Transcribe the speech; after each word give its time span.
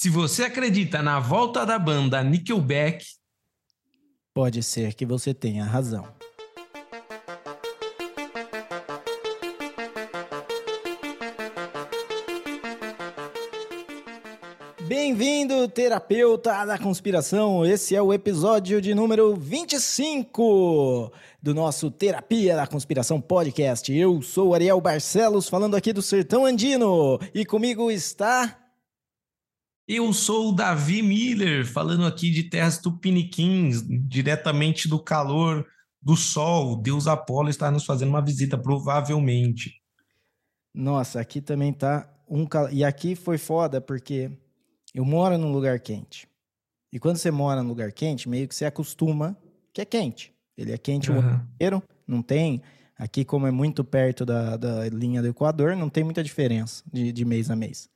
Se 0.00 0.08
você 0.08 0.44
acredita 0.44 1.02
na 1.02 1.20
volta 1.20 1.66
da 1.66 1.78
banda 1.78 2.24
Nickelback, 2.24 3.04
pode 4.32 4.62
ser 4.62 4.94
que 4.94 5.04
você 5.04 5.34
tenha 5.34 5.62
razão. 5.62 6.08
Bem-vindo, 14.80 15.68
terapeuta 15.68 16.64
da 16.64 16.78
conspiração. 16.78 17.66
Esse 17.66 17.94
é 17.94 18.00
o 18.00 18.14
episódio 18.14 18.80
de 18.80 18.94
número 18.94 19.36
25 19.36 21.12
do 21.42 21.54
nosso 21.54 21.90
Terapia 21.90 22.56
da 22.56 22.66
Conspiração 22.66 23.20
podcast. 23.20 23.92
Eu 23.92 24.22
sou 24.22 24.54
Ariel 24.54 24.80
Barcelos, 24.80 25.46
falando 25.46 25.76
aqui 25.76 25.92
do 25.92 26.00
Sertão 26.00 26.46
Andino, 26.46 27.20
e 27.34 27.44
comigo 27.44 27.90
está. 27.90 28.59
Eu 29.92 30.12
sou 30.12 30.50
o 30.50 30.52
Davi 30.52 31.02
Miller, 31.02 31.66
falando 31.66 32.06
aqui 32.06 32.30
de 32.30 32.44
terras 32.44 32.78
tupiniquins, 32.78 33.82
diretamente 34.06 34.86
do 34.86 35.02
calor 35.02 35.66
do 36.00 36.16
sol. 36.16 36.76
Deus 36.76 37.08
Apolo 37.08 37.48
está 37.48 37.72
nos 37.72 37.84
fazendo 37.84 38.10
uma 38.10 38.24
visita, 38.24 38.56
provavelmente. 38.56 39.82
Nossa, 40.72 41.20
aqui 41.20 41.40
também 41.40 41.72
tá 41.72 42.08
um 42.28 42.46
cal... 42.46 42.70
E 42.70 42.84
aqui 42.84 43.16
foi 43.16 43.36
foda, 43.36 43.80
porque 43.80 44.30
eu 44.94 45.04
moro 45.04 45.36
num 45.36 45.50
lugar 45.50 45.80
quente. 45.80 46.28
E 46.92 47.00
quando 47.00 47.16
você 47.16 47.32
mora 47.32 47.60
num 47.60 47.70
lugar 47.70 47.90
quente, 47.90 48.28
meio 48.28 48.46
que 48.46 48.54
você 48.54 48.66
acostuma 48.66 49.36
que 49.74 49.80
é 49.80 49.84
quente. 49.84 50.32
Ele 50.56 50.70
é 50.70 50.78
quente 50.78 51.10
uhum. 51.10 51.16
o 51.16 51.18
ano 51.18 51.48
inteiro, 51.54 51.82
não 52.06 52.22
tem. 52.22 52.62
Aqui, 52.96 53.24
como 53.24 53.44
é 53.44 53.50
muito 53.50 53.82
perto 53.82 54.24
da, 54.24 54.56
da 54.56 54.88
linha 54.88 55.20
do 55.20 55.26
Equador, 55.26 55.74
não 55.74 55.88
tem 55.88 56.04
muita 56.04 56.22
diferença 56.22 56.84
de, 56.92 57.10
de 57.10 57.24
mês 57.24 57.50
a 57.50 57.56
mês. 57.56 57.90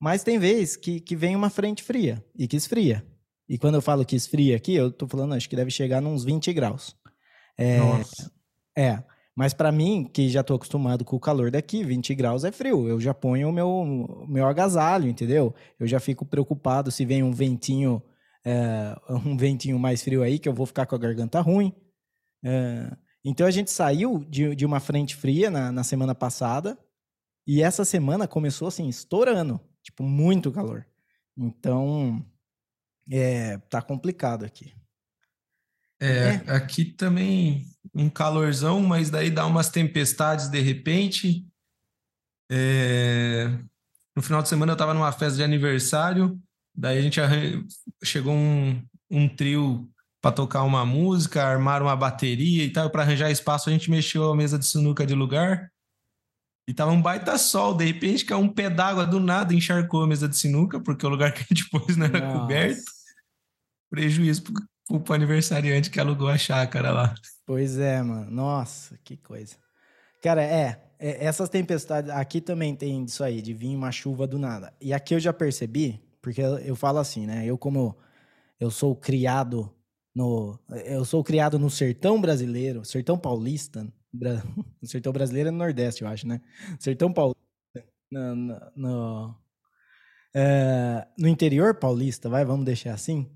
Mas 0.00 0.22
tem 0.22 0.38
vez 0.38 0.76
que, 0.76 0.98
que 0.98 1.14
vem 1.14 1.36
uma 1.36 1.50
frente 1.50 1.82
fria 1.82 2.24
e 2.34 2.48
que 2.48 2.56
esfria. 2.56 3.06
E 3.46 3.58
quando 3.58 3.74
eu 3.74 3.82
falo 3.82 4.04
que 4.04 4.16
esfria 4.16 4.56
aqui, 4.56 4.74
eu 4.74 4.90
tô 4.90 5.06
falando, 5.06 5.34
acho 5.34 5.48
que 5.48 5.56
deve 5.56 5.70
chegar 5.70 6.00
nos 6.00 6.24
20 6.24 6.52
graus. 6.52 6.96
É, 7.58 7.78
Nossa. 7.78 8.32
É. 8.76 9.02
Mas 9.36 9.52
para 9.52 9.70
mim, 9.70 10.08
que 10.12 10.28
já 10.28 10.42
tô 10.42 10.54
acostumado 10.54 11.04
com 11.04 11.16
o 11.16 11.20
calor 11.20 11.50
daqui, 11.50 11.84
20 11.84 12.14
graus 12.14 12.44
é 12.44 12.52
frio. 12.52 12.88
Eu 12.88 13.00
já 13.00 13.12
ponho 13.12 13.48
o 13.48 13.52
meu, 13.52 14.24
meu 14.28 14.46
agasalho, 14.46 15.08
entendeu? 15.08 15.54
Eu 15.78 15.86
já 15.86 16.00
fico 16.00 16.24
preocupado 16.24 16.90
se 16.90 17.04
vem 17.04 17.22
um 17.22 17.32
ventinho, 17.32 18.02
é, 18.44 18.96
um 19.24 19.36
ventinho 19.36 19.78
mais 19.78 20.02
frio 20.02 20.22
aí, 20.22 20.38
que 20.38 20.48
eu 20.48 20.54
vou 20.54 20.66
ficar 20.66 20.86
com 20.86 20.94
a 20.94 20.98
garganta 20.98 21.40
ruim. 21.40 21.74
É, 22.44 22.96
então 23.24 23.46
a 23.46 23.50
gente 23.50 23.70
saiu 23.70 24.24
de, 24.28 24.54
de 24.54 24.64
uma 24.64 24.80
frente 24.80 25.14
fria 25.14 25.50
na, 25.50 25.70
na 25.70 25.84
semana 25.84 26.14
passada, 26.14 26.78
e 27.46 27.62
essa 27.62 27.84
semana 27.84 28.28
começou 28.28 28.68
assim, 28.68 28.88
estourando. 28.88 29.60
Tipo, 29.90 30.04
muito 30.04 30.52
calor. 30.52 30.86
Então, 31.36 32.24
é, 33.10 33.58
tá 33.58 33.82
complicado 33.82 34.44
aqui. 34.44 34.72
É, 36.00 36.06
é, 36.06 36.42
aqui 36.46 36.84
também 36.84 37.66
um 37.94 38.08
calorzão, 38.08 38.80
mas 38.80 39.10
daí 39.10 39.30
dá 39.30 39.44
umas 39.44 39.68
tempestades 39.68 40.48
de 40.48 40.60
repente. 40.60 41.44
É... 42.50 43.48
No 44.16 44.22
final 44.22 44.42
de 44.42 44.48
semana 44.48 44.72
eu 44.72 44.74
estava 44.74 44.94
numa 44.94 45.12
festa 45.12 45.36
de 45.36 45.42
aniversário, 45.42 46.40
daí 46.74 46.98
a 46.98 47.02
gente 47.02 47.20
arran... 47.20 47.64
chegou 48.02 48.32
um, 48.32 48.82
um 49.10 49.28
trio 49.28 49.90
para 50.22 50.32
tocar 50.32 50.62
uma 50.62 50.84
música, 50.86 51.42
armar 51.42 51.82
uma 51.82 51.96
bateria 51.96 52.64
e 52.64 52.72
tal, 52.72 52.90
para 52.90 53.02
arranjar 53.02 53.30
espaço 53.30 53.68
a 53.68 53.72
gente 53.72 53.90
mexeu 53.90 54.30
a 54.30 54.36
mesa 54.36 54.58
de 54.58 54.66
sinuca 54.66 55.04
de 55.04 55.14
lugar. 55.14 55.70
E 56.70 56.72
tava 56.72 56.92
um 56.92 57.02
baita 57.02 57.36
sol, 57.36 57.74
de 57.74 57.84
repente 57.84 58.24
caiu 58.24 58.38
um 58.38 58.48
pé 58.48 58.70
d'água 58.70 59.04
do 59.04 59.18
nada, 59.18 59.52
encharcou 59.52 60.04
a 60.04 60.06
mesa 60.06 60.28
de 60.28 60.36
sinuca, 60.36 60.78
porque 60.78 61.04
o 61.04 61.08
lugar 61.08 61.32
que 61.34 61.40
a 61.40 61.46
gente 61.48 61.68
pôs 61.68 61.96
não 61.96 62.06
era 62.06 62.20
Nossa. 62.20 62.38
coberto. 62.38 62.82
Prejuízo 63.90 64.44
o 64.88 65.12
aniversariante 65.12 65.90
que 65.90 65.98
alugou 65.98 66.28
a 66.28 66.38
chácara 66.38 66.92
lá. 66.92 67.12
Pois 67.44 67.76
é, 67.76 68.00
mano. 68.00 68.30
Nossa, 68.30 68.96
que 69.02 69.16
coisa. 69.16 69.56
Cara, 70.22 70.44
é, 70.44 70.80
é, 70.96 71.24
essas 71.24 71.48
tempestades, 71.48 72.08
aqui 72.08 72.40
também 72.40 72.76
tem 72.76 73.02
isso 73.02 73.24
aí, 73.24 73.42
de 73.42 73.52
vir 73.52 73.74
uma 73.74 73.90
chuva 73.90 74.24
do 74.24 74.38
nada. 74.38 74.72
E 74.80 74.92
aqui 74.92 75.12
eu 75.12 75.18
já 75.18 75.32
percebi, 75.32 76.00
porque 76.22 76.40
eu, 76.40 76.56
eu 76.58 76.76
falo 76.76 76.98
assim, 76.98 77.26
né? 77.26 77.44
Eu 77.44 77.58
como 77.58 77.98
eu 78.60 78.70
sou 78.70 78.94
criado 78.94 79.74
no 80.14 80.56
eu 80.84 81.04
sou 81.04 81.24
criado 81.24 81.58
no 81.58 81.68
sertão 81.68 82.20
brasileiro, 82.20 82.84
sertão 82.84 83.18
paulista, 83.18 83.92
bra, 84.12 84.42
sertão 84.82 85.12
brasileiro 85.12 85.48
é 85.48 85.52
no 85.52 85.58
Nordeste, 85.58 86.02
eu 86.02 86.08
acho, 86.08 86.26
né? 86.26 86.40
Sertão 86.78 87.12
paulista, 87.12 87.40
no, 88.10 88.34
no, 88.34 88.60
no, 88.76 89.34
é, 90.34 91.06
no 91.18 91.28
interior 91.28 91.74
paulista, 91.74 92.28
vai, 92.28 92.44
vamos 92.44 92.64
deixar 92.64 92.94
assim. 92.94 93.30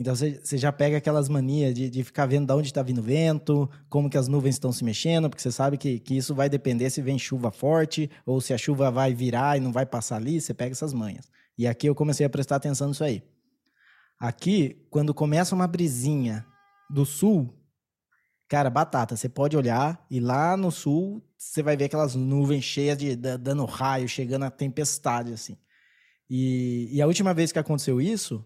Então 0.00 0.14
você, 0.14 0.56
já 0.56 0.70
pega 0.70 0.96
aquelas 0.96 1.28
manias 1.28 1.74
de, 1.74 1.90
de 1.90 2.04
ficar 2.04 2.24
vendo 2.26 2.46
de 2.46 2.52
onde 2.52 2.68
está 2.68 2.82
vindo 2.82 3.02
vento, 3.02 3.68
como 3.88 4.08
que 4.08 4.16
as 4.16 4.28
nuvens 4.28 4.54
estão 4.54 4.70
se 4.70 4.84
mexendo, 4.84 5.28
porque 5.28 5.42
você 5.42 5.50
sabe 5.50 5.76
que, 5.76 5.98
que 5.98 6.16
isso 6.16 6.36
vai 6.36 6.48
depender 6.48 6.88
se 6.88 7.02
vem 7.02 7.18
chuva 7.18 7.50
forte 7.50 8.08
ou 8.24 8.40
se 8.40 8.54
a 8.54 8.58
chuva 8.58 8.92
vai 8.92 9.12
virar 9.12 9.56
e 9.56 9.60
não 9.60 9.72
vai 9.72 9.84
passar 9.84 10.16
ali, 10.16 10.40
você 10.40 10.54
pega 10.54 10.70
essas 10.70 10.92
manhas. 10.92 11.28
E 11.56 11.66
aqui 11.66 11.88
eu 11.88 11.96
comecei 11.96 12.24
a 12.24 12.30
prestar 12.30 12.56
atenção 12.56 12.88
nisso 12.88 13.02
aí. 13.02 13.24
Aqui, 14.20 14.86
quando 14.88 15.12
começa 15.12 15.54
uma 15.54 15.66
brisinha 15.66 16.46
do 16.88 17.04
sul, 17.04 17.52
cara, 18.48 18.70
batata, 18.70 19.16
você 19.16 19.28
pode 19.28 19.56
olhar 19.56 20.04
e 20.10 20.20
lá 20.20 20.56
no 20.56 20.70
sul 20.70 21.22
você 21.36 21.62
vai 21.62 21.76
ver 21.76 21.84
aquelas 21.84 22.14
nuvens 22.14 22.64
cheias 22.64 22.98
de 22.98 23.14
dando 23.14 23.64
raio, 23.64 24.08
chegando 24.08 24.44
a 24.44 24.50
tempestade 24.50 25.32
assim. 25.32 25.56
E, 26.28 26.88
e 26.92 27.00
a 27.00 27.06
última 27.06 27.32
vez 27.32 27.52
que 27.52 27.58
aconteceu 27.58 28.00
isso, 28.00 28.44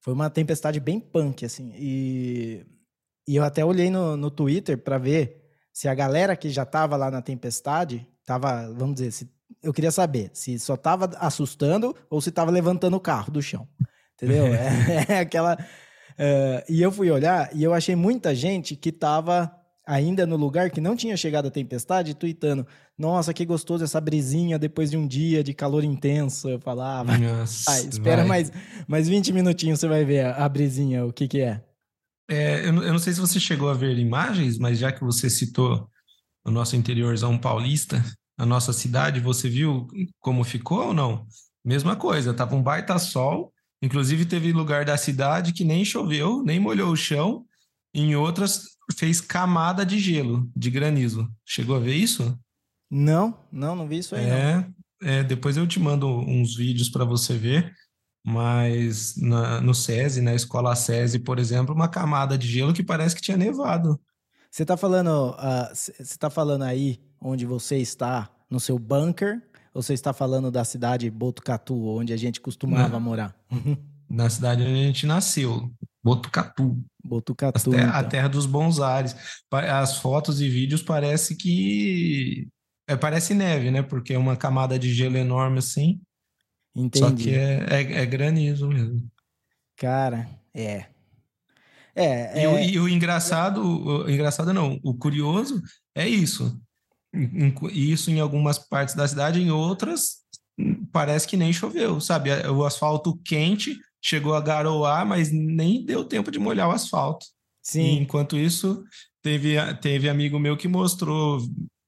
foi 0.00 0.14
uma 0.14 0.30
tempestade 0.30 0.78
bem 0.78 1.00
punk, 1.00 1.44
assim. 1.44 1.72
E, 1.74 2.64
e 3.26 3.36
eu 3.36 3.44
até 3.44 3.64
olhei 3.64 3.90
no, 3.90 4.16
no 4.16 4.30
Twitter 4.30 4.78
para 4.78 4.98
ver 4.98 5.44
se 5.72 5.88
a 5.88 5.94
galera 5.94 6.36
que 6.36 6.48
já 6.50 6.64
tava 6.64 6.96
lá 6.96 7.10
na 7.10 7.22
tempestade 7.22 8.06
tava, 8.24 8.72
vamos 8.72 8.96
dizer, 8.96 9.10
se, 9.10 9.30
eu 9.62 9.72
queria 9.72 9.90
saber 9.90 10.30
se 10.32 10.58
só 10.58 10.76
tava 10.76 11.10
assustando 11.18 11.94
ou 12.08 12.20
se 12.20 12.30
tava 12.30 12.50
levantando 12.50 12.96
o 12.96 13.00
carro 13.00 13.32
do 13.32 13.42
chão. 13.42 13.68
Entendeu? 14.14 14.46
é, 14.54 15.06
é, 15.08 15.18
aquela. 15.20 15.56
Uh, 16.18 16.64
e 16.68 16.82
eu 16.82 16.90
fui 16.90 17.10
olhar 17.10 17.48
e 17.54 17.62
eu 17.62 17.72
achei 17.72 17.94
muita 17.94 18.34
gente 18.34 18.74
que 18.74 18.90
tava 18.90 19.54
ainda 19.88 20.26
no 20.26 20.36
lugar 20.36 20.68
que 20.70 20.80
não 20.80 20.94
tinha 20.94 21.16
chegado 21.16 21.46
a 21.48 21.50
tempestade, 21.50 22.14
tweetando: 22.14 22.66
Nossa, 22.96 23.32
que 23.32 23.46
gostoso 23.46 23.82
essa 23.82 24.00
brisinha 24.00 24.58
depois 24.58 24.90
de 24.90 24.96
um 24.96 25.06
dia 25.06 25.42
de 25.42 25.54
calor 25.54 25.82
intenso. 25.82 26.48
Eu 26.48 26.60
falava: 26.60 27.14
ah, 27.14 27.18
Nossa, 27.18 27.80
espera 27.88 28.18
vai. 28.18 28.26
mais, 28.26 28.52
mais 28.86 29.08
20 29.08 29.32
minutinhos, 29.32 29.80
você 29.80 29.88
vai 29.88 30.04
ver 30.04 30.26
a, 30.26 30.44
a 30.44 30.48
brisinha, 30.48 31.06
o 31.06 31.12
que, 31.12 31.26
que 31.26 31.40
é. 31.40 31.62
é 32.28 32.60
eu, 32.68 32.82
eu, 32.82 32.92
não 32.92 32.98
sei 32.98 33.14
se 33.14 33.20
você 33.20 33.40
chegou 33.40 33.70
a 33.70 33.74
ver 33.74 33.96
imagens, 33.96 34.58
mas 34.58 34.78
já 34.78 34.92
que 34.92 35.02
você 35.02 35.30
citou 35.30 35.88
o 36.44 36.50
nosso 36.50 36.76
interiorzão 36.76 37.38
paulista, 37.38 38.04
a 38.36 38.44
nossa 38.44 38.72
cidade, 38.72 39.20
você 39.20 39.48
viu 39.48 39.86
como 40.20 40.44
ficou 40.44 40.88
ou 40.88 40.94
não? 40.94 41.26
Mesma 41.64 41.96
coisa, 41.96 42.34
tava 42.34 42.54
um 42.54 42.62
baita 42.62 42.98
sol. 42.98 43.52
Inclusive, 43.82 44.26
teve 44.26 44.52
lugar 44.52 44.84
da 44.84 44.96
cidade 44.96 45.52
que 45.52 45.64
nem 45.64 45.84
choveu, 45.84 46.42
nem 46.42 46.58
molhou 46.58 46.90
o 46.90 46.96
chão. 46.96 47.44
Em 47.94 48.16
outras, 48.16 48.62
fez 48.96 49.20
camada 49.20 49.84
de 49.84 49.98
gelo, 49.98 50.50
de 50.54 50.70
granizo. 50.70 51.28
Chegou 51.44 51.76
a 51.76 51.80
ver 51.80 51.94
isso? 51.94 52.38
Não, 52.90 53.38
não, 53.52 53.76
não 53.76 53.86
vi 53.86 53.98
isso 53.98 54.14
aí. 54.14 54.24
É, 54.24 54.66
é 55.02 55.22
depois 55.22 55.56
eu 55.56 55.66
te 55.66 55.78
mando 55.78 56.08
uns 56.08 56.56
vídeos 56.56 56.88
para 56.88 57.04
você 57.04 57.36
ver. 57.36 57.72
Mas 58.24 59.16
na, 59.16 59.60
no 59.60 59.74
SESI, 59.74 60.20
na 60.20 60.34
escola 60.34 60.76
SESI, 60.76 61.20
por 61.20 61.38
exemplo, 61.38 61.74
uma 61.74 61.88
camada 61.88 62.36
de 62.36 62.46
gelo 62.46 62.74
que 62.74 62.82
parece 62.82 63.14
que 63.14 63.22
tinha 63.22 63.36
nevado. 63.36 63.98
Você 64.50 64.62
está 64.62 64.76
falando, 64.76 65.30
uh, 65.30 65.74
você 65.74 65.92
está 66.00 66.28
falando 66.28 66.62
aí 66.62 67.00
onde 67.20 67.46
você 67.46 67.78
está, 67.78 68.30
no 68.50 68.58
seu 68.58 68.78
bunker, 68.78 69.42
ou 69.74 69.82
você 69.82 69.94
está 69.94 70.12
falando 70.12 70.50
da 70.50 70.64
cidade 70.64 71.10
Botucatu, 71.10 71.88
onde 71.88 72.12
a 72.12 72.16
gente 72.16 72.40
costumava 72.40 72.98
morar? 72.98 73.34
na 74.08 74.30
cidade 74.30 74.62
onde 74.62 74.72
a 74.72 74.86
gente 74.86 75.06
nasceu, 75.06 75.70
Botucatu. 76.02 76.82
Botucatu. 77.04 77.70
Terra, 77.70 77.88
então. 77.88 78.00
A 78.00 78.04
terra 78.04 78.28
dos 78.28 78.46
bons 78.46 78.80
ares. 78.80 79.14
As 79.50 79.98
fotos 79.98 80.40
e 80.40 80.48
vídeos 80.48 80.82
parece 80.82 81.36
que. 81.36 82.48
É, 82.86 82.96
parece 82.96 83.34
neve, 83.34 83.70
né? 83.70 83.82
Porque 83.82 84.14
é 84.14 84.18
uma 84.18 84.36
camada 84.36 84.78
de 84.78 84.92
gelo 84.94 85.16
enorme 85.16 85.58
assim. 85.58 86.00
Entendi. 86.74 86.98
Só 86.98 87.10
que 87.10 87.34
é, 87.34 87.66
é, 87.70 88.02
é 88.02 88.06
granizo 88.06 88.68
mesmo. 88.68 89.10
Cara, 89.76 90.28
é. 90.54 90.86
É, 91.94 92.40
e, 92.40 92.44
é... 92.44 92.48
O, 92.48 92.58
e 92.58 92.78
o 92.78 92.88
engraçado, 92.88 93.60
o 93.60 94.08
engraçado 94.08 94.54
não, 94.54 94.78
o 94.82 94.94
curioso 94.94 95.60
é 95.94 96.08
isso. 96.08 96.58
Isso 97.72 98.10
em 98.10 98.20
algumas 98.20 98.58
partes 98.58 98.94
da 98.94 99.08
cidade, 99.08 99.40
em 99.40 99.50
outras 99.50 100.18
parece 100.92 101.26
que 101.26 101.36
nem 101.36 101.52
choveu, 101.52 102.00
sabe? 102.00 102.30
O 102.48 102.64
asfalto 102.64 103.16
quente 103.24 103.78
chegou 104.02 104.34
a 104.34 104.40
garoar, 104.40 105.06
mas 105.06 105.30
nem 105.30 105.84
deu 105.84 106.04
tempo 106.04 106.30
de 106.30 106.38
molhar 106.38 106.68
o 106.68 106.72
asfalto. 106.72 107.26
Sim. 107.62 107.82
E 107.82 107.98
enquanto 107.98 108.36
isso, 108.36 108.84
teve, 109.22 109.56
teve 109.76 110.08
amigo 110.08 110.38
meu 110.38 110.56
que 110.56 110.68
mostrou 110.68 111.40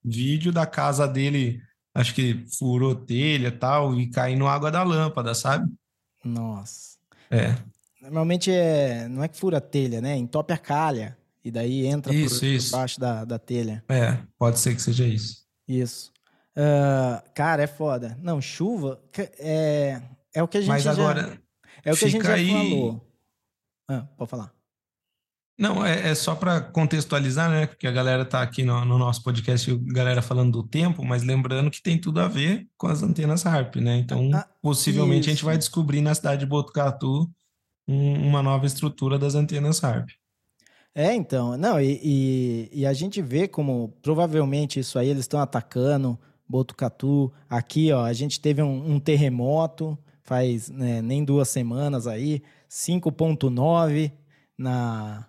vídeo 0.05 0.52
da 0.52 0.67
casa 0.67 1.06
dele, 1.06 1.61
acho 1.94 2.14
que 2.14 2.44
furou 2.58 2.94
telha 2.94 3.49
e 3.49 3.52
tal, 3.52 3.99
e 3.99 4.08
caindo 4.11 4.46
água 4.46 4.70
da 4.70 4.82
lâmpada, 4.82 5.34
sabe? 5.34 5.70
Nossa. 6.25 6.99
É. 7.31 7.56
Normalmente 8.00 8.50
é, 8.50 9.08
não 9.08 9.23
é 9.23 9.28
que 9.28 9.37
fura 9.37 9.61
telha, 9.61 10.00
né? 10.00 10.16
Entope 10.16 10.52
a 10.52 10.58
calha. 10.58 11.16
E 11.44 11.50
daí 11.50 11.87
entra 11.87 12.12
isso, 12.14 12.40
por, 12.40 12.46
isso. 12.46 12.70
por 12.70 12.76
baixo 12.78 13.00
da, 13.00 13.25
da 13.25 13.38
telha. 13.38 13.82
É, 13.88 14.19
pode 14.38 14.58
ser 14.58 14.75
que 14.75 14.82
seja 14.82 15.06
isso. 15.06 15.46
Isso. 15.66 16.12
Uh, 16.56 17.22
cara, 17.34 17.62
é 17.62 17.66
foda. 17.66 18.19
Não, 18.20 18.40
chuva 18.40 19.00
é, 19.38 20.02
é 20.34 20.42
o 20.42 20.48
que 20.48 20.58
a 20.58 20.60
gente 20.60 20.69
Mas 20.69 20.82
já, 20.82 20.92
agora. 20.92 21.40
É 21.84 21.92
o 21.92 21.96
que 21.96 22.04
a 22.04 22.08
gente 22.08 22.25
já 22.25 22.34
aí... 22.34 22.50
falou. 22.50 23.06
Ah, 23.88 24.06
pode 24.16 24.31
falar. 24.31 24.52
Não, 25.58 25.84
é, 25.84 26.08
é 26.08 26.14
só 26.14 26.34
para 26.34 26.60
contextualizar, 26.60 27.50
né? 27.50 27.66
Porque 27.66 27.87
a 27.87 27.92
galera 27.92 28.25
tá 28.25 28.40
aqui 28.40 28.64
no, 28.64 28.82
no, 28.84 28.96
nosso 28.96 29.22
podcast, 29.22 29.70
a 29.70 29.92
galera 29.92 30.22
falando 30.22 30.52
do 30.52 30.66
tempo, 30.66 31.04
mas 31.04 31.22
lembrando 31.22 31.70
que 31.70 31.82
tem 31.82 32.00
tudo 32.00 32.19
a 32.20 32.28
ver 32.28 32.66
com 32.78 32.87
as 32.87 33.02
antenas 33.02 33.44
HARP, 33.44 33.76
né? 33.76 33.96
Então, 33.98 34.31
ah, 34.32 34.48
possivelmente 34.62 35.20
isso. 35.20 35.31
a 35.31 35.32
gente 35.34 35.44
vai 35.44 35.58
descobrir 35.58 36.00
na 36.00 36.14
cidade 36.14 36.40
de 36.40 36.46
Botucatu 36.46 37.31
um, 37.87 38.26
uma 38.26 38.42
nova 38.42 38.64
estrutura 38.64 39.19
das 39.19 39.34
antenas 39.34 39.84
HARP. 39.84 40.08
É, 40.94 41.14
então, 41.14 41.56
não, 41.56 41.81
e, 41.81 42.00
e, 42.02 42.81
e, 42.81 42.87
a 42.87 42.92
gente 42.92 43.22
vê 43.22 43.46
como 43.46 43.96
provavelmente 44.02 44.81
isso 44.81 44.98
aí 44.98 45.08
eles 45.08 45.22
estão 45.22 45.40
atacando 45.40 46.19
Botucatu. 46.48 47.32
Aqui, 47.48 47.92
ó, 47.92 48.04
a 48.04 48.12
gente 48.12 48.40
teve 48.40 48.60
um, 48.60 48.94
um 48.94 48.98
terremoto 48.98 49.96
faz 50.31 50.69
né, 50.70 51.02
nem 51.02 51.25
duas 51.25 51.48
semanas 51.48 52.06
aí, 52.06 52.40
5.9 52.70 54.12
na 54.56 55.26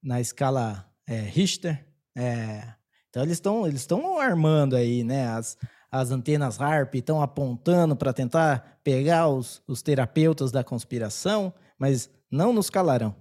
na 0.00 0.20
escala 0.20 0.88
é, 1.08 1.18
Richter. 1.18 1.84
É, 2.16 2.74
então 3.08 3.24
eles 3.24 3.38
estão 3.38 3.66
eles 3.66 3.80
estão 3.80 4.20
armando 4.20 4.76
aí, 4.76 5.02
né? 5.02 5.26
As, 5.26 5.56
as 5.90 6.12
antenas 6.12 6.60
HARP 6.60 6.94
estão 6.94 7.20
apontando 7.20 7.96
para 7.96 8.12
tentar 8.12 8.78
pegar 8.84 9.28
os, 9.28 9.60
os 9.66 9.82
terapeutas 9.82 10.52
da 10.52 10.62
conspiração, 10.62 11.52
mas 11.76 12.08
não 12.30 12.52
nos 12.52 12.70
calarão. 12.70 13.16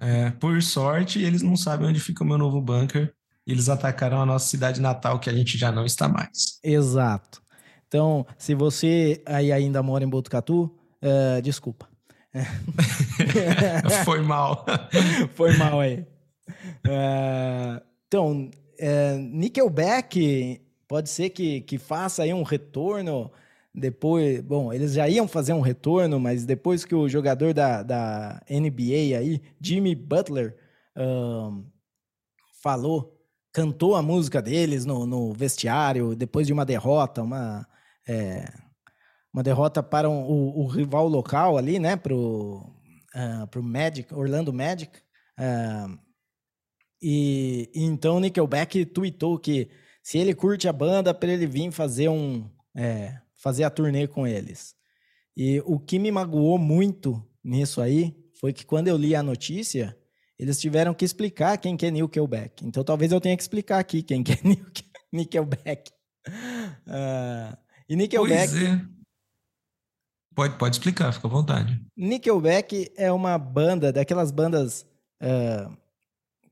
É, 0.00 0.30
por 0.30 0.62
sorte, 0.62 1.22
eles 1.22 1.42
não 1.42 1.56
sabem 1.56 1.88
onde 1.88 2.00
fica 2.00 2.22
o 2.22 2.26
meu 2.26 2.38
novo 2.38 2.60
bunker. 2.60 3.12
Eles 3.46 3.68
atacaram 3.68 4.20
a 4.20 4.26
nossa 4.26 4.48
cidade 4.48 4.80
natal, 4.80 5.18
que 5.18 5.28
a 5.28 5.32
gente 5.32 5.58
já 5.58 5.70
não 5.70 5.84
está 5.84 6.08
mais. 6.08 6.58
Exato. 6.62 7.42
Então, 7.86 8.26
se 8.38 8.54
você 8.54 9.22
aí 9.26 9.52
ainda 9.52 9.82
mora 9.82 10.02
em 10.02 10.08
Botucatu, 10.08 10.64
uh, 11.02 11.42
desculpa. 11.42 11.88
Foi 14.04 14.20
mal. 14.20 14.64
Foi 15.34 15.56
mal 15.56 15.80
aí. 15.80 16.06
Uh, 16.86 17.80
então, 18.08 18.50
uh, 18.80 19.18
Nickelback 19.18 20.60
pode 20.88 21.08
ser 21.08 21.30
que, 21.30 21.60
que 21.60 21.78
faça 21.78 22.22
aí 22.22 22.34
um 22.34 22.42
retorno 22.42 23.30
depois. 23.74 24.40
Bom, 24.40 24.72
eles 24.72 24.92
já 24.92 25.08
iam 25.08 25.26
fazer 25.26 25.52
um 25.52 25.60
retorno, 25.60 26.20
mas 26.20 26.44
depois 26.44 26.84
que 26.84 26.94
o 26.94 27.08
jogador 27.08 27.52
da, 27.52 27.82
da 27.82 28.40
NBA 28.48 29.18
aí, 29.18 29.42
Jimmy 29.60 29.94
Butler, 29.94 30.56
uh, 30.96 31.64
falou, 32.62 33.18
cantou 33.52 33.96
a 33.96 34.02
música 34.02 34.40
deles 34.40 34.84
no, 34.84 35.06
no 35.06 35.32
vestiário 35.32 36.14
depois 36.14 36.46
de 36.46 36.52
uma 36.52 36.64
derrota, 36.64 37.22
uma. 37.22 37.66
É, 38.06 38.44
uma 39.32 39.42
derrota 39.42 39.82
para 39.82 40.08
um, 40.08 40.22
o, 40.22 40.60
o, 40.60 40.66
rival 40.68 41.08
local 41.08 41.58
ali, 41.58 41.80
né, 41.80 41.96
pro, 41.96 42.72
uh, 43.16 43.46
pro 43.50 43.60
Magic, 43.64 44.14
Orlando 44.14 44.52
Magic. 44.52 44.96
E 47.02 47.68
então 47.74 48.16
o 48.16 48.20
Nickelback 48.20 48.86
tweetou 48.86 49.36
que 49.38 49.68
se 50.04 50.18
ele 50.18 50.34
curte 50.34 50.68
a 50.68 50.72
banda, 50.72 51.12
para 51.12 51.32
ele 51.32 51.46
vir 51.46 51.72
fazer 51.72 52.08
um 52.08 52.48
é, 52.76 53.18
fazer 53.44 53.64
a 53.64 53.70
turnê 53.70 54.06
com 54.06 54.26
eles. 54.26 54.74
E 55.36 55.60
o 55.66 55.78
que 55.78 55.98
me 55.98 56.10
magoou 56.10 56.56
muito 56.56 57.22
nisso 57.44 57.82
aí 57.82 58.16
foi 58.40 58.54
que 58.54 58.64
quando 58.64 58.88
eu 58.88 58.96
li 58.96 59.14
a 59.14 59.22
notícia, 59.22 59.94
eles 60.38 60.58
tiveram 60.58 60.94
que 60.94 61.04
explicar 61.04 61.58
quem 61.58 61.76
que 61.76 61.84
é 61.84 61.90
Nickelback. 61.90 62.64
Então 62.64 62.82
talvez 62.82 63.12
eu 63.12 63.20
tenha 63.20 63.36
que 63.36 63.42
explicar 63.42 63.80
aqui 63.80 64.02
quem 64.02 64.22
que 64.22 64.32
é 64.32 64.38
Nickelback. 65.12 65.90
Uh, 66.86 67.54
e 67.86 67.94
Nickelback... 67.94 68.50
Pois 68.50 68.62
é. 68.62 68.80
Pode, 70.34 70.58
pode 70.58 70.76
explicar, 70.76 71.12
fica 71.12 71.28
à 71.28 71.30
vontade. 71.30 71.80
Nickelback 71.94 72.90
é 72.96 73.12
uma 73.12 73.36
banda, 73.36 73.92
daquelas 73.92 74.32
bandas 74.32 74.86
uh, 75.22 75.76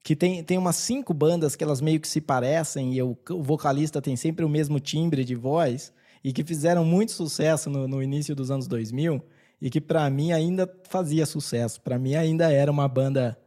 que 0.04 0.14
tem, 0.14 0.44
tem 0.44 0.58
umas 0.58 0.76
cinco 0.76 1.14
bandas 1.14 1.56
que 1.56 1.64
elas 1.64 1.80
meio 1.80 1.98
que 1.98 2.06
se 2.06 2.20
parecem 2.20 2.94
e 2.94 3.02
o, 3.02 3.16
o 3.30 3.42
vocalista 3.42 4.02
tem 4.02 4.14
sempre 4.14 4.44
o 4.44 4.48
mesmo 4.48 4.78
timbre 4.78 5.24
de 5.24 5.34
voz 5.34 5.90
e 6.24 6.32
que 6.32 6.44
fizeram 6.44 6.84
muito 6.84 7.12
sucesso 7.12 7.68
no, 7.68 7.88
no 7.88 8.02
início 8.02 8.34
dos 8.34 8.50
anos 8.50 8.66
2000 8.66 9.22
e 9.60 9.70
que 9.70 9.80
para 9.80 10.08
mim 10.10 10.32
ainda 10.32 10.68
fazia 10.88 11.24
sucesso. 11.24 11.80
Para 11.80 11.98
mim 11.98 12.14
ainda 12.14 12.50
era 12.50 12.70
uma 12.70 12.88
banda. 12.88 13.38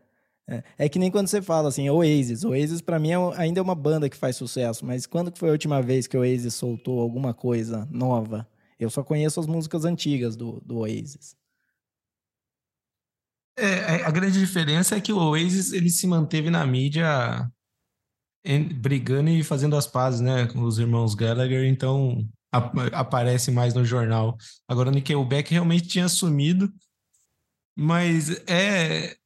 É, 0.47 0.63
é, 0.77 0.89
que 0.89 0.99
nem 0.99 1.09
quando 1.09 1.27
você 1.27 1.41
fala 1.41 1.69
assim, 1.69 1.89
Oasis. 1.89 2.43
Oasis 2.43 2.81
para 2.81 2.99
mim 2.99 3.11
é, 3.11 3.17
ainda 3.37 3.59
é 3.59 3.63
uma 3.63 3.75
banda 3.75 4.09
que 4.09 4.15
faz 4.15 4.35
sucesso, 4.35 4.85
mas 4.85 5.05
quando 5.05 5.35
foi 5.37 5.49
a 5.49 5.51
última 5.51 5.81
vez 5.81 6.07
que 6.07 6.15
o 6.15 6.21
Oasis 6.21 6.53
soltou 6.53 6.99
alguma 6.99 7.33
coisa 7.33 7.87
nova? 7.91 8.47
Eu 8.79 8.89
só 8.89 9.03
conheço 9.03 9.39
as 9.39 9.47
músicas 9.47 9.85
antigas 9.85 10.35
do, 10.35 10.61
do 10.65 10.79
Oasis. 10.79 11.35
É, 13.57 14.03
a 14.03 14.11
grande 14.11 14.37
diferença 14.37 14.95
é 14.95 15.01
que 15.01 15.13
o 15.13 15.17
Oasis 15.17 15.71
ele 15.71 15.89
se 15.89 16.05
manteve 16.05 16.49
na 16.49 16.65
mídia 16.65 17.49
brigando 18.79 19.29
e 19.29 19.43
fazendo 19.43 19.75
as 19.75 19.87
pazes, 19.87 20.21
né, 20.21 20.45
com 20.47 20.61
os 20.61 20.77
irmãos 20.77 21.15
Gallagher, 21.15 21.65
então 21.65 22.27
aparece 22.51 23.51
mais 23.51 23.73
no 23.73 23.83
jornal. 23.83 24.37
Agora 24.67 24.89
o 24.89 24.91
Nickelback 24.91 25.51
realmente 25.51 25.87
tinha 25.87 26.07
sumido, 26.07 26.71
mas 27.77 28.29
é 28.47 29.17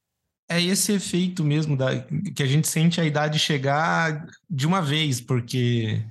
é 0.51 0.59
esse 0.59 0.93
efeito 0.93 1.43
mesmo 1.43 1.77
da, 1.77 2.01
que 2.35 2.41
a 2.41 2.45
gente 2.47 2.67
sente 2.67 2.99
a 2.99 3.05
idade 3.05 3.37
chegar 3.37 4.27
de 4.49 4.65
uma 4.65 4.81
vez, 4.81 5.21
porque 5.21 6.03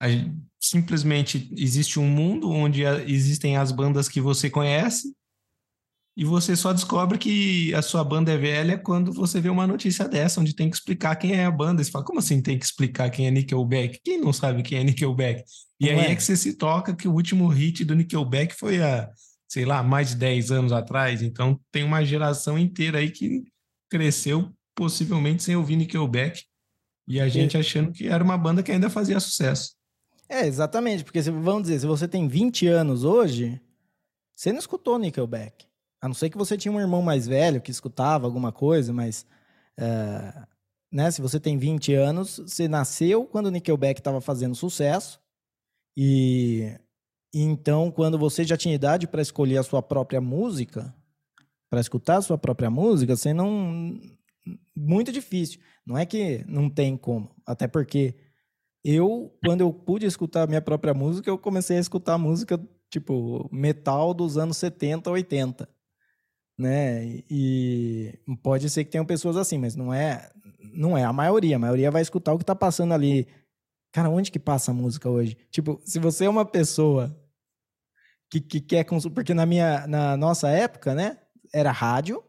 a, 0.00 0.06
simplesmente 0.58 1.52
existe 1.56 2.00
um 2.00 2.08
mundo 2.08 2.50
onde 2.50 2.84
existem 2.84 3.58
as 3.58 3.70
bandas 3.70 4.08
que 4.08 4.18
você 4.18 4.48
conhece 4.48 5.14
e 6.20 6.24
você 6.24 6.54
só 6.54 6.74
descobre 6.74 7.16
que 7.16 7.72
a 7.72 7.80
sua 7.80 8.04
banda 8.04 8.30
é 8.30 8.36
velha 8.36 8.76
quando 8.76 9.10
você 9.10 9.40
vê 9.40 9.48
uma 9.48 9.66
notícia 9.66 10.06
dessa, 10.06 10.38
onde 10.38 10.54
tem 10.54 10.68
que 10.68 10.76
explicar 10.76 11.16
quem 11.16 11.32
é 11.32 11.46
a 11.46 11.50
banda. 11.50 11.82
Você 11.82 11.90
fala, 11.90 12.04
como 12.04 12.18
assim 12.18 12.42
tem 12.42 12.58
que 12.58 12.64
explicar 12.66 13.08
quem 13.08 13.26
é 13.26 13.30
Nickelback? 13.30 13.98
Quem 14.04 14.20
não 14.20 14.30
sabe 14.30 14.62
quem 14.62 14.80
é 14.80 14.84
Nickelback? 14.84 15.42
E 15.80 15.86
não 15.86 15.98
aí 15.98 16.08
é. 16.08 16.10
é 16.10 16.14
que 16.14 16.22
você 16.22 16.36
se 16.36 16.58
toca 16.58 16.94
que 16.94 17.08
o 17.08 17.14
último 17.14 17.48
hit 17.48 17.86
do 17.86 17.94
Nickelback 17.94 18.54
foi 18.54 18.82
há, 18.82 19.10
sei 19.48 19.64
lá, 19.64 19.82
mais 19.82 20.10
de 20.10 20.16
10 20.16 20.50
anos 20.50 20.72
atrás. 20.72 21.22
Então 21.22 21.58
tem 21.72 21.84
uma 21.84 22.04
geração 22.04 22.58
inteira 22.58 22.98
aí 22.98 23.10
que 23.10 23.44
cresceu 23.88 24.52
possivelmente 24.74 25.42
sem 25.42 25.56
ouvir 25.56 25.76
Nickelback. 25.76 26.42
E 27.08 27.18
a 27.18 27.30
gente 27.30 27.56
achando 27.56 27.92
que 27.92 28.08
era 28.08 28.22
uma 28.22 28.36
banda 28.36 28.62
que 28.62 28.70
ainda 28.70 28.90
fazia 28.90 29.18
sucesso. 29.20 29.70
É, 30.28 30.46
exatamente, 30.46 31.02
porque 31.02 31.22
vamos 31.22 31.62
dizer, 31.62 31.80
se 31.80 31.86
você 31.86 32.06
tem 32.06 32.28
20 32.28 32.66
anos 32.66 33.04
hoje, 33.04 33.58
você 34.36 34.52
não 34.52 34.58
escutou 34.58 34.98
Nickelback. 34.98 35.69
A 36.00 36.08
não 36.08 36.14
ser 36.14 36.30
que 36.30 36.38
você 36.38 36.56
tinha 36.56 36.72
um 36.72 36.80
irmão 36.80 37.02
mais 37.02 37.28
velho 37.28 37.60
que 37.60 37.70
escutava 37.70 38.26
alguma 38.26 38.50
coisa, 38.50 38.92
mas. 38.92 39.26
É, 39.78 40.46
né, 40.92 41.10
se 41.10 41.20
você 41.20 41.38
tem 41.38 41.56
20 41.58 41.94
anos, 41.94 42.38
você 42.38 42.66
nasceu 42.66 43.24
quando 43.24 43.46
o 43.46 43.50
Nickelback 43.50 44.00
estava 44.00 44.20
fazendo 44.20 44.54
sucesso. 44.54 45.20
E, 45.96 46.76
e, 47.32 47.42
então, 47.42 47.90
quando 47.90 48.18
você 48.18 48.44
já 48.44 48.56
tinha 48.56 48.74
idade 48.74 49.06
para 49.06 49.22
escolher 49.22 49.58
a 49.58 49.62
sua 49.62 49.82
própria 49.82 50.20
música, 50.20 50.94
para 51.68 51.80
escutar 51.80 52.16
a 52.16 52.22
sua 52.22 52.38
própria 52.38 52.70
música, 52.70 53.14
você 53.14 53.32
não. 53.34 54.00
Muito 54.74 55.12
difícil. 55.12 55.60
Não 55.86 55.98
é 55.98 56.06
que 56.06 56.44
não 56.48 56.70
tem 56.70 56.96
como. 56.96 57.30
Até 57.46 57.68
porque 57.68 58.14
eu, 58.82 59.36
quando 59.44 59.60
eu 59.60 59.72
pude 59.72 60.06
escutar 60.06 60.44
a 60.44 60.46
minha 60.46 60.62
própria 60.62 60.94
música, 60.94 61.30
eu 61.30 61.38
comecei 61.38 61.76
a 61.76 61.80
escutar 61.80 62.16
música 62.18 62.58
tipo 62.88 63.48
metal 63.52 64.14
dos 64.14 64.38
anos 64.38 64.56
70, 64.56 65.10
80 65.10 65.68
né? 66.60 67.22
E 67.30 68.18
pode 68.42 68.68
ser 68.70 68.84
que 68.84 68.90
tenham 68.90 69.04
pessoas 69.04 69.36
assim, 69.36 69.58
mas 69.58 69.74
não 69.74 69.92
é, 69.92 70.30
não 70.72 70.96
é 70.96 71.04
a 71.04 71.12
maioria. 71.12 71.56
A 71.56 71.58
maioria 71.58 71.90
vai 71.90 72.02
escutar 72.02 72.32
o 72.32 72.38
que 72.38 72.44
tá 72.44 72.54
passando 72.54 72.94
ali. 72.94 73.26
Cara, 73.92 74.08
onde 74.08 74.30
que 74.30 74.38
passa 74.38 74.70
a 74.70 74.74
música 74.74 75.08
hoje? 75.08 75.36
Tipo, 75.50 75.80
se 75.84 75.98
você 75.98 76.26
é 76.26 76.30
uma 76.30 76.44
pessoa 76.44 77.16
que, 78.30 78.40
que 78.40 78.60
quer 78.60 78.84
consumir, 78.84 79.14
porque 79.14 79.34
na 79.34 79.44
minha, 79.44 79.86
na 79.86 80.16
nossa 80.16 80.48
época, 80.48 80.94
né, 80.94 81.18
era 81.52 81.72
rádio 81.72 82.22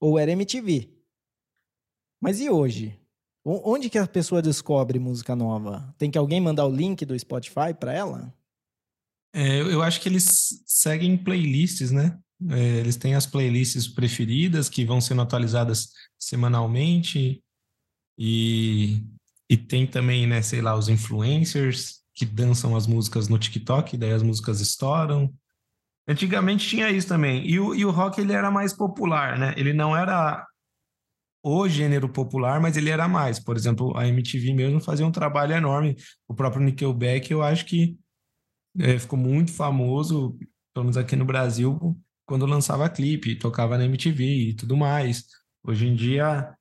ou 0.00 0.18
era 0.18 0.32
MTV. 0.32 0.90
Mas 2.20 2.40
e 2.40 2.48
hoje? 2.48 2.98
Onde 3.44 3.88
que 3.88 3.98
a 3.98 4.06
pessoa 4.06 4.42
descobre 4.42 4.98
música 4.98 5.34
nova? 5.34 5.94
Tem 5.96 6.10
que 6.10 6.18
alguém 6.18 6.40
mandar 6.40 6.66
o 6.66 6.74
link 6.74 7.04
do 7.04 7.18
Spotify 7.18 7.72
para 7.78 7.92
ela? 7.92 8.34
É, 9.32 9.60
eu 9.60 9.82
acho 9.82 10.00
que 10.00 10.08
eles 10.08 10.62
seguem 10.66 11.16
playlists, 11.16 11.90
né? 11.90 12.18
É, 12.50 12.76
eles 12.78 12.96
têm 12.96 13.14
as 13.14 13.26
playlists 13.26 13.88
preferidas 13.88 14.68
que 14.68 14.84
vão 14.84 15.00
sendo 15.00 15.22
atualizadas 15.22 15.88
semanalmente 16.18 17.42
e, 18.16 19.02
e 19.50 19.56
tem 19.56 19.86
também, 19.86 20.26
né, 20.26 20.40
sei 20.40 20.60
lá, 20.60 20.76
os 20.76 20.88
influencers 20.88 21.98
que 22.14 22.24
dançam 22.24 22.76
as 22.76 22.86
músicas 22.86 23.28
no 23.28 23.38
TikTok, 23.38 23.96
daí 23.96 24.12
as 24.12 24.22
músicas 24.22 24.60
estouram. 24.60 25.32
Antigamente 26.06 26.68
tinha 26.68 26.90
isso 26.90 27.06
também. 27.06 27.46
E 27.46 27.60
o, 27.60 27.74
e 27.74 27.84
o 27.84 27.90
rock 27.90 28.20
ele 28.20 28.32
era 28.32 28.50
mais 28.50 28.72
popular, 28.72 29.38
né? 29.38 29.54
Ele 29.56 29.72
não 29.72 29.96
era 29.96 30.44
o 31.42 31.68
gênero 31.68 32.08
popular, 32.08 32.60
mas 32.60 32.76
ele 32.76 32.90
era 32.90 33.06
mais. 33.06 33.38
Por 33.38 33.56
exemplo, 33.56 33.96
a 33.96 34.06
MTV 34.08 34.52
mesmo 34.52 34.80
fazia 34.80 35.06
um 35.06 35.12
trabalho 35.12 35.54
enorme. 35.54 35.96
O 36.26 36.34
próprio 36.34 36.62
Nickelback, 36.62 37.30
eu 37.30 37.42
acho 37.42 37.64
que 37.66 37.96
é, 38.78 38.98
ficou 38.98 39.18
muito 39.18 39.52
famoso, 39.52 40.36
pelo 40.74 40.84
menos 40.84 40.96
aqui 40.96 41.14
no 41.14 41.24
Brasil, 41.24 41.96
quando 42.28 42.44
lançava 42.44 42.90
clipe, 42.90 43.34
tocava 43.34 43.78
na 43.78 43.86
MTV 43.86 44.22
e 44.22 44.52
tudo 44.52 44.76
mais. 44.76 45.24
Hoje 45.64 45.86
em 45.86 45.96
dia, 45.96 46.54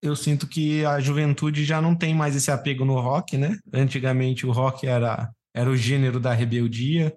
eu 0.00 0.16
sinto 0.16 0.48
que 0.48 0.82
a 0.86 0.98
juventude 0.98 1.66
já 1.66 1.82
não 1.82 1.94
tem 1.94 2.14
mais 2.14 2.34
esse 2.34 2.50
apego 2.50 2.82
no 2.82 2.98
rock, 2.98 3.36
né? 3.36 3.58
Antigamente 3.70 4.46
o 4.46 4.50
rock 4.50 4.86
era, 4.86 5.30
era 5.54 5.68
o 5.68 5.76
gênero 5.76 6.18
da 6.18 6.32
rebeldia, 6.32 7.14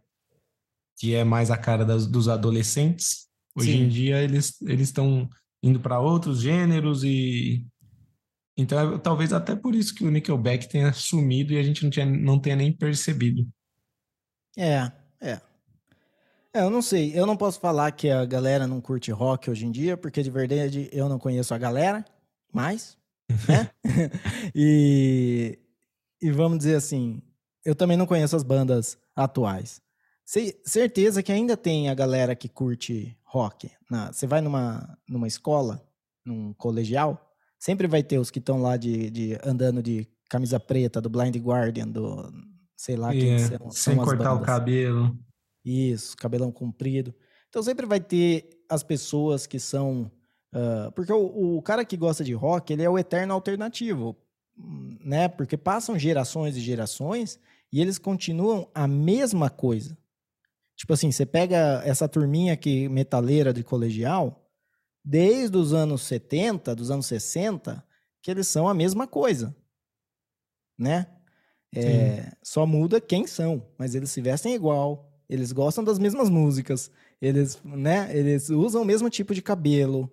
que 1.00 1.16
é 1.16 1.24
mais 1.24 1.50
a 1.50 1.58
cara 1.58 1.86
das, 1.86 2.06
dos 2.06 2.28
adolescentes. 2.28 3.30
Hoje 3.56 3.72
Sim. 3.72 3.84
em 3.84 3.88
dia 3.88 4.22
eles 4.22 4.62
eles 4.64 4.90
estão 4.90 5.30
indo 5.64 5.80
para 5.80 6.00
outros 6.00 6.42
gêneros 6.42 7.04
e 7.04 7.66
então 8.58 8.96
é, 8.96 8.98
talvez 8.98 9.32
até 9.32 9.56
por 9.56 9.74
isso 9.74 9.96
que 9.96 10.04
o 10.04 10.12
Nickelback 10.12 10.68
tenha 10.68 10.92
sumido 10.92 11.54
e 11.54 11.58
a 11.58 11.64
gente 11.64 11.84
não, 11.84 11.90
tinha, 11.90 12.06
não 12.06 12.40
tenha 12.40 12.58
nem 12.58 12.74
percebido. 12.74 13.48
É, 14.58 14.92
é. 15.22 15.53
É, 16.54 16.62
eu 16.62 16.70
não 16.70 16.82
sei. 16.82 17.12
Eu 17.18 17.26
não 17.26 17.36
posso 17.36 17.60
falar 17.60 17.92
que 17.92 18.10
a 18.10 18.24
galera 18.26 18.68
não 18.68 18.80
curte 18.80 19.12
rock 19.12 19.50
hoje 19.50 19.66
em 19.66 19.72
dia, 19.72 19.98
porque 19.98 20.22
de 20.22 20.30
verdade 20.30 20.88
eu 20.92 21.10
não 21.10 21.18
conheço 21.18 21.54
a 21.54 21.58
galera 21.58 22.06
mais, 22.54 22.96
né? 23.48 23.70
e, 24.54 25.58
e 26.22 26.32
vamos 26.32 26.60
dizer 26.60 26.76
assim, 26.76 27.22
eu 27.66 27.74
também 27.74 27.98
não 27.98 28.06
conheço 28.06 28.36
as 28.36 28.44
bandas 28.44 28.98
atuais. 29.16 29.82
Sei, 30.26 30.60
certeza 30.64 31.24
que 31.24 31.32
ainda 31.32 31.58
tem 31.58 31.90
a 31.90 31.96
galera 31.96 32.36
que 32.36 32.48
curte 32.48 33.18
rock. 33.26 33.70
Na, 33.90 34.14
você 34.14 34.28
vai 34.28 34.40
numa, 34.40 34.98
numa 35.10 35.28
escola, 35.28 35.84
num 36.24 36.54
colegial, 36.54 37.34
sempre 37.60 37.88
vai 37.88 38.04
ter 38.04 38.20
os 38.20 38.30
que 38.30 38.40
estão 38.40 38.62
lá 38.62 38.78
de, 38.78 39.10
de 39.10 39.38
andando 39.44 39.82
de 39.82 40.08
camisa 40.30 40.60
preta, 40.60 41.02
do 41.02 41.10
Blind 41.10 41.36
Guardian, 41.38 41.88
do 41.88 42.32
sei 42.76 42.96
lá 42.96 43.12
quem 43.12 43.36
yeah, 43.36 43.58
são, 43.58 43.72
Sem 43.72 43.96
são 43.96 44.04
cortar 44.04 44.30
bandas. 44.30 44.44
o 44.44 44.46
cabelo. 44.46 45.18
Isso, 45.64 46.18
cabelão 46.18 46.52
comprido. 46.52 47.14
Então 47.50 47.62
sempre 47.62 47.86
vai 47.86 48.00
ter 48.00 48.50
as 48.70 48.84
pessoas 48.84 49.46
que 49.46 49.60
são. 49.60 50.12
Uh, 50.54 50.92
porque 50.94 51.12
o, 51.12 51.58
o 51.58 51.62
cara 51.62 51.86
que 51.86 51.98
gosta 51.98 52.24
de 52.24 52.34
rock, 52.34 52.74
ele 52.74 52.84
é 52.84 52.90
o 52.90 52.98
eterno 52.98 53.34
alternativo, 53.34 54.16
né? 55.04 55.28
Porque 55.28 55.58
passam 55.58 55.98
gerações 55.98 56.56
e 56.58 56.60
gerações 56.60 57.40
e 57.72 57.82
eles 57.82 57.98
continuam 57.98 58.70
a 58.74 58.88
mesma 58.88 59.50
coisa. 59.50 59.98
Tipo 60.76 60.94
assim, 60.94 61.12
você 61.12 61.26
pega 61.26 61.82
essa 61.86 62.08
turminha 62.08 62.58
que 62.58 62.90
metaleira 62.90 63.54
de 63.54 63.64
colegial, 63.64 64.48
desde 65.04 65.58
os 65.58 65.74
anos 65.74 66.04
70, 66.04 66.76
dos 66.76 66.90
anos 66.90 67.06
60, 67.06 67.84
que 68.22 68.32
eles 68.32 68.48
são 68.48 68.68
a 68.68 68.74
mesma 68.74 69.08
coisa, 69.08 69.56
né? 70.78 71.08
É, 71.76 72.32
só 72.44 72.66
muda 72.66 73.02
quem 73.02 73.26
são, 73.26 73.66
mas 73.78 73.96
eles 73.96 74.12
se 74.12 74.22
vestem 74.22 74.54
igual, 74.54 75.13
eles 75.30 75.52
gostam 75.52 75.84
das 75.84 75.98
mesmas 76.00 76.30
músicas, 76.30 76.92
eles, 77.22 77.60
né, 77.64 78.10
eles 78.16 78.50
usam 78.50 78.82
o 78.82 78.86
mesmo 78.86 79.10
tipo 79.10 79.34
de 79.34 79.42
cabelo, 79.42 80.12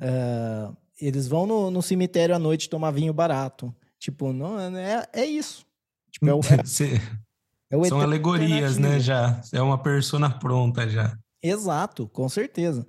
uh, 0.00 0.76
eles 1.00 1.26
vão 1.26 1.46
no, 1.46 1.70
no, 1.70 1.82
cemitério 1.82 2.34
à 2.34 2.38
noite 2.38 2.68
tomar 2.68 2.90
vinho 2.90 3.12
barato. 3.12 3.74
Tipo, 3.98 4.32
não, 4.32 4.58
é, 4.60 5.06
é 5.12 5.24
isso. 5.24 5.66
Tipo, 6.10 6.28
é 6.28 6.34
o, 6.34 6.40
é, 7.70 7.76
é 7.76 7.88
São 7.88 8.00
alegorias, 8.00 8.78
né, 8.78 9.00
já. 9.00 9.40
É 9.52 9.60
uma 9.60 9.78
persona 9.78 10.30
pronta 10.30 10.88
já. 10.88 11.18
Exato, 11.42 12.08
com 12.08 12.28
certeza. 12.28 12.86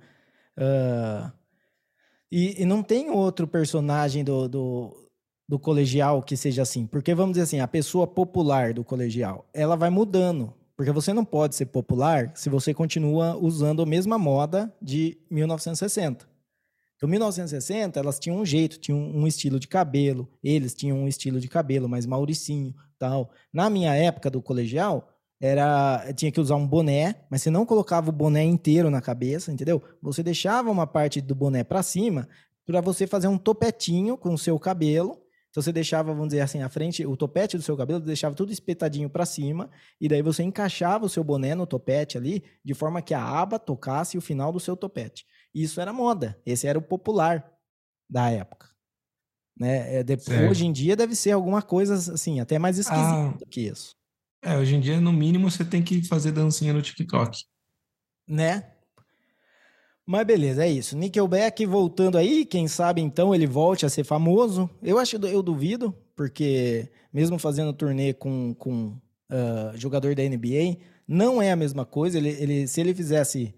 Uh, 0.56 1.30
e, 2.30 2.62
e, 2.62 2.64
não 2.64 2.82
tem 2.82 3.10
outro 3.10 3.46
personagem 3.46 4.24
do, 4.24 4.48
do, 4.48 5.08
do, 5.48 5.58
colegial 5.58 6.22
que 6.22 6.36
seja 6.36 6.62
assim. 6.62 6.86
Porque, 6.86 7.14
vamos 7.14 7.32
dizer 7.32 7.42
assim, 7.42 7.60
a 7.60 7.68
pessoa 7.68 8.06
popular 8.06 8.72
do 8.72 8.82
colegial, 8.82 9.46
ela 9.52 9.76
vai 9.76 9.90
mudando. 9.90 10.54
Porque 10.76 10.92
você 10.92 11.12
não 11.12 11.24
pode 11.24 11.54
ser 11.54 11.66
popular 11.66 12.32
se 12.34 12.50
você 12.50 12.74
continua 12.74 13.36
usando 13.36 13.82
a 13.82 13.86
mesma 13.86 14.18
moda 14.18 14.72
de 14.80 15.18
1960. 15.30 16.28
Então, 16.96 17.08
1960, 17.08 18.00
elas 18.00 18.18
tinham 18.18 18.38
um 18.38 18.44
jeito, 18.44 18.78
tinham 18.78 18.98
um 18.98 19.26
estilo 19.26 19.60
de 19.60 19.68
cabelo, 19.68 20.28
eles 20.42 20.74
tinham 20.74 20.98
um 20.98 21.08
estilo 21.08 21.38
de 21.40 21.48
cabelo 21.48 21.88
mais 21.88 22.06
mauricinho, 22.06 22.74
tal. 22.98 23.30
Na 23.52 23.68
minha 23.68 23.94
época 23.94 24.30
do 24.30 24.40
colegial, 24.40 25.08
era 25.40 26.10
tinha 26.14 26.32
que 26.32 26.40
usar 26.40 26.56
um 26.56 26.66
boné, 26.66 27.16
mas 27.30 27.42
você 27.42 27.50
não 27.50 27.66
colocava 27.66 28.08
o 28.08 28.12
boné 28.12 28.42
inteiro 28.44 28.90
na 28.90 29.02
cabeça, 29.02 29.52
entendeu? 29.52 29.82
Você 30.00 30.22
deixava 30.22 30.70
uma 30.70 30.86
parte 30.86 31.20
do 31.20 31.34
boné 31.34 31.62
para 31.62 31.82
cima 31.82 32.28
para 32.64 32.80
você 32.80 33.06
fazer 33.06 33.28
um 33.28 33.38
topetinho 33.38 34.16
com 34.16 34.32
o 34.32 34.38
seu 34.38 34.58
cabelo. 34.58 35.20
Então 35.56 35.62
você 35.62 35.72
deixava, 35.72 36.12
vamos 36.12 36.28
dizer 36.28 36.42
assim, 36.42 36.60
a 36.60 36.68
frente, 36.68 37.06
o 37.06 37.16
topete 37.16 37.56
do 37.56 37.62
seu 37.62 37.74
cabelo, 37.78 37.98
deixava 37.98 38.34
tudo 38.34 38.52
espetadinho 38.52 39.08
para 39.08 39.24
cima, 39.24 39.70
e 39.98 40.06
daí 40.06 40.20
você 40.20 40.42
encaixava 40.42 41.06
o 41.06 41.08
seu 41.08 41.24
boné 41.24 41.54
no 41.54 41.66
topete 41.66 42.18
ali, 42.18 42.44
de 42.62 42.74
forma 42.74 43.00
que 43.00 43.14
a 43.14 43.24
aba 43.24 43.58
tocasse 43.58 44.18
o 44.18 44.20
final 44.20 44.52
do 44.52 44.60
seu 44.60 44.76
topete. 44.76 45.24
Isso 45.54 45.80
era 45.80 45.94
moda, 45.94 46.38
esse 46.44 46.66
era 46.66 46.78
o 46.78 46.82
popular 46.82 47.50
da 48.06 48.28
época. 48.28 48.68
Né? 49.58 50.00
É, 50.00 50.04
depois, 50.04 50.50
hoje 50.50 50.66
em 50.66 50.72
dia 50.72 50.94
deve 50.94 51.16
ser 51.16 51.30
alguma 51.30 51.62
coisa 51.62 51.94
assim, 51.94 52.38
até 52.38 52.58
mais 52.58 52.76
esquisita 52.76 53.38
ah, 53.42 53.46
que 53.48 53.62
isso. 53.62 53.96
É, 54.44 54.58
hoje 54.58 54.74
em 54.74 54.80
dia, 54.80 55.00
no 55.00 55.10
mínimo, 55.10 55.50
você 55.50 55.64
tem 55.64 55.82
que 55.82 56.06
fazer 56.06 56.32
dancinha 56.32 56.74
no 56.74 56.82
TikTok. 56.82 57.44
Né? 58.28 58.75
Mas 60.06 60.24
beleza, 60.24 60.64
é 60.64 60.70
isso. 60.70 60.96
Nickelback 60.96 61.66
voltando 61.66 62.16
aí, 62.16 62.44
quem 62.44 62.68
sabe 62.68 63.02
então 63.02 63.34
ele 63.34 63.46
volte 63.46 63.84
a 63.84 63.88
ser 63.88 64.04
famoso. 64.04 64.70
Eu 64.80 64.98
acho, 64.98 65.16
eu 65.16 65.42
duvido, 65.42 65.92
porque 66.14 66.88
mesmo 67.12 67.38
fazendo 67.38 67.72
turnê 67.72 68.14
com, 68.14 68.54
com 68.54 68.96
uh, 69.30 69.76
jogador 69.76 70.14
da 70.14 70.22
NBA, 70.22 70.78
não 71.08 71.42
é 71.42 71.50
a 71.50 71.56
mesma 71.56 71.84
coisa. 71.84 72.18
Ele, 72.18 72.28
ele, 72.28 72.68
se 72.68 72.80
ele 72.80 72.94
fizesse 72.94 73.52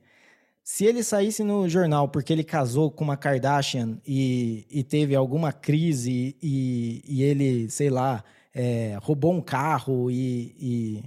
se 0.64 0.84
ele 0.84 1.02
saísse 1.02 1.42
no 1.42 1.66
jornal 1.66 2.08
porque 2.08 2.30
ele 2.30 2.44
casou 2.44 2.90
com 2.90 3.02
uma 3.02 3.16
Kardashian 3.16 3.98
e, 4.06 4.66
e 4.70 4.84
teve 4.84 5.14
alguma 5.14 5.50
crise 5.50 6.36
e, 6.42 7.02
e 7.08 7.22
ele, 7.22 7.70
sei 7.70 7.88
lá, 7.88 8.22
é, 8.54 8.98
roubou 9.02 9.32
um 9.32 9.40
carro 9.40 10.10
e. 10.10 10.54
e 10.58 11.04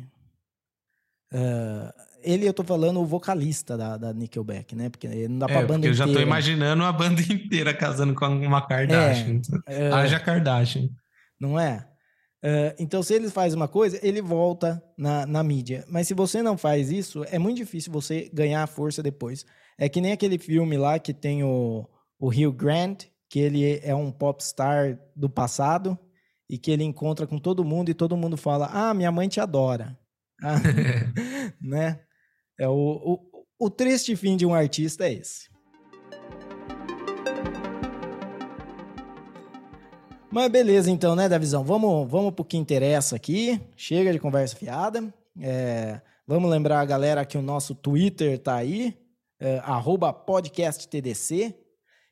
uh, 1.33 2.11
ele, 2.23 2.47
eu 2.47 2.53
tô 2.53 2.63
falando 2.63 2.99
o 2.99 3.05
vocalista 3.05 3.77
da, 3.77 3.97
da 3.97 4.13
Nickelback, 4.13 4.75
né? 4.75 4.89
Porque 4.89 5.07
não 5.27 5.39
dá 5.39 5.45
pra 5.47 5.61
é, 5.61 5.65
banda 5.65 5.87
inteira. 5.87 5.89
Eu 5.89 5.93
já 5.93 6.07
tô 6.07 6.19
imaginando 6.19 6.83
a 6.83 6.91
banda 6.91 7.21
inteira 7.31 7.73
casando 7.73 8.13
com 8.13 8.25
uma 8.25 8.61
Kardashian. 8.65 9.41
É, 9.67 9.89
uh, 9.89 9.93
Haja 9.95 10.19
Kardashian. 10.19 10.89
Não 11.39 11.59
é? 11.59 11.87
Uh, 12.43 12.73
então, 12.79 13.03
se 13.03 13.13
ele 13.13 13.29
faz 13.29 13.53
uma 13.53 13.67
coisa, 13.67 13.99
ele 14.01 14.21
volta 14.21 14.81
na, 14.97 15.25
na 15.25 15.43
mídia. 15.43 15.85
Mas 15.87 16.07
se 16.07 16.13
você 16.13 16.41
não 16.41 16.57
faz 16.57 16.91
isso, 16.91 17.23
é 17.29 17.37
muito 17.37 17.57
difícil 17.57 17.91
você 17.91 18.29
ganhar 18.33 18.65
força 18.67 19.03
depois. 19.03 19.45
É 19.77 19.87
que 19.87 20.01
nem 20.01 20.11
aquele 20.11 20.37
filme 20.37 20.77
lá 20.77 20.99
que 20.99 21.13
tem 21.13 21.43
o, 21.43 21.87
o 22.19 22.27
Hugh 22.29 22.53
Grant, 22.53 23.05
que 23.29 23.39
ele 23.39 23.79
é 23.83 23.95
um 23.95 24.11
popstar 24.11 24.99
do 25.15 25.29
passado 25.29 25.97
e 26.49 26.57
que 26.57 26.69
ele 26.69 26.83
encontra 26.83 27.25
com 27.25 27.39
todo 27.39 27.63
mundo 27.63 27.89
e 27.89 27.93
todo 27.93 28.17
mundo 28.17 28.35
fala: 28.35 28.69
Ah, 28.71 28.93
minha 28.93 29.11
mãe 29.11 29.27
te 29.29 29.39
adora. 29.39 29.97
Ah, 30.43 30.55
né? 31.61 31.99
É 32.62 32.68
o, 32.68 32.74
o, 32.74 33.20
o 33.65 33.70
triste 33.72 34.15
fim 34.15 34.38
de 34.38 34.46
um 34.46 34.53
artista 34.53 35.08
é 35.08 35.13
esse. 35.13 35.50
Mas 40.32 40.51
beleza, 40.51 40.91
então, 40.91 41.15
né, 41.15 41.27
Davizão? 41.27 41.63
Vamos, 41.63 42.08
vamos 42.08 42.36
pro 42.36 42.46
que 42.46 42.58
interessa 42.58 43.15
aqui. 43.15 43.60
Chega 43.75 44.13
de 44.13 44.20
conversa 44.20 44.56
fiada. 44.56 45.12
É, 45.41 46.01
vamos 46.27 46.51
lembrar 46.51 46.82
a 46.82 46.86
galera 46.86 47.25
que 47.25 47.36
o 47.36 47.41
nosso 47.41 47.74
Twitter 47.74 48.38
tá 48.38 48.58
aí, 48.58 48.96
é, 49.39 49.60
podcasttdc. 50.27 51.56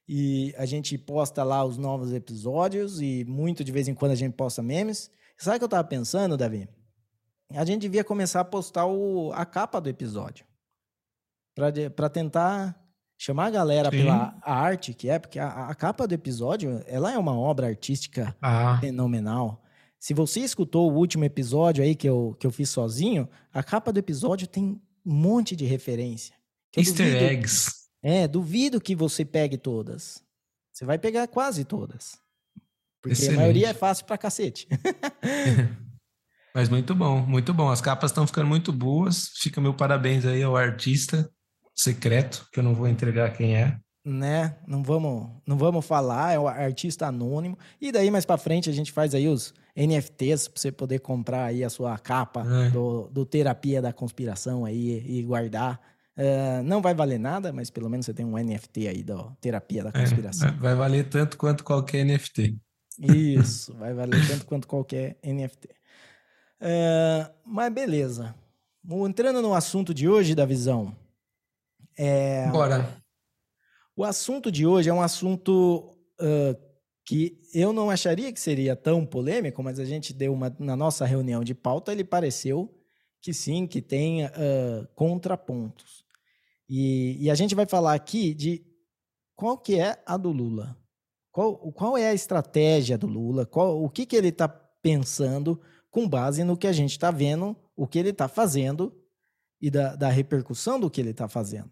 E 0.08 0.56
a 0.58 0.66
gente 0.66 0.98
posta 0.98 1.44
lá 1.44 1.64
os 1.64 1.78
novos 1.78 2.12
episódios 2.12 3.00
e 3.00 3.24
muito 3.24 3.64
de 3.64 3.72
vez 3.72 3.88
em 3.88 3.94
quando 3.94 4.14
a 4.14 4.16
gente 4.16 4.34
posta 4.34 4.64
memes. 4.64 5.12
Sabe 5.38 5.58
o 5.58 5.60
que 5.60 5.66
eu 5.66 5.70
tava 5.70 5.88
pensando, 5.88 6.36
Davi? 6.36 6.68
A 7.54 7.66
gente 7.66 7.82
devia 7.82 8.04
começar 8.04 8.42
a 8.42 8.46
postar 8.46 8.86
o, 8.86 9.32
a 9.34 9.46
capa 9.46 9.82
do 9.82 9.90
episódio. 9.90 10.46
para 11.96 12.10
tentar 12.10 12.80
chamar 13.18 13.48
a 13.48 13.52
galera 13.52 13.92
Sim. 13.92 13.98
pela 13.98 14.38
arte 14.42 14.94
que 14.94 15.10
é, 15.10 15.20
porque 15.20 15.40
a, 15.40 15.68
a, 15.68 15.76
capa 15.76 16.08
do 16.08 16.14
episódio, 16.14 16.82
ela 16.88 17.12
é 17.12 17.18
uma 17.18 17.38
obra 17.38 17.68
artística 17.68 18.36
ah. 18.42 18.78
fenomenal. 18.80 19.62
Se 20.00 20.14
você 20.14 20.40
escutou 20.40 20.90
o 20.90 20.96
último 20.96 21.26
episódio 21.26 21.84
aí 21.84 21.96
que 21.96 22.08
eu, 22.08 22.38
que 22.40 22.48
eu 22.48 22.52
fiz 22.52 22.70
sozinho, 22.70 23.28
a 23.52 23.62
capa 23.62 23.92
do 23.92 23.98
episódio 24.00 24.48
tem 24.48 24.82
um 25.06 25.14
monte 25.14 25.56
de 25.56 25.66
referência. 25.66 26.34
Easter 26.78 27.06
duvido, 27.06 27.26
eggs. 27.26 27.72
É, 28.02 28.28
duvido 28.28 28.80
que 28.80 28.96
você 28.96 29.26
pegue 29.26 29.58
todas. 29.58 30.24
Você 30.72 30.86
vai 30.86 30.98
pegar 30.98 31.28
quase 31.28 31.66
todas. 31.66 32.18
Porque 33.02 33.14
Excelente. 33.14 33.36
a 33.36 33.40
maioria 33.40 33.70
é 33.70 33.74
fácil 33.74 34.06
pra 34.06 34.18
cacete. 34.18 34.68
Mas 36.60 36.68
muito 36.68 36.94
bom, 36.94 37.26
muito 37.26 37.54
bom. 37.54 37.70
As 37.70 37.80
capas 37.80 38.12
estão 38.12 38.28
ficando 38.28 38.48
muito 38.48 38.74
boas. 38.74 39.30
Fica 39.38 39.62
meu 39.62 39.74
parabéns 39.74 40.26
aí 40.26 40.44
ao 40.44 40.58
artista 40.58 41.32
secreto, 41.74 42.46
que 42.52 42.60
eu 42.60 42.64
não 42.66 42.76
vou 42.76 42.86
entregar 42.86 43.32
quem 43.32 43.56
é. 43.56 43.78
Né? 44.04 44.58
Não 44.68 44.84
vamos, 44.84 45.30
não 45.48 45.58
vamos 45.58 45.86
falar, 45.86 46.34
é 46.34 46.38
o 46.38 46.50
artista 46.50 47.08
anônimo. 47.08 47.58
E 47.80 47.94
daí 47.94 48.12
mais 48.12 48.26
para 48.26 48.38
frente 48.38 48.70
a 48.70 48.74
gente 48.74 48.92
faz 48.92 49.16
aí 49.16 49.30
os 49.30 49.54
NFTs 49.74 50.50
para 50.50 50.60
você 50.60 50.70
poder 50.70 51.00
comprar 51.00 51.46
aí 51.46 51.64
a 51.64 51.70
sua 51.70 51.98
capa 51.98 52.46
é. 52.46 52.70
do, 52.72 53.08
do 53.08 53.26
Terapia 53.26 53.82
da 53.82 53.94
Conspiração 53.94 54.66
aí 54.66 55.02
e 55.08 55.24
guardar. 55.24 55.80
Uh, 56.18 56.62
não 56.66 56.82
vai 56.82 56.94
valer 56.94 57.22
nada, 57.22 57.54
mas 57.54 57.70
pelo 57.70 57.90
menos 57.90 58.06
você 58.06 58.14
tem 58.14 58.26
um 58.26 58.38
NFT 58.38 58.90
aí 58.90 59.02
da 59.02 59.32
Terapia 59.40 59.86
da 59.86 59.92
é, 59.92 60.02
Conspiração. 60.02 60.50
É, 60.50 60.52
vai 60.52 60.76
valer 60.76 61.08
tanto 61.08 61.38
quanto 61.38 61.64
qualquer 61.64 62.04
NFT. 62.04 62.58
Isso, 63.00 63.74
vai 63.76 63.94
valer 63.94 64.28
tanto 64.28 64.46
quanto 64.46 64.68
qualquer 64.68 65.18
NFT. 65.24 65.79
Uh, 66.62 67.32
mas 67.46 67.74
beleza. 67.74 68.36
Entrando 69.08 69.42
no 69.42 69.54
assunto 69.54 69.94
de 69.94 70.08
hoje 70.08 70.36
da 70.36 70.46
visão. 70.46 70.96
É, 71.98 72.48
Bora. 72.50 73.02
O 73.96 74.04
assunto 74.04 74.52
de 74.52 74.66
hoje 74.66 74.90
é 74.90 74.94
um 74.94 75.02
assunto 75.02 75.98
uh, 76.22 76.70
que 77.06 77.40
eu 77.54 77.74
não 77.74 77.90
acharia 77.90 78.32
que 78.32 78.40
seria 78.40 78.76
tão 78.76 79.06
polêmico, 79.06 79.62
mas 79.62 79.80
a 79.80 79.86
gente 79.86 80.14
deu 80.14 80.34
uma 80.34 80.56
na 80.60 80.76
nossa 80.76 81.06
reunião 81.06 81.44
de 81.44 81.54
pauta, 81.54 81.92
ele 81.92 82.04
pareceu 82.04 82.74
que 83.22 83.34
sim, 83.34 83.68
que 83.68 83.82
tem 83.82 84.26
uh, 84.26 84.88
contrapontos. 84.96 86.06
E, 86.70 87.18
e, 87.20 87.30
a 87.30 87.36
gente 87.36 87.56
vai 87.56 87.66
falar 87.66 87.94
aqui 87.94 88.34
de 88.34 88.64
qual 89.36 89.58
que 89.58 89.80
é 89.80 90.02
a 90.06 90.16
do 90.16 90.32
Lula. 90.32 90.78
Qual, 91.32 91.58
qual 91.74 91.98
é 91.98 92.08
a 92.08 92.14
estratégia 92.14 92.98
do 92.98 93.08
Lula? 93.08 93.46
Qual, 93.46 93.84
o 93.84 93.90
que, 93.90 94.06
que 94.06 94.16
ele 94.16 94.30
está 94.30 94.48
pensando 94.48 95.60
com 95.90 96.08
base 96.08 96.44
no 96.44 96.58
que 96.58 96.68
a 96.68 96.72
gente 96.72 96.92
está 96.92 97.12
vendo, 97.12 97.56
o 97.76 97.88
que 97.88 98.00
ele 98.00 98.10
está 98.10 98.28
fazendo 98.28 98.96
e 99.62 99.70
da, 99.70 99.96
da, 99.96 100.10
repercussão 100.10 100.80
do 100.80 100.90
que 100.90 101.02
ele 101.02 101.10
está 101.12 101.28
fazendo. 101.28 101.72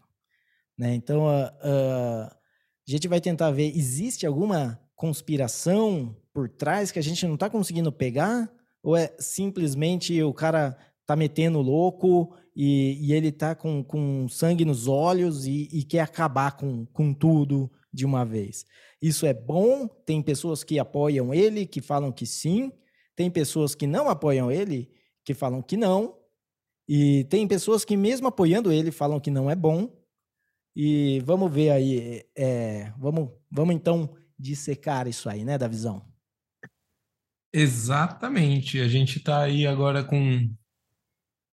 Né? 0.77 0.93
Então, 0.93 1.25
uh, 1.25 1.47
uh, 1.47 2.27
a 2.27 2.91
gente 2.91 3.07
vai 3.07 3.21
tentar 3.21 3.51
ver, 3.51 3.75
existe 3.75 4.25
alguma 4.25 4.79
conspiração 4.95 6.15
por 6.33 6.49
trás 6.49 6.91
que 6.91 6.99
a 6.99 7.03
gente 7.03 7.25
não 7.25 7.35
está 7.35 7.49
conseguindo 7.49 7.91
pegar? 7.91 8.51
Ou 8.83 8.95
é 8.95 9.15
simplesmente 9.19 10.21
o 10.21 10.33
cara 10.33 10.77
tá 11.05 11.15
metendo 11.15 11.61
louco 11.61 12.35
e, 12.55 12.97
e 13.01 13.13
ele 13.13 13.31
tá 13.31 13.55
com, 13.55 13.83
com 13.83 14.27
sangue 14.27 14.65
nos 14.65 14.87
olhos 14.87 15.45
e, 15.45 15.69
e, 15.71 15.83
quer 15.83 16.01
acabar 16.01 16.57
com, 16.57 16.85
com 16.87 17.13
tudo 17.13 17.71
de 17.93 18.05
uma 18.05 18.25
vez? 18.25 18.65
Isso 19.01 19.25
é 19.25 19.33
bom? 19.33 19.87
Tem 19.87 20.21
pessoas 20.21 20.63
que 20.63 20.79
apoiam 20.79 21.33
ele, 21.33 21.65
que 21.65 21.81
falam 21.81 22.11
que 22.11 22.25
sim, 22.25 22.71
tem 23.17 23.31
pessoas 23.31 23.75
que 23.75 23.87
não 23.87 24.07
apoiam 24.07 24.49
ele, 24.51 24.89
que 25.25 25.33
falam 25.33 25.61
que 25.61 25.75
não, 25.75 26.15
e 26.87 27.25
tem 27.25 27.47
pessoas 27.47 27.83
que, 27.83 27.97
mesmo 27.97 28.27
apoiando 28.27 28.71
ele, 28.71 28.91
falam 28.91 29.19
que 29.19 29.29
não 29.29 29.51
é 29.51 29.55
bom. 29.55 29.91
E 30.73 31.19
vamos 31.25 31.51
ver 31.51 31.71
aí, 31.71 32.23
é, 32.35 32.91
vamos, 32.91 33.31
vamos 33.51 33.75
então 33.75 34.15
dissecar 34.39 35.07
isso 35.07 35.27
aí, 35.27 35.43
né, 35.43 35.57
da 35.57 35.67
visão. 35.67 36.05
Exatamente. 37.51 38.79
A 38.79 38.87
gente 38.87 39.17
está 39.17 39.41
aí 39.41 39.65
agora 39.65 40.03
com, 40.03 40.55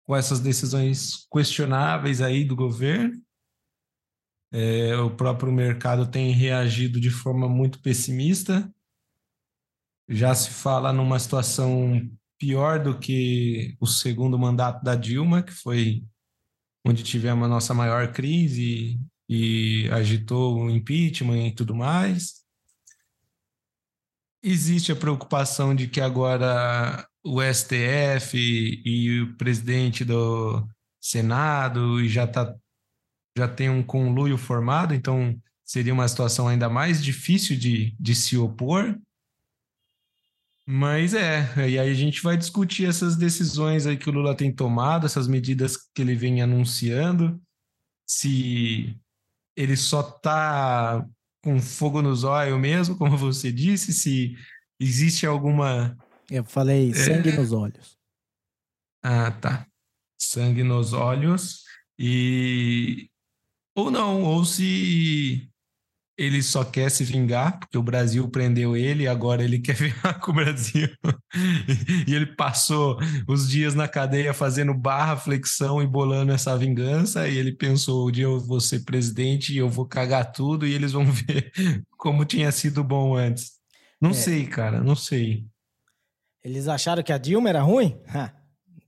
com 0.03 0.15
essas 0.15 0.41
decisões 0.41 1.25
questionáveis 1.32 2.22
aí 2.22 2.43
do 2.43 2.55
governo. 2.55 3.20
É, 4.51 4.96
o 4.98 5.15
próprio 5.15 5.51
mercado 5.51 6.12
tem 6.12 6.32
reagido 6.32 7.00
de 7.00 7.10
forma 7.10 7.48
muito 7.48 7.82
pessimista. 7.82 8.70
Já 10.13 10.34
se 10.36 10.50
fala 10.50 10.93
numa 10.93 11.20
situação 11.20 12.10
pior 12.39 12.82
do 12.82 13.00
que 13.00 13.75
o 13.79 13.88
segundo 13.88 14.38
mandato 14.38 14.84
da 14.84 14.96
Dilma, 14.96 15.41
que 15.41 15.53
foi 15.53 16.03
onde 16.86 17.03
tivemos 17.03 17.46
a 17.46 17.50
nossa 17.50 17.74
maior 17.74 18.12
crise 18.12 19.00
e, 19.29 19.89
agitou 19.91 20.58
o 20.60 20.70
impeachment 20.70 21.48
e 21.48 21.55
tudo 21.55 21.74
mais 21.74 22.43
existe 24.44 24.92
a 24.92 24.96
preocupação 24.96 25.74
de 25.74 25.87
que 25.87 26.01
agora 26.01 27.07
o 27.24 27.42
STF 27.42 28.37
e, 28.37 29.22
o 29.22 29.37
presidente 29.37 30.03
do 30.03 30.68
Senado 31.01 32.05
já 32.07 32.27
tá 32.27 32.53
já 33.35 33.48
tem 33.48 33.68
um 33.68 33.81
conluio 33.81 34.37
formado, 34.37 34.94
então 34.94 35.35
seria 35.66 35.92
uma 35.92 36.07
situação 36.07 36.48
ainda 36.48 36.70
mais 36.70 37.03
difícil 37.03 37.57
de, 37.57 37.96
de 38.00 38.14
se 38.14 38.37
opor. 38.37 38.96
Mas 40.65 41.13
é, 41.13 41.45
e 41.69 41.77
aí 41.77 41.89
a 41.89 41.93
gente 41.93 42.21
vai 42.21 42.37
discutir 42.37 42.87
essas 42.87 43.17
decisões 43.17 43.85
aí 43.85 43.97
que 43.97 44.09
o 44.09 44.13
Lula 44.13 44.35
tem 44.35 44.53
tomado, 44.53 45.05
essas 45.05 45.27
medidas 45.27 45.75
que 45.75 46.01
ele 46.01 46.15
vem 46.15 46.41
anunciando, 46.41 47.41
se 48.07 48.97
ele 49.57 49.75
só 49.75 50.01
está 50.01 51.05
com 51.43 51.59
fogo 51.59 52.01
nos 52.01 52.23
olhos 52.23 52.59
mesmo, 52.59 52.95
como 52.97 53.17
você 53.17 53.51
disse, 53.51 53.91
se 53.93 54.35
existe 54.79 55.25
alguma. 55.25 55.97
Eu 56.31 56.43
falei 56.45 56.91
é. 56.91 56.93
sangue 56.93 57.29
é... 57.29 57.35
nos 57.35 57.51
olhos. 57.51 57.97
Ah, 59.03 59.31
tá. 59.31 59.67
Sangue 60.17 60.63
nos 60.63 60.93
olhos. 60.93 61.63
E. 61.99 63.09
Ou 63.75 63.91
não, 63.91 64.23
ou 64.23 64.45
se 64.45 65.51
ele 66.24 66.42
só 66.42 66.64
quer 66.64 66.90
se 66.90 67.03
vingar, 67.03 67.59
porque 67.59 67.77
o 67.77 67.83
Brasil 67.83 68.27
prendeu 68.29 68.75
ele 68.75 69.03
e 69.03 69.07
agora 69.07 69.44
ele 69.44 69.59
quer 69.59 69.75
vingar 69.75 70.20
com 70.20 70.31
o 70.31 70.36
Brasil. 70.36 70.90
e 72.07 72.14
ele 72.14 72.25
passou 72.25 72.98
os 73.27 73.50
dias 73.50 73.75
na 73.75 73.88
cadeia 73.88 74.33
fazendo 74.33 74.74
barra, 74.74 75.18
flexão 75.18 75.81
e 75.81 75.88
bolando 75.88 76.31
essa 76.31 76.57
vingança. 76.57 77.27
E 77.27 77.38
ele 77.38 77.51
pensou: 77.51 78.07
o 78.07 78.12
dia 78.12 78.25
eu 78.25 78.40
vou 78.40 78.59
ser 78.59 78.83
presidente 78.86 79.53
e 79.53 79.57
eu 79.57 79.70
vou 79.70 79.86
cagar 79.86 80.31
tudo 80.31 80.66
e 80.66 80.74
eles 80.74 80.92
vão 80.92 81.05
ver 81.12 81.51
como 81.98 82.25
tinha 82.25 82.51
sido 82.51 82.83
bom 82.83 83.16
antes. 83.16 83.53
Não 84.00 84.12
é. 84.12 84.14
sei, 84.14 84.46
cara, 84.46 84.81
não 84.81 84.96
sei. 84.96 85.46
Eles 86.44 86.68
acharam 86.68 87.01
que 87.01 87.14
a 87.14 87.18
Dilma 87.18 87.48
era 87.50 87.62
ruim? 87.62 87.98
Ha, 88.09 88.33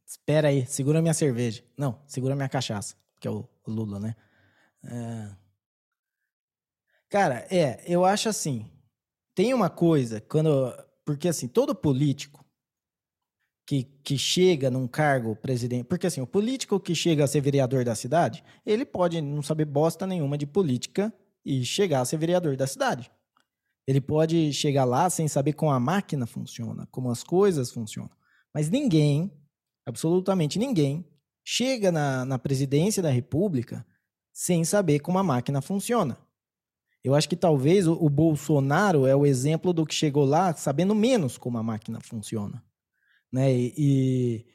espera 0.05 0.49
aí, 0.49 0.65
segura 0.65 1.01
minha 1.01 1.13
cerveja. 1.13 1.63
Não, 1.77 2.01
segura 2.05 2.35
minha 2.35 2.49
cachaça, 2.49 2.95
que 3.19 3.27
é 3.27 3.31
o 3.31 3.47
Lula, 3.65 3.99
né? 3.99 4.15
É... 4.83 5.44
Cara, 7.09 7.45
é, 7.49 7.83
eu 7.87 8.03
acho 8.03 8.29
assim. 8.29 8.69
Tem 9.33 9.53
uma 9.53 9.69
coisa, 9.69 10.21
quando. 10.21 10.73
Porque 11.05 11.27
assim, 11.27 11.47
todo 11.47 11.75
político 11.75 12.45
que, 13.65 13.83
que 14.03 14.17
chega 14.17 14.69
num 14.69 14.87
cargo 14.87 15.35
presidente. 15.35 15.85
Porque 15.85 16.07
assim, 16.07 16.21
o 16.21 16.27
político 16.27 16.79
que 16.79 16.93
chega 16.93 17.23
a 17.23 17.27
ser 17.27 17.41
vereador 17.41 17.83
da 17.83 17.95
cidade, 17.95 18.43
ele 18.65 18.85
pode 18.85 19.21
não 19.21 19.41
saber 19.41 19.65
bosta 19.65 20.05
nenhuma 20.05 20.37
de 20.37 20.45
política 20.45 21.13
e 21.43 21.65
chegar 21.65 22.01
a 22.01 22.05
ser 22.05 22.17
vereador 22.17 22.55
da 22.55 22.67
cidade. 22.67 23.11
Ele 23.87 24.01
pode 24.01 24.51
chegar 24.51 24.83
lá 24.83 25.09
sem 25.09 25.27
saber 25.27 25.53
como 25.53 25.71
a 25.71 25.79
máquina 25.79 26.25
funciona, 26.25 26.87
como 26.91 27.11
as 27.11 27.23
coisas 27.23 27.71
funcionam. 27.71 28.11
Mas 28.53 28.69
ninguém, 28.69 29.31
absolutamente 29.85 30.57
ninguém, 30.57 31.05
chega 31.43 31.91
na, 31.91 32.25
na 32.25 32.39
presidência 32.39 33.03
da 33.03 33.11
República 33.11 33.85
sem 34.33 34.63
saber 34.63 34.99
como 34.99 35.19
a 35.19 35.23
máquina 35.23 35.61
funciona. 35.61 36.17
Eu 37.05 37.13
acho 37.13 37.29
que 37.29 37.35
talvez 37.35 37.85
o, 37.85 37.93
o, 37.93 38.09
Bolsonaro 38.09 39.05
é 39.05 39.15
o 39.15 39.27
exemplo 39.27 39.71
do 39.71 39.85
que 39.85 39.93
chegou 39.93 40.25
lá 40.25 40.51
sabendo 40.55 40.95
menos 40.95 41.37
como 41.37 41.55
a 41.59 41.61
máquina 41.61 41.99
funciona. 42.01 42.63
Né? 43.31 43.53
E, 43.53 43.73
e 43.77 44.45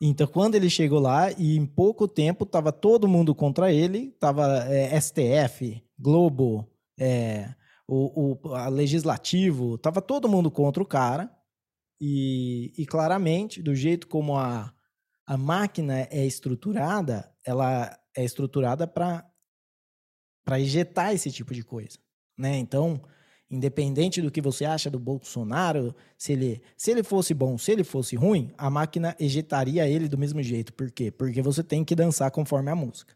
então, 0.00 0.26
quando 0.26 0.54
ele 0.54 0.70
chegou 0.70 1.00
lá, 1.00 1.30
e 1.32 1.54
em 1.54 1.66
pouco 1.66 2.08
tempo 2.08 2.44
estava 2.44 2.72
todo 2.72 3.06
mundo 3.06 3.34
contra 3.34 3.70
ele, 3.70 4.08
estava 4.14 4.64
é, 4.72 4.98
STF, 4.98 5.84
Globo, 5.98 6.66
é, 6.98 7.54
o, 7.86 8.38
o 8.42 8.68
Legislativo, 8.70 9.74
estava 9.74 10.00
todo 10.00 10.30
mundo 10.30 10.50
contra 10.50 10.82
o 10.82 10.86
cara. 10.86 11.30
E, 12.00 12.72
e 12.78 12.86
claramente, 12.86 13.62
do 13.62 13.74
jeito 13.74 14.06
como 14.06 14.34
a, 14.38 14.72
a 15.26 15.36
máquina 15.36 16.08
é 16.10 16.24
estruturada, 16.24 17.30
ela 17.44 17.94
é 18.16 18.24
estruturada 18.24 18.86
para 18.86 19.28
para 20.48 20.58
injetar 20.58 21.12
esse 21.12 21.30
tipo 21.30 21.52
de 21.52 21.62
coisa, 21.62 21.98
né? 22.34 22.56
Então, 22.56 23.02
independente 23.50 24.22
do 24.22 24.30
que 24.30 24.40
você 24.40 24.64
acha 24.64 24.88
do 24.88 24.98
Bolsonaro, 24.98 25.94
se 26.16 26.32
ele, 26.32 26.62
se 26.74 26.90
ele 26.90 27.02
fosse 27.02 27.34
bom, 27.34 27.58
se 27.58 27.70
ele 27.70 27.84
fosse 27.84 28.16
ruim, 28.16 28.50
a 28.56 28.70
máquina 28.70 29.14
ejetaria 29.20 29.86
ele 29.86 30.08
do 30.08 30.16
mesmo 30.16 30.42
jeito. 30.42 30.72
Por 30.72 30.90
quê? 30.90 31.10
Porque 31.10 31.42
você 31.42 31.62
tem 31.62 31.84
que 31.84 31.94
dançar 31.94 32.30
conforme 32.30 32.70
a 32.70 32.74
música. 32.74 33.14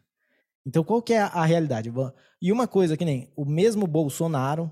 Então, 0.63 0.83
qual 0.83 1.01
que 1.01 1.11
é 1.11 1.21
a, 1.21 1.43
realidade? 1.43 1.91
E 2.39 2.51
uma 2.51 2.67
coisa 2.67 2.95
que 2.95 3.03
nem 3.03 3.27
o 3.35 3.45
mesmo 3.45 3.87
Bolsonaro 3.87 4.71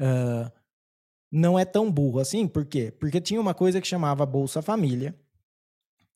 uh, 0.00 0.50
não 1.30 1.56
é 1.56 1.64
tão 1.64 1.92
burro 1.92 2.18
assim, 2.18 2.48
por 2.48 2.66
quê? 2.66 2.90
Porque 2.90 3.20
tinha 3.20 3.40
uma 3.40 3.54
coisa 3.54 3.80
que 3.80 3.86
chamava 3.86 4.26
Bolsa 4.26 4.60
Família, 4.60 5.14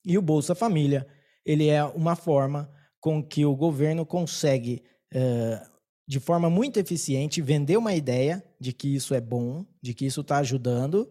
e 0.05 0.19
o 0.19 0.23
Bolsa 0.23 0.57
Família, 0.57 1.07
ele 1.47 1.69
é 1.69 1.85
uma 1.85 2.17
forma 2.17 2.69
com 2.99 3.23
que 3.23 3.47
o 3.47 3.55
governo 3.55 4.05
consegue 4.05 4.83
uh, 5.15 5.74
de 6.07 6.21
forma 6.21 6.51
muito 6.51 6.79
eficiente, 6.79 7.41
vender 7.41 7.77
uma 7.77 7.95
ideia 7.95 8.45
de 8.61 8.73
que 8.73 8.95
isso 8.95 9.15
é 9.15 9.21
bom, 9.21 9.65
de 9.83 9.95
que 9.95 10.07
isso 10.07 10.21
está 10.21 10.39
ajudando, 10.39 11.11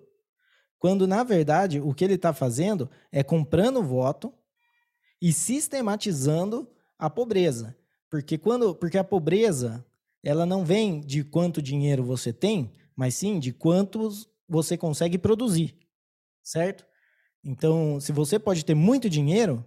Quando, 0.77 1.07
na 1.07 1.23
verdade, 1.23 1.79
o 1.79 1.93
que 1.93 2.03
ele 2.03 2.15
está 2.15 2.33
fazendo 2.33 2.89
é 3.09 3.23
comprando 3.23 3.81
voto 3.81 4.33
e 5.21 5.31
sistematizando 5.31 6.69
a 6.99 7.09
pobreza. 7.09 7.73
Porque, 8.09 8.37
quando, 8.37 8.75
porque 8.75 8.97
a 8.97 9.03
pobreza 9.03 9.85
ela 10.21 10.45
não 10.45 10.65
vem 10.65 10.99
de 10.99 11.23
quanto 11.23 11.61
dinheiro 11.61 12.03
você 12.03 12.33
tem, 12.33 12.73
mas 12.97 13.15
sim 13.15 13.39
de 13.39 13.53
quantos 13.53 14.27
você 14.47 14.77
consegue 14.77 15.17
produzir, 15.17 15.73
certo? 16.43 16.85
Então, 17.43 17.99
se 18.01 18.11
você 18.11 18.37
pode 18.37 18.65
ter 18.65 18.75
muito 18.75 19.09
dinheiro, 19.09 19.65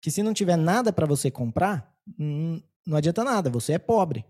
que 0.00 0.10
se 0.10 0.24
não 0.24 0.34
tiver 0.34 0.56
nada 0.56 0.92
para 0.92 1.06
você 1.06 1.30
comprar, 1.30 1.96
hum, 2.18 2.60
não 2.84 2.96
adianta 2.96 3.22
nada, 3.22 3.48
você 3.48 3.74
é 3.74 3.78
pobre, 3.78 4.24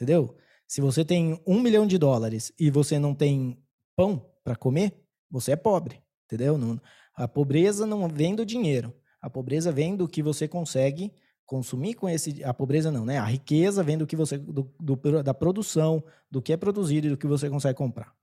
entendeu? 0.00 0.34
Se 0.66 0.80
você 0.80 1.04
tem 1.04 1.38
um 1.46 1.60
milhão 1.60 1.86
de 1.86 1.98
dólares 1.98 2.52
e 2.58 2.70
você 2.70 2.98
não 2.98 3.14
tem 3.14 3.62
pão 3.94 4.24
para 4.42 4.56
comer, 4.56 4.94
você 5.30 5.52
é 5.52 5.56
pobre, 5.56 6.00
entendeu? 6.24 6.56
Não, 6.56 6.80
a 7.14 7.28
pobreza 7.28 7.86
não 7.86 8.08
vem 8.08 8.34
do 8.34 8.46
dinheiro, 8.46 8.94
a 9.20 9.28
pobreza 9.28 9.70
vem 9.70 9.94
do 9.94 10.08
que 10.08 10.22
você 10.22 10.48
consegue 10.48 11.12
consumir 11.44 11.94
com 11.94 12.08
esse. 12.08 12.42
A 12.44 12.54
pobreza 12.54 12.90
não, 12.90 13.04
né? 13.04 13.18
A 13.18 13.24
riqueza 13.24 13.82
vem 13.82 13.98
do 13.98 14.06
que 14.06 14.16
você. 14.16 14.38
Do, 14.38 14.72
do, 14.80 15.22
da 15.22 15.34
produção, 15.34 16.02
do 16.30 16.40
que 16.40 16.52
é 16.52 16.56
produzido 16.56 17.08
e 17.08 17.10
do 17.10 17.16
que 17.16 17.26
você 17.26 17.50
consegue 17.50 17.76
comprar. 17.76 18.14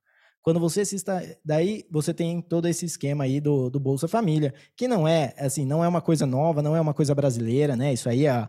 Quando 0.42 0.62
você 0.62 0.86
se 0.86 0.96
está, 0.96 1.22
daí 1.44 1.86
você 1.92 2.14
tem 2.14 2.42
todo 2.42 2.70
esse 2.70 2.86
esquema 2.86 3.26
aí 3.26 3.42
do, 3.42 3.70
do 3.70 3.82
Bolsa 3.82 4.08
Família, 4.08 4.54
que 4.78 4.88
não 4.88 5.06
é 5.06 5.36
assim, 5.38 5.66
não 5.66 5.84
é 5.84 5.88
uma 5.90 6.02
coisa 6.02 6.26
nova, 6.26 6.62
não 6.62 6.74
é 6.74 6.80
uma 6.80 6.94
coisa 6.94 7.14
brasileira, 7.14 7.76
né? 7.76 7.92
Isso 7.92 8.08
aí 8.08 8.26
é, 8.26 8.48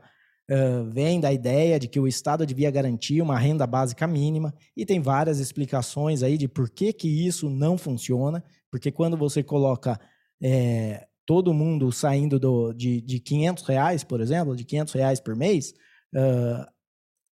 vem 0.90 1.20
da 1.20 1.32
ideia 1.32 1.78
de 1.78 1.86
que 1.86 2.00
o 2.00 2.08
Estado 2.08 2.46
devia 2.46 2.70
garantir 2.70 3.20
uma 3.20 3.38
renda 3.38 3.66
básica 3.66 4.06
mínima 4.06 4.54
e 4.74 4.86
tem 4.86 5.00
várias 5.00 5.38
explicações 5.40 6.22
aí 6.22 6.38
de 6.38 6.48
por 6.48 6.70
que 6.70 6.92
que 6.92 7.26
isso 7.26 7.50
não 7.50 7.76
funciona, 7.76 8.42
porque 8.70 8.90
quando 8.90 9.16
você 9.16 9.42
coloca 9.42 10.00
é, 10.42 11.06
todo 11.26 11.52
mundo 11.52 11.92
saindo 11.92 12.38
do, 12.38 12.72
de, 12.72 13.02
de 13.02 13.20
500 13.20 13.64
reais, 13.64 14.02
por 14.02 14.20
exemplo, 14.22 14.56
de 14.56 14.64
500 14.64 14.94
reais 14.94 15.20
por 15.20 15.36
mês, 15.36 15.74
uh, 16.14 16.66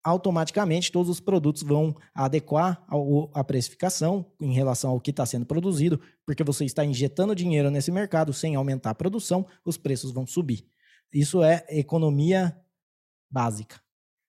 automaticamente 0.04 0.92
todos 0.92 1.10
os 1.10 1.18
produtos 1.18 1.62
vão 1.62 1.96
adequar 2.14 2.84
ao, 2.88 3.30
a 3.32 3.42
precificação 3.42 4.30
em 4.38 4.52
relação 4.52 4.90
ao 4.90 5.00
que 5.00 5.10
está 5.10 5.24
sendo 5.24 5.46
produzido, 5.46 5.98
porque 6.26 6.44
você 6.44 6.66
está 6.66 6.84
injetando 6.84 7.34
dinheiro 7.34 7.70
nesse 7.70 7.90
mercado 7.90 8.34
sem 8.34 8.54
aumentar 8.54 8.90
a 8.90 8.94
produção, 8.94 9.46
os 9.64 9.78
preços 9.78 10.12
vão 10.12 10.26
subir. 10.26 10.66
Isso 11.10 11.42
é 11.42 11.64
economia 11.70 12.54
básica. 13.30 13.80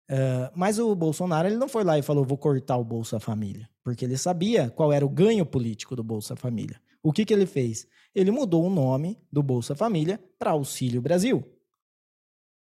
Uh, 0.10 0.50
mas 0.56 0.80
o 0.80 0.96
Bolsonaro 0.96 1.48
ele 1.48 1.58
não 1.58 1.68
foi 1.68 1.84
lá 1.84 2.00
e 2.00 2.02
falou 2.02 2.24
vou 2.24 2.38
cortar 2.38 2.78
o 2.78 2.84
Bolsa 2.84 3.20
Família, 3.20 3.70
porque 3.84 4.06
ele 4.06 4.18
sabia 4.18 4.70
qual 4.70 4.94
era 4.94 5.06
o 5.06 5.10
ganho 5.10 5.46
político 5.46 5.96
do 5.96 6.04
Bolsa 6.04 6.36
Família. 6.36 6.80
O 7.04 7.12
que, 7.12 7.26
que 7.26 7.34
ele 7.34 7.46
fez? 7.46 7.88
ele 8.18 8.32
mudou 8.32 8.66
o 8.66 8.70
nome 8.70 9.20
do 9.32 9.44
Bolsa 9.44 9.76
Família 9.76 10.20
para 10.40 10.52
Auxílio 10.52 11.00
Brasil. 11.00 11.44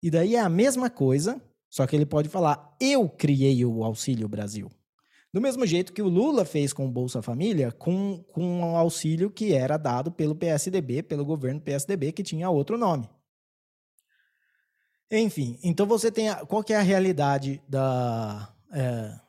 E 0.03 0.11
daí 0.11 0.35
é 0.35 0.41
a 0.41 0.49
mesma 0.49 0.91
coisa, 0.91 1.41
só 1.71 1.87
que 1.87 1.95
ele 1.95 2.05
pode 2.05 2.29
falar: 2.29 2.77
eu 2.81 3.09
criei 3.09 3.65
o 3.65 3.85
Auxílio 3.85 4.29
Brasil. 4.29 4.69
Do 5.33 5.41
mesmo 5.41 5.65
jeito 5.65 5.93
que 5.93 6.03
o 6.03 6.09
Lula 6.09 6.45
fez 6.45 6.73
com 6.73 6.87
o 6.87 6.91
Bolsa 6.91 7.23
Família, 7.23 7.71
com, 7.71 8.25
com 8.33 8.45
um 8.45 8.77
auxílio 8.77 9.31
que 9.31 9.53
era 9.53 9.77
dado 9.77 10.11
pelo 10.11 10.35
PSDB, 10.35 11.05
pelo 11.05 11.25
governo 11.25 11.61
PSDB, 11.61 12.11
que 12.11 12.23
tinha 12.23 12.51
outro 12.51 12.77
nome. 12.77 13.09
Enfim, 15.11 15.59
então 15.63 15.87
você 15.87 16.11
tem. 16.11 16.29
A, 16.29 16.45
qual 16.47 16.63
que 16.63 16.73
é 16.73 16.77
a 16.77 16.83
realidade 16.83 17.63
da. 17.69 18.53
É, 18.73 19.21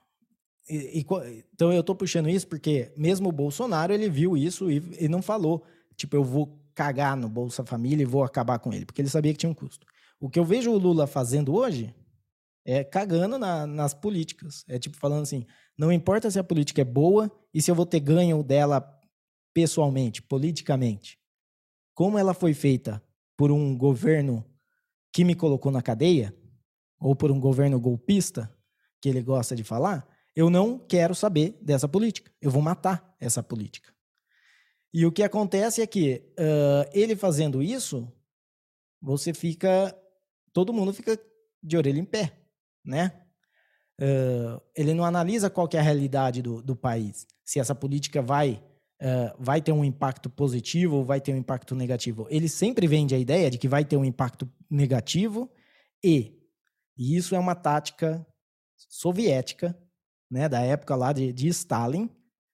e, 0.70 1.00
e, 1.00 1.06
então 1.54 1.72
eu 1.72 1.82
estou 1.82 1.96
puxando 1.96 2.30
isso 2.30 2.48
porque 2.48 2.92
mesmo 2.98 3.30
o 3.30 3.32
Bolsonaro 3.32 3.94
ele 3.94 4.10
viu 4.10 4.36
isso 4.36 4.72
e, 4.72 4.82
e 5.00 5.08
não 5.08 5.22
falou 5.22 5.64
tipo, 5.96 6.16
eu 6.16 6.24
vou 6.24 6.60
cagar 6.74 7.16
no 7.16 7.30
Bolsa 7.30 7.66
Família 7.66 8.04
e 8.04 8.08
vou 8.08 8.24
acabar 8.24 8.60
com 8.60 8.74
ele, 8.74 8.86
porque 8.86 9.02
ele 9.02 9.10
sabia 9.10 9.32
que 9.32 9.40
tinha 9.40 9.50
um 9.50 9.56
custo. 9.56 9.86
O 10.20 10.30
que 10.30 10.40
eu 10.40 10.46
vejo 10.46 10.72
o 10.72 10.78
Lula 10.78 11.08
fazendo 11.08 11.54
hoje 11.56 11.94
é 12.66 12.84
cagando 12.84 13.38
na, 13.38 13.66
nas 13.66 13.94
políticas. 13.94 14.66
É 14.68 14.80
tipo 14.80 14.98
falando 14.98 15.24
assim: 15.24 15.46
não 15.78 15.92
importa 15.92 16.30
se 16.30 16.40
a 16.40 16.44
política 16.44 16.82
é 16.82 16.86
boa 16.86 17.32
e 17.54 17.62
se 17.62 17.70
eu 17.70 17.76
vou 17.76 17.86
ter 17.86 18.00
ganho 18.00 18.44
dela 18.44 18.82
pessoalmente, 19.54 20.22
politicamente. 20.22 21.18
Como 21.94 22.18
ela 22.18 22.34
foi 22.34 22.54
feita 22.54 23.02
por 23.38 23.52
um 23.52 23.78
governo 23.78 24.44
que 25.16 25.24
me 25.24 25.34
colocou 25.34 25.72
na 25.72 25.82
cadeia, 25.82 26.36
ou 27.00 27.16
por 27.16 27.32
um 27.32 27.40
governo 27.40 27.80
golpista, 27.80 28.54
que 29.00 29.08
ele 29.08 29.22
gosta 29.22 29.56
de 29.56 29.64
falar, 29.64 30.06
eu 30.36 30.50
não 30.50 30.78
quero 30.78 31.16
saber 31.16 31.58
dessa 31.62 31.88
política. 31.88 32.30
Eu 32.42 32.52
vou 32.52 32.62
matar 32.62 33.16
essa 33.18 33.42
política. 33.42 33.94
E 34.94 35.06
o 35.06 35.12
que 35.14 35.24
acontece 35.24 35.82
é 35.82 35.88
que 35.88 36.22
uh, 36.38 36.90
ele 36.94 37.16
fazendo 37.16 37.64
isso, 37.64 38.12
você 39.02 39.34
fica. 39.34 39.98
Todo 40.52 40.74
mundo 40.74 40.92
fica 40.92 41.18
de 41.64 41.78
orelha 41.78 42.00
em 42.00 42.04
pé, 42.04 42.38
né? 42.84 43.14
Uh, 43.98 44.62
ele 44.76 44.94
não 44.94 45.06
analisa 45.06 45.50
qual 45.50 45.70
é 45.72 45.78
a 45.78 45.82
realidade 45.82 46.42
do, 46.42 46.62
do 46.62 46.76
país. 46.76 47.26
Se 47.42 47.58
essa 47.58 47.74
política 47.74 48.22
vai, 48.22 48.62
uh, 49.02 49.36
vai 49.38 49.62
ter 49.62 49.72
um 49.72 49.84
impacto 49.84 50.30
positivo 50.30 50.98
ou 50.98 51.06
vai 51.06 51.20
ter 51.22 51.34
um 51.34 51.38
impacto 51.38 51.76
negativo. 51.76 52.28
Ele 52.30 52.50
sempre 52.50 52.88
vende 52.88 53.16
a 53.16 53.20
ideia 53.20 53.50
de 53.50 53.58
que 53.58 53.68
vai 53.68 53.84
ter 53.84 53.98
um 53.98 54.06
impacto 54.06 54.50
negativo 54.70 55.50
e, 56.04 56.38
e 56.98 57.16
isso 57.16 57.36
é 57.36 57.40
uma 57.40 57.56
tática 57.56 58.26
soviética, 58.90 59.78
né, 60.30 60.50
da 60.50 60.62
época 60.62 60.96
lá 60.96 61.14
de, 61.14 61.32
de 61.32 61.48
Stalin 61.48 62.10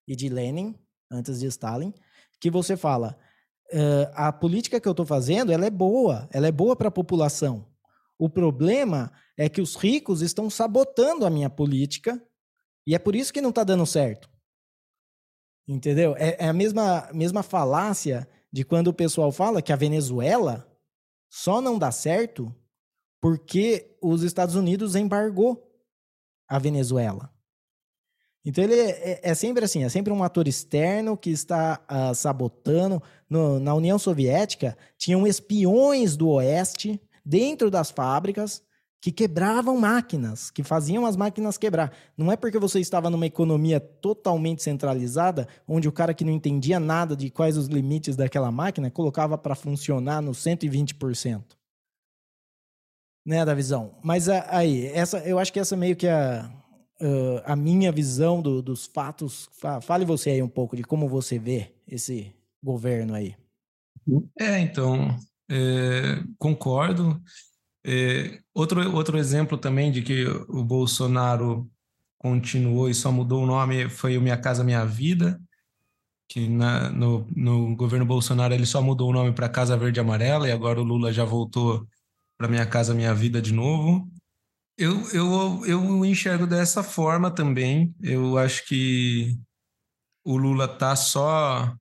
e 0.07 0.15
de 0.15 0.29
Lenin, 0.29 0.75
antes 1.09 1.39
de 1.39 1.47
Stalin, 1.47 1.93
que 2.39 2.49
você 2.49 2.75
fala, 2.75 3.17
uh, 3.73 4.11
a 4.13 4.31
política 4.31 4.79
que 4.79 4.87
eu 4.87 4.91
estou 4.91 5.05
fazendo, 5.05 5.51
ela 5.51 5.65
é 5.65 5.69
boa, 5.69 6.27
ela 6.31 6.47
é 6.47 6.51
boa 6.51 6.75
para 6.75 6.87
a 6.87 6.91
população. 6.91 7.67
O 8.17 8.29
problema 8.29 9.11
é 9.37 9.49
que 9.49 9.61
os 9.61 9.75
ricos 9.75 10.21
estão 10.21 10.49
sabotando 10.49 11.25
a 11.25 11.29
minha 11.29 11.49
política 11.49 12.21
e 12.85 12.95
é 12.95 12.99
por 12.99 13.15
isso 13.15 13.33
que 13.33 13.41
não 13.41 13.49
está 13.49 13.63
dando 13.63 13.85
certo. 13.85 14.29
Entendeu? 15.67 16.15
É, 16.17 16.37
é, 16.39 16.47
a 16.47 16.53
mesma, 16.53 17.09
mesma 17.13 17.43
falácia 17.43 18.27
de 18.51 18.63
quando 18.63 18.87
o 18.87 18.93
pessoal 18.93 19.31
fala 19.31 19.61
que 19.61 19.71
a 19.71 19.77
Venezuela 19.77 20.67
só 21.29 21.61
não 21.61 21.79
dá 21.79 21.91
certo 21.91 22.53
porque 23.21 23.95
os 24.01 24.23
Estados 24.23 24.55
Unidos 24.55 24.95
embargou 24.95 25.71
a 26.47 26.59
Venezuela. 26.59 27.31
Então 28.43 28.63
ele 28.63 28.73
é, 28.73 28.89
é, 28.89 29.19
é, 29.23 29.35
sempre 29.35 29.63
assim, 29.63 29.83
é 29.83 29.89
sempre 29.89 30.11
um 30.11 30.23
ator 30.23 30.47
externo 30.47 31.15
que 31.15 31.29
está 31.29 31.79
uh, 31.89 32.15
sabotando. 32.15 33.01
No, 33.29 33.59
na 33.59 33.73
União 33.75 33.99
Soviética 33.99 34.75
tinham 34.97 35.27
espiões 35.27 36.17
do 36.17 36.29
Oeste 36.29 36.99
dentro 37.23 37.69
das 37.69 37.91
fábricas 37.91 38.63
que 39.01 39.11
quebravam 39.11 39.79
máquinas, 39.79 40.51
que 40.51 40.61
faziam 40.61 41.07
as 41.07 41.17
máquinas 41.17 41.57
quebrar. 41.57 41.91
Não 42.15 42.31
é 42.31 42.37
porque 42.37 42.59
você 42.59 42.79
estava 42.79 43.09
numa 43.09 43.25
economia 43.25 43.79
totalmente 43.79 44.61
centralizada, 44.61 45.47
onde 45.67 45.87
o 45.87 45.91
cara 45.91 46.13
que 46.13 46.23
não 46.23 46.31
entendia 46.31 46.79
nada 46.79 47.15
de 47.15 47.31
quais 47.31 47.57
os 47.57 47.65
limites 47.65 48.15
daquela 48.15 48.51
máquina 48.51 48.91
colocava 48.91 49.39
para 49.39 49.55
funcionar 49.55 50.21
no 50.21 50.31
120%. 50.31 51.43
Né, 53.25 53.43
da 53.45 53.53
visão. 53.53 53.95
Mas 54.03 54.29
aí, 54.29 54.87
essa, 54.87 55.19
eu 55.19 55.37
acho 55.37 55.53
que 55.53 55.59
essa 55.59 55.75
meio 55.75 55.95
que 55.95 56.07
é 56.07 56.43
uh, 57.01 57.41
a 57.45 57.55
minha 57.55 57.91
visão 57.91 58.41
do, 58.41 58.61
dos 58.61 58.85
fatos. 58.85 59.49
Fale 59.81 60.05
você 60.05 60.31
aí 60.31 60.43
um 60.43 60.49
pouco 60.49 60.75
de 60.75 60.83
como 60.83 61.07
você 61.07 61.37
vê 61.37 61.71
esse 61.87 62.33
governo 62.63 63.13
aí. 63.13 63.35
É, 64.39 64.59
então, 64.59 65.15
é, 65.49 66.23
concordo. 66.39 67.21
É, 67.83 68.39
outro, 68.53 68.93
outro 68.95 69.17
exemplo 69.17 69.57
também 69.57 69.91
de 69.91 70.01
que 70.01 70.25
o 70.47 70.63
Bolsonaro 70.63 71.69
continuou 72.17 72.89
e 72.89 72.93
só 72.93 73.11
mudou 73.11 73.43
o 73.43 73.47
nome 73.47 73.89
foi 73.89 74.17
o 74.17 74.21
Minha 74.21 74.37
Casa 74.37 74.63
Minha 74.63 74.85
Vida, 74.85 75.41
que 76.29 76.47
na, 76.47 76.89
no, 76.89 77.27
no 77.35 77.75
governo 77.75 78.05
Bolsonaro 78.05 78.53
ele 78.53 78.65
só 78.65 78.81
mudou 78.81 79.09
o 79.09 79.13
nome 79.13 79.31
para 79.33 79.49
Casa 79.49 79.75
Verde 79.75 79.99
Amarela 79.99 80.47
e 80.47 80.51
agora 80.51 80.79
o 80.79 80.83
Lula 80.83 81.11
já 81.11 81.25
voltou 81.25 81.87
para 82.37 82.47
Minha 82.47 82.65
Casa 82.65 82.93
Minha 82.93 83.13
Vida 83.13 83.41
de 83.41 83.51
novo. 83.51 84.07
Eu, 84.77 85.09
eu, 85.11 85.65
eu 85.65 86.05
enxergo 86.05 86.47
dessa 86.47 86.83
forma 86.83 87.29
também. 87.29 87.93
Eu 88.01 88.37
acho 88.37 88.65
que 88.67 89.37
o 90.23 90.37
Lula 90.37 90.67
tá 90.67 90.95
só 90.95 91.75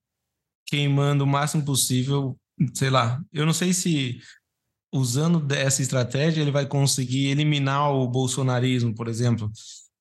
queimando 0.67 1.25
o 1.25 1.27
máximo 1.27 1.65
possível, 1.65 2.39
sei 2.75 2.91
lá. 2.91 3.23
Eu 3.33 3.45
não 3.45 3.53
sei 3.53 3.73
se 3.73 4.21
usando 4.93 5.39
dessa 5.39 5.83
estratégia 5.83 6.43
ele 6.43 6.51
vai 6.51 6.67
conseguir 6.67 7.29
eliminar 7.29 7.93
o 7.93 8.09
bolsonarismo, 8.09 8.95
por 8.95 9.09
exemplo. 9.09 9.51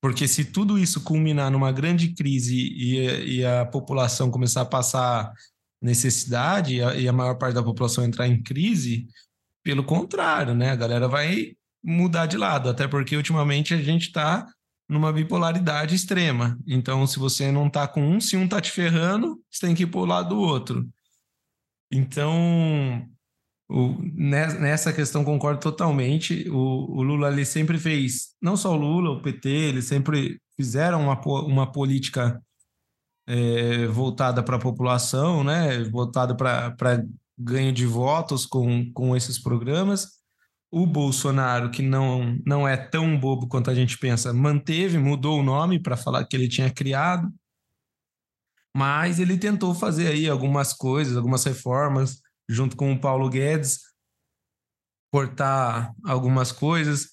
Porque 0.00 0.26
se 0.26 0.46
tudo 0.46 0.78
isso 0.78 1.02
culminar 1.02 1.50
numa 1.50 1.70
grande 1.70 2.14
crise 2.14 2.56
e, 2.56 3.36
e 3.36 3.44
a 3.44 3.66
população 3.66 4.30
começar 4.30 4.62
a 4.62 4.66
passar 4.66 5.32
necessidade 5.80 6.76
e 6.76 6.82
a, 6.82 6.94
e 6.94 7.08
a 7.08 7.12
maior 7.12 7.36
parte 7.36 7.54
da 7.54 7.62
população 7.62 8.04
entrar 8.04 8.26
em 8.26 8.42
crise, 8.42 9.06
pelo 9.62 9.84
contrário, 9.84 10.54
né? 10.54 10.70
A 10.70 10.76
galera 10.76 11.06
vai 11.06 11.52
mudar 11.82 12.26
de 12.26 12.36
lado, 12.36 12.68
até 12.68 12.88
porque 12.88 13.16
ultimamente 13.16 13.74
a 13.74 13.82
gente 13.82 14.06
está 14.06 14.46
numa 14.88 15.12
bipolaridade 15.12 15.94
extrema. 15.94 16.58
Então, 16.66 17.06
se 17.06 17.18
você 17.18 17.52
não 17.52 17.68
está 17.68 17.86
com 17.86 18.02
um, 18.02 18.20
se 18.20 18.36
um 18.36 18.44
está 18.44 18.60
te 18.60 18.70
ferrando, 18.70 19.40
você 19.50 19.66
tem 19.66 19.74
que 19.74 19.84
ir 19.84 19.86
para 19.86 20.00
o 20.00 20.04
lado 20.04 20.30
do 20.30 20.40
outro. 20.40 20.88
Então, 21.92 23.06
o, 23.70 23.96
nessa 24.02 24.92
questão 24.92 25.24
concordo 25.24 25.60
totalmente. 25.60 26.48
O, 26.50 26.98
o, 26.98 27.02
Lula 27.02 27.28
ele 27.28 27.44
sempre 27.44 27.78
fez, 27.78 28.34
não 28.42 28.56
só 28.56 28.72
o 28.72 28.76
Lula, 28.76 29.10
o 29.10 29.22
PT, 29.22 29.48
eles 29.48 29.84
sempre 29.84 30.40
fizeram 30.56 31.04
uma, 31.04 31.20
uma 31.42 31.70
política 31.70 32.42
é, 33.28 33.86
voltada 33.86 34.42
para 34.42 34.56
a 34.56 34.60
população, 34.60 35.44
né? 35.44 35.84
voltada 35.84 36.34
para 36.34 37.04
ganho 37.38 37.72
de 37.72 37.86
votos 37.86 38.44
com, 38.44 38.92
com 38.92 39.16
esses 39.16 39.38
programas. 39.38 40.18
O 40.68 40.84
Bolsonaro, 40.84 41.70
que 41.70 41.82
não, 41.82 42.36
não 42.44 42.66
é 42.66 42.76
tão 42.76 43.18
bobo 43.18 43.46
quanto 43.46 43.70
a 43.70 43.74
gente 43.74 43.96
pensa, 43.98 44.32
manteve, 44.32 44.98
mudou 44.98 45.38
o 45.38 45.44
nome 45.44 45.78
para 45.80 45.96
falar 45.96 46.24
que 46.24 46.36
ele 46.36 46.48
tinha 46.48 46.70
criado, 46.70 47.32
mas 48.76 49.20
ele 49.20 49.38
tentou 49.38 49.74
fazer 49.74 50.08
aí 50.08 50.28
algumas 50.28 50.72
coisas, 50.72 51.16
algumas 51.16 51.44
reformas, 51.44 52.20
junto 52.50 52.76
com 52.76 52.92
o 52.92 53.00
Paulo 53.00 53.28
Guedes, 53.28 53.80
cortar 55.12 55.92
algumas 56.04 56.52
coisas. 56.52 57.08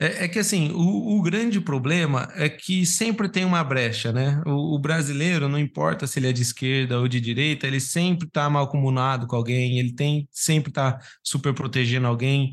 É, 0.00 0.24
é 0.24 0.28
que 0.28 0.38
assim, 0.38 0.70
o, 0.72 1.18
o, 1.18 1.22
grande 1.22 1.60
problema 1.60 2.28
é 2.34 2.48
que 2.48 2.86
sempre 2.86 3.28
tem 3.28 3.44
uma 3.44 3.62
brecha, 3.62 4.12
né? 4.12 4.42
O, 4.46 4.76
o, 4.76 4.78
brasileiro, 4.78 5.48
não 5.48 5.58
importa 5.58 6.06
se 6.06 6.18
ele 6.18 6.28
é 6.28 6.32
de 6.32 6.42
esquerda 6.42 6.98
ou 6.98 7.06
de 7.06 7.20
direita, 7.20 7.66
ele 7.66 7.80
sempre 7.80 8.26
está 8.26 8.48
mal 8.48 8.68
comunado 8.68 9.26
com 9.26 9.36
alguém, 9.36 9.78
ele 9.78 9.92
tem 9.94 10.28
sempre 10.32 10.70
está 10.70 10.98
super 11.22 11.52
protegendo 11.54 12.06
alguém. 12.06 12.52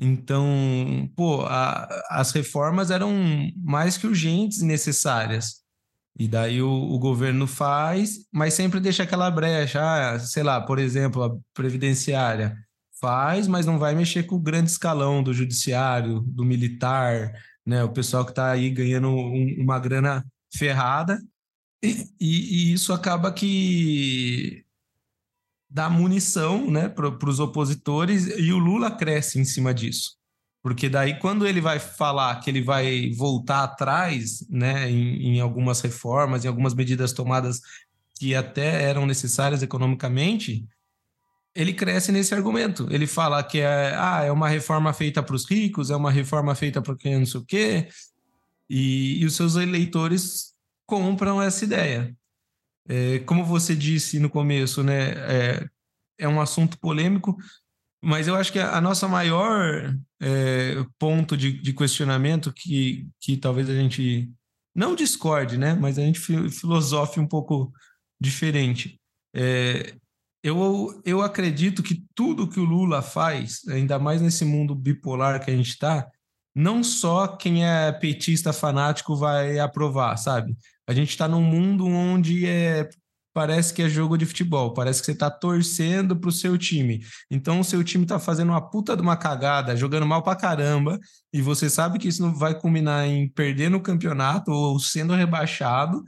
Então, 0.00 1.08
pô, 1.16 1.42
a, 1.42 1.88
as 2.10 2.32
reformas 2.32 2.90
eram 2.90 3.12
mais 3.56 3.96
que 3.96 4.06
urgentes 4.06 4.60
e 4.60 4.64
necessárias. 4.64 5.61
E 6.18 6.28
daí 6.28 6.60
o, 6.60 6.70
o, 6.70 6.98
governo 6.98 7.46
faz, 7.46 8.26
mas 8.30 8.54
sempre 8.54 8.80
deixa 8.80 9.02
aquela 9.02 9.30
brecha. 9.30 9.80
Ah, 9.82 10.18
sei 10.18 10.42
lá, 10.42 10.60
por 10.60 10.78
exemplo, 10.78 11.22
a 11.22 11.34
previdenciária 11.54 12.56
faz, 13.00 13.48
mas 13.48 13.66
não 13.66 13.78
vai 13.78 13.94
mexer 13.94 14.24
com 14.24 14.36
o 14.36 14.40
grande 14.40 14.70
escalão 14.70 15.22
do 15.22 15.32
judiciário, 15.32 16.20
do 16.20 16.44
militar, 16.44 17.32
né? 17.66 17.82
O 17.82 17.92
pessoal 17.92 18.24
que 18.24 18.32
está 18.32 18.50
aí 18.50 18.70
ganhando 18.70 19.08
um, 19.08 19.56
uma 19.58 19.78
grana 19.78 20.24
ferrada. 20.54 21.18
E, 21.82 22.06
e, 22.20 22.70
e, 22.70 22.72
isso 22.72 22.92
acaba 22.92 23.32
que 23.32 24.64
dá 25.68 25.88
munição 25.88 26.70
né, 26.70 26.88
para 26.88 27.28
os 27.28 27.40
opositores 27.40 28.26
e 28.26 28.52
o 28.52 28.58
Lula 28.58 28.90
cresce 28.90 29.40
em 29.40 29.44
cima 29.44 29.72
disso. 29.72 30.21
Porque 30.62 30.88
daí, 30.88 31.18
quando 31.18 31.46
ele 31.46 31.60
vai 31.60 31.80
falar 31.80 32.38
que 32.40 32.48
ele 32.48 32.62
vai 32.62 33.10
voltar 33.16 33.64
atrás 33.64 34.46
né, 34.48 34.88
em, 34.88 35.34
em 35.36 35.40
algumas 35.40 35.80
reformas, 35.80 36.44
em 36.44 36.48
algumas 36.48 36.72
medidas 36.72 37.12
tomadas 37.12 37.60
que 38.16 38.34
até 38.34 38.84
eram 38.84 39.04
necessárias 39.04 39.62
economicamente, 39.62 40.64
ele 41.54 41.74
cresce 41.74 42.12
nesse 42.12 42.32
argumento. 42.32 42.86
Ele 42.90 43.06
fala 43.06 43.42
que 43.42 43.58
é, 43.58 43.94
ah, 43.96 44.22
é 44.22 44.30
uma 44.30 44.48
reforma 44.48 44.92
feita 44.92 45.22
para 45.22 45.34
os 45.34 45.48
ricos, 45.48 45.90
é 45.90 45.96
uma 45.96 46.10
reforma 46.10 46.54
feita 46.54 46.80
para 46.80 46.96
quem 46.96 47.18
não 47.18 47.26
sei 47.26 47.40
o 47.40 47.44
quê, 47.44 47.88
e, 48.70 49.20
e, 49.20 49.26
os 49.26 49.34
seus 49.34 49.56
eleitores 49.56 50.54
compram 50.86 51.42
essa 51.42 51.64
ideia. 51.64 52.16
É, 52.88 53.18
como 53.20 53.44
você 53.44 53.74
disse 53.76 54.18
no 54.18 54.30
começo, 54.30 54.82
né, 54.82 55.10
é, 55.10 55.68
é 56.18 56.28
um 56.28 56.40
assunto 56.40 56.78
polêmico, 56.78 57.36
mas 58.02 58.26
eu 58.26 58.34
acho 58.34 58.52
que 58.52 58.58
a, 58.58 58.80
nossa 58.80 59.06
maior 59.06 59.96
é, 60.20 60.84
ponto 60.98 61.36
de, 61.36 61.52
de, 61.52 61.72
questionamento 61.72 62.52
que, 62.52 63.06
que 63.20 63.36
talvez 63.36 63.70
a 63.70 63.74
gente 63.74 64.28
não 64.74 64.96
discorde, 64.96 65.56
né? 65.56 65.74
Mas 65.74 65.98
a 65.98 66.02
gente 66.02 66.18
filosofe 66.18 67.20
um 67.20 67.26
pouco 67.26 67.72
diferente. 68.20 68.98
É, 69.34 69.94
eu, 70.42 71.00
eu 71.04 71.22
acredito 71.22 71.82
que 71.82 72.04
tudo 72.14 72.48
que 72.48 72.58
o 72.58 72.64
Lula 72.64 73.02
faz, 73.02 73.60
ainda 73.68 73.98
mais 73.98 74.20
nesse 74.20 74.44
mundo 74.44 74.74
bipolar 74.74 75.44
que 75.44 75.50
a 75.50 75.56
gente 75.56 75.70
está, 75.70 76.10
não 76.54 76.82
só 76.82 77.28
quem 77.28 77.64
é 77.64 77.92
petista 77.92 78.52
fanático 78.52 79.14
vai 79.14 79.60
aprovar, 79.60 80.16
sabe? 80.16 80.56
A 80.88 80.92
gente 80.92 81.10
está 81.10 81.28
num 81.28 81.42
mundo 81.42 81.86
onde 81.86 82.46
é 82.46 82.88
parece 83.32 83.72
que 83.72 83.82
é 83.82 83.88
jogo 83.88 84.16
de 84.16 84.26
futebol, 84.26 84.74
parece 84.74 85.00
que 85.00 85.06
você 85.06 85.12
está 85.12 85.30
torcendo 85.30 86.16
para 86.16 86.28
o 86.28 86.32
seu 86.32 86.56
time. 86.58 87.00
Então 87.30 87.60
o 87.60 87.64
seu 87.64 87.82
time 87.82 88.04
está 88.04 88.18
fazendo 88.18 88.50
uma 88.50 88.70
puta 88.70 88.96
de 88.96 89.02
uma 89.02 89.16
cagada, 89.16 89.76
jogando 89.76 90.06
mal 90.06 90.22
para 90.22 90.36
caramba, 90.36 90.98
e 91.32 91.40
você 91.40 91.70
sabe 91.70 91.98
que 91.98 92.08
isso 92.08 92.22
não 92.22 92.34
vai 92.34 92.58
culminar 92.58 93.06
em 93.06 93.28
perder 93.28 93.70
no 93.70 93.80
campeonato 93.80 94.50
ou 94.50 94.78
sendo 94.78 95.14
rebaixado, 95.14 96.02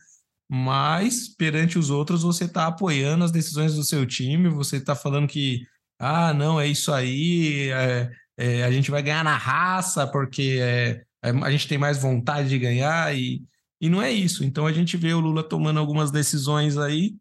mas 0.49 1.29
perante 1.29 1.79
os 1.79 1.91
outros 1.91 2.23
você 2.23 2.45
está 2.45 2.67
apoiando 2.67 3.25
as 3.25 3.33
decisões 3.33 3.75
do 3.75 3.85
seu 3.85 4.07
time, 4.07 4.49
você 4.49 4.77
está 4.77 4.95
falando 4.95 5.27
que 5.29 5.63
ah, 5.99 6.35
não, 6.35 6.61
é 6.61 6.67
isso 6.67 6.93
aí, 6.93 7.71
é, 7.71 8.11
é, 8.37 8.65
a 8.65 8.71
gente 8.71 8.91
vai 8.91 9.03
ganhar 9.03 9.25
na 9.25 9.37
raça 9.37 10.07
porque 10.07 10.59
é, 10.61 11.05
a 11.23 11.51
gente 11.51 11.69
tem 11.69 11.79
mais 11.79 11.99
vontade 11.99 12.49
de 12.49 12.59
ganhar 12.59 13.17
e 13.17 13.43
e 13.85 13.91
não 13.91 14.01
é 14.01 14.11
isso. 14.11 14.43
Então 14.43 14.67
a 14.67 14.73
gente 14.73 14.97
vê 14.97 15.13
o 15.13 15.21
Lula 15.21 15.47
tomando 15.47 15.79
algumas 15.79 16.11
decisões 16.11 16.79
aí 16.79 17.15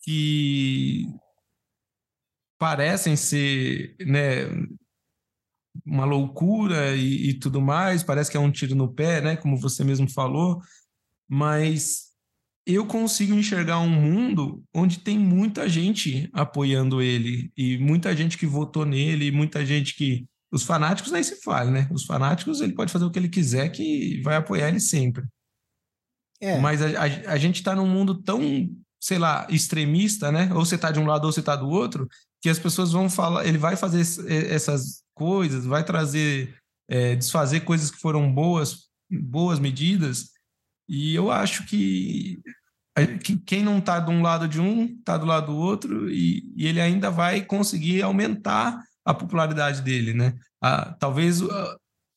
que 0.00 1.08
parecem 2.56 3.16
ser 3.16 3.96
né, 3.98 4.46
uma 5.84 6.04
loucura 6.04 6.94
e, 6.94 7.30
e, 7.30 7.34
tudo 7.34 7.60
mais, 7.60 8.04
parece 8.04 8.30
que 8.30 8.36
é 8.36 8.40
um 8.40 8.52
tiro 8.52 8.76
no 8.76 8.94
pé, 8.94 9.20
né, 9.20 9.36
como 9.36 9.56
você 9.56 9.82
mesmo 9.82 10.08
falou, 10.08 10.60
mas 11.28 12.12
eu 12.64 12.86
consigo 12.86 13.34
enxergar 13.34 13.80
um 13.80 13.88
mundo 13.88 14.62
onde 14.72 15.00
tem 15.00 15.18
muita 15.18 15.68
gente 15.68 16.30
apoiando 16.32 17.02
ele 17.02 17.52
e 17.56 17.76
muita 17.78 18.14
gente 18.14 18.38
que 18.38 18.46
votou 18.46 18.86
nele, 18.86 19.32
muita 19.32 19.66
gente 19.66 19.96
que 19.96 20.28
os 20.52 20.62
fanáticos 20.62 21.10
nem 21.10 21.24
se 21.24 21.42
fala, 21.42 21.72
né? 21.72 21.88
Os 21.90 22.04
fanáticos 22.04 22.60
ele 22.60 22.72
pode 22.72 22.92
fazer 22.92 23.04
o 23.04 23.10
que 23.10 23.18
ele 23.18 23.28
quiser 23.28 23.68
que 23.70 24.20
vai 24.22 24.36
apoiar 24.36 24.68
ele 24.68 24.78
sempre. 24.78 25.24
É. 26.42 26.58
Mas 26.58 26.82
a, 26.82 26.88
a, 26.88 27.32
a 27.34 27.38
gente 27.38 27.56
está 27.56 27.74
num 27.74 27.86
mundo 27.86 28.20
tão, 28.20 28.68
sei 29.00 29.16
lá, 29.16 29.46
extremista, 29.48 30.32
né? 30.32 30.52
Ou 30.52 30.64
você 30.66 30.74
está 30.74 30.90
de 30.90 30.98
um 30.98 31.06
lado 31.06 31.24
ou 31.24 31.32
você 31.32 31.38
está 31.38 31.54
do 31.54 31.68
outro, 31.68 32.08
que 32.42 32.48
as 32.48 32.58
pessoas 32.58 32.90
vão 32.90 33.08
falar, 33.08 33.46
ele 33.46 33.58
vai 33.58 33.76
fazer 33.76 34.00
essas 34.28 35.04
coisas, 35.14 35.64
vai 35.64 35.84
trazer, 35.84 36.52
é, 36.88 37.14
desfazer 37.14 37.60
coisas 37.60 37.92
que 37.92 38.00
foram 38.00 38.30
boas, 38.32 38.88
boas 39.08 39.60
medidas. 39.60 40.30
E 40.88 41.14
eu 41.14 41.30
acho 41.30 41.64
que, 41.66 42.42
que 43.22 43.38
quem 43.38 43.62
não 43.62 43.78
está 43.78 44.00
de 44.00 44.10
um 44.10 44.20
lado 44.20 44.48
de 44.48 44.60
um, 44.60 44.86
está 44.86 45.16
do 45.16 45.26
lado 45.26 45.52
do 45.52 45.56
outro, 45.56 46.10
e, 46.10 46.52
e, 46.56 46.66
ele 46.66 46.80
ainda 46.80 47.08
vai 47.08 47.44
conseguir 47.44 48.02
aumentar 48.02 48.82
a 49.04 49.14
popularidade 49.14 49.80
dele, 49.80 50.12
né? 50.12 50.34
Ah, 50.60 50.96
talvez 50.98 51.40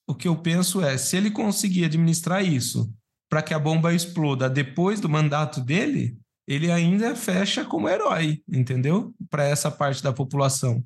o 0.07 0.15
que 0.15 0.27
eu 0.27 0.35
penso 0.35 0.81
é, 0.81 0.97
se 0.97 1.15
ele 1.15 1.29
conseguir 1.29 1.85
administrar 1.85 2.43
isso 2.43 2.91
para 3.29 3.41
que 3.41 3.53
a 3.53 3.59
bomba 3.59 3.93
exploda 3.93 4.49
depois 4.49 4.99
do 4.99 5.09
mandato 5.09 5.59
dele, 5.61 6.17
ele 6.47 6.71
ainda 6.71 7.15
fecha 7.15 7.65
como 7.65 7.89
herói, 7.89 8.43
entendeu? 8.47 9.13
Para 9.29 9.45
essa 9.45 9.71
parte 9.71 10.03
da 10.03 10.13
população. 10.13 10.83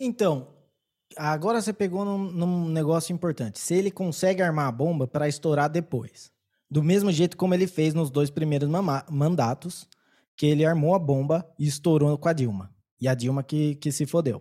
Então, 0.00 0.48
agora 1.16 1.60
você 1.60 1.72
pegou 1.72 2.04
num, 2.04 2.18
num 2.18 2.68
negócio 2.68 3.12
importante. 3.12 3.58
Se 3.58 3.74
ele 3.74 3.90
consegue 3.90 4.42
armar 4.42 4.68
a 4.68 4.72
bomba 4.72 5.06
para 5.06 5.28
estourar 5.28 5.68
depois, 5.68 6.32
do 6.70 6.82
mesmo 6.82 7.12
jeito 7.12 7.36
como 7.36 7.54
ele 7.54 7.66
fez 7.66 7.92
nos 7.92 8.10
dois 8.10 8.30
primeiros 8.30 8.68
mandatos, 9.10 9.86
que 10.36 10.46
ele 10.46 10.64
armou 10.64 10.94
a 10.94 10.98
bomba 10.98 11.46
e 11.58 11.66
estourou 11.66 12.16
com 12.16 12.28
a 12.28 12.32
Dilma. 12.32 12.74
E 12.98 13.06
a 13.06 13.14
Dilma 13.14 13.42
que, 13.42 13.74
que 13.76 13.92
se 13.92 14.06
fodeu. 14.06 14.38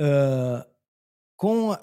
Uh, 0.00 0.64
com, 1.36 1.76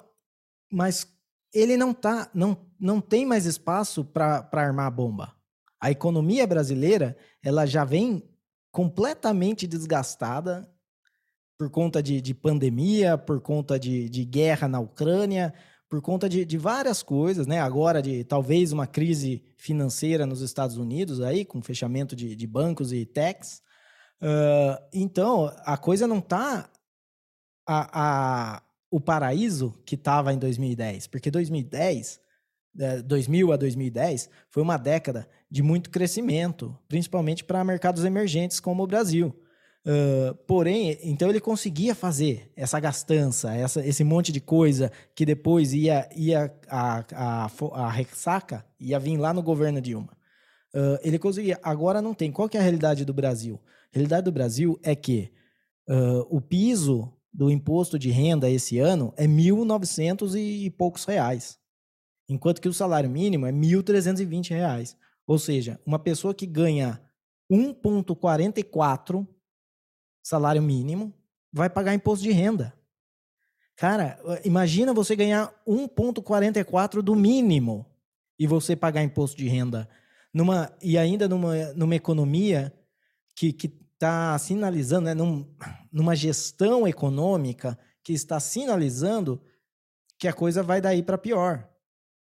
mas 0.70 1.06
ele 1.54 1.76
não 1.76 1.94
tá, 1.94 2.30
não, 2.34 2.56
não 2.82 3.00
tem 3.00 3.24
mais 3.24 3.46
espaço 3.46 4.04
para 4.04 4.48
armar 4.52 4.86
a 4.86 4.90
bomba. 4.90 5.36
A 5.80 5.92
economia 5.92 6.44
brasileira 6.48 7.16
ela 7.40 7.64
já 7.64 7.84
vem 7.84 8.28
completamente 8.72 9.68
desgastada 9.68 10.68
por 11.56 11.70
conta 11.70 12.02
de, 12.02 12.20
de 12.20 12.34
pandemia, 12.34 13.16
por 13.16 13.40
conta 13.40 13.78
de, 13.78 14.08
de, 14.08 14.24
guerra 14.24 14.66
na 14.66 14.80
Ucrânia, 14.80 15.54
por 15.88 16.02
conta 16.02 16.28
de, 16.28 16.44
de, 16.44 16.58
várias 16.58 17.04
coisas, 17.04 17.46
né? 17.46 17.60
Agora 17.60 18.02
de 18.02 18.24
talvez 18.24 18.72
uma 18.72 18.86
crise 18.86 19.44
financeira 19.56 20.26
nos 20.26 20.40
Estados 20.40 20.76
Unidos 20.76 21.20
aí, 21.20 21.44
com 21.44 21.62
fechamento 21.62 22.16
de, 22.16 22.34
de 22.34 22.46
bancos 22.48 22.92
e 22.92 23.06
techs. 23.06 23.62
Uh, 24.20 24.82
então, 24.92 25.54
a 25.58 25.76
coisa 25.76 26.08
não 26.08 26.18
está 26.18 26.68
a, 27.64 28.56
a, 28.56 28.62
o 28.90 29.00
paraíso 29.00 29.72
que 29.86 29.94
estava 29.94 30.32
em 30.32 30.38
2010, 30.38 31.06
porque 31.06 31.30
2010, 31.30 32.21
2000 33.04 33.52
a 33.52 33.56
2010, 33.56 34.30
foi 34.48 34.62
uma 34.62 34.76
década 34.76 35.28
de 35.50 35.62
muito 35.62 35.90
crescimento, 35.90 36.76
principalmente 36.88 37.44
para 37.44 37.62
mercados 37.64 38.04
emergentes 38.04 38.60
como 38.60 38.82
o 38.82 38.86
Brasil. 38.86 39.34
Uh, 39.84 40.34
porém, 40.46 40.96
então 41.02 41.28
ele 41.28 41.40
conseguia 41.40 41.94
fazer 41.94 42.50
essa 42.56 42.78
gastança, 42.78 43.52
essa, 43.52 43.84
esse 43.84 44.04
monte 44.04 44.30
de 44.30 44.40
coisa 44.40 44.92
que 45.14 45.26
depois 45.26 45.74
ia, 45.74 46.08
ia 46.16 46.54
a, 46.68 47.04
a, 47.12 47.50
a 47.72 47.90
ressaca 47.90 48.64
ia 48.78 48.98
vir 48.98 49.16
lá 49.16 49.34
no 49.34 49.42
governo 49.42 49.80
Dilma. 49.80 50.16
Uh, 50.72 50.98
ele 51.02 51.18
conseguia. 51.18 51.58
Agora 51.62 52.00
não 52.00 52.14
tem. 52.14 52.30
Qual 52.30 52.48
que 52.48 52.56
é 52.56 52.60
a 52.60 52.62
realidade 52.62 53.04
do 53.04 53.12
Brasil? 53.12 53.60
A 53.92 53.96
realidade 53.96 54.24
do 54.24 54.32
Brasil 54.32 54.78
é 54.82 54.94
que 54.94 55.32
Uh, 55.88 56.24
o 56.30 56.40
piso 56.40 57.12
do 57.32 57.50
imposto 57.50 57.98
de 57.98 58.10
renda 58.10 58.48
esse 58.48 58.78
ano 58.78 59.12
é 59.16 59.26
1.900 59.26 60.36
e 60.36 60.70
poucos 60.70 61.04
reais, 61.04 61.58
enquanto 62.32 62.60
que 62.60 62.68
o 62.68 62.72
salário 62.72 63.10
mínimo 63.10 63.46
é 63.46 63.52
1.320 63.52 64.50
reais. 64.50 64.96
Ou 65.26 65.38
seja, 65.38 65.80
uma 65.86 65.98
pessoa 65.98 66.34
que 66.34 66.46
ganha 66.46 67.00
1,44 67.50 69.26
salário 70.22 70.62
mínimo 70.62 71.12
vai 71.52 71.68
pagar 71.68 71.94
imposto 71.94 72.22
de 72.22 72.32
renda. 72.32 72.72
Cara, 73.76 74.18
imagina 74.44 74.92
você 74.92 75.16
ganhar 75.16 75.52
1,44 75.66 77.02
do 77.02 77.14
mínimo 77.14 77.86
e 78.38 78.46
você 78.46 78.76
pagar 78.76 79.02
imposto 79.02 79.36
de 79.36 79.48
renda 79.48 79.88
numa 80.32 80.72
e 80.80 80.96
ainda 80.96 81.28
numa, 81.28 81.72
numa 81.74 81.94
economia 81.94 82.72
que 83.34 83.54
está 84.02 84.38
sinalizando, 84.38 85.06
né, 85.06 85.14
num, 85.14 85.46
numa 85.90 86.14
gestão 86.14 86.86
econômica 86.86 87.78
que 88.02 88.12
está 88.12 88.40
sinalizando 88.40 89.40
que 90.18 90.28
a 90.28 90.32
coisa 90.32 90.62
vai 90.62 90.80
daí 90.80 91.02
para 91.02 91.18
pior, 91.18 91.68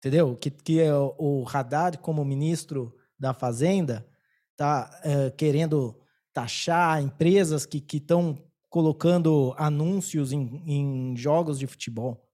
entendeu? 0.02 0.36
Que, 0.36 0.50
que 0.50 0.82
é 0.82 0.94
o, 0.94 1.46
Haddad, 1.48 2.00
como 2.00 2.26
ministro 2.26 2.94
da 3.18 3.34
Fazenda, 3.34 4.06
está 4.52 5.00
é, 5.04 5.28
eh, 5.28 5.32
querendo 5.32 5.96
taxar 6.34 7.02
empresas 7.02 7.66
que 7.66 7.86
estão 7.92 8.44
colocando 8.68 9.54
anúncios 9.58 10.32
em, 10.32 10.64
em, 10.66 11.16
jogos 11.16 11.60
de 11.60 11.68
futebol. 11.68 12.28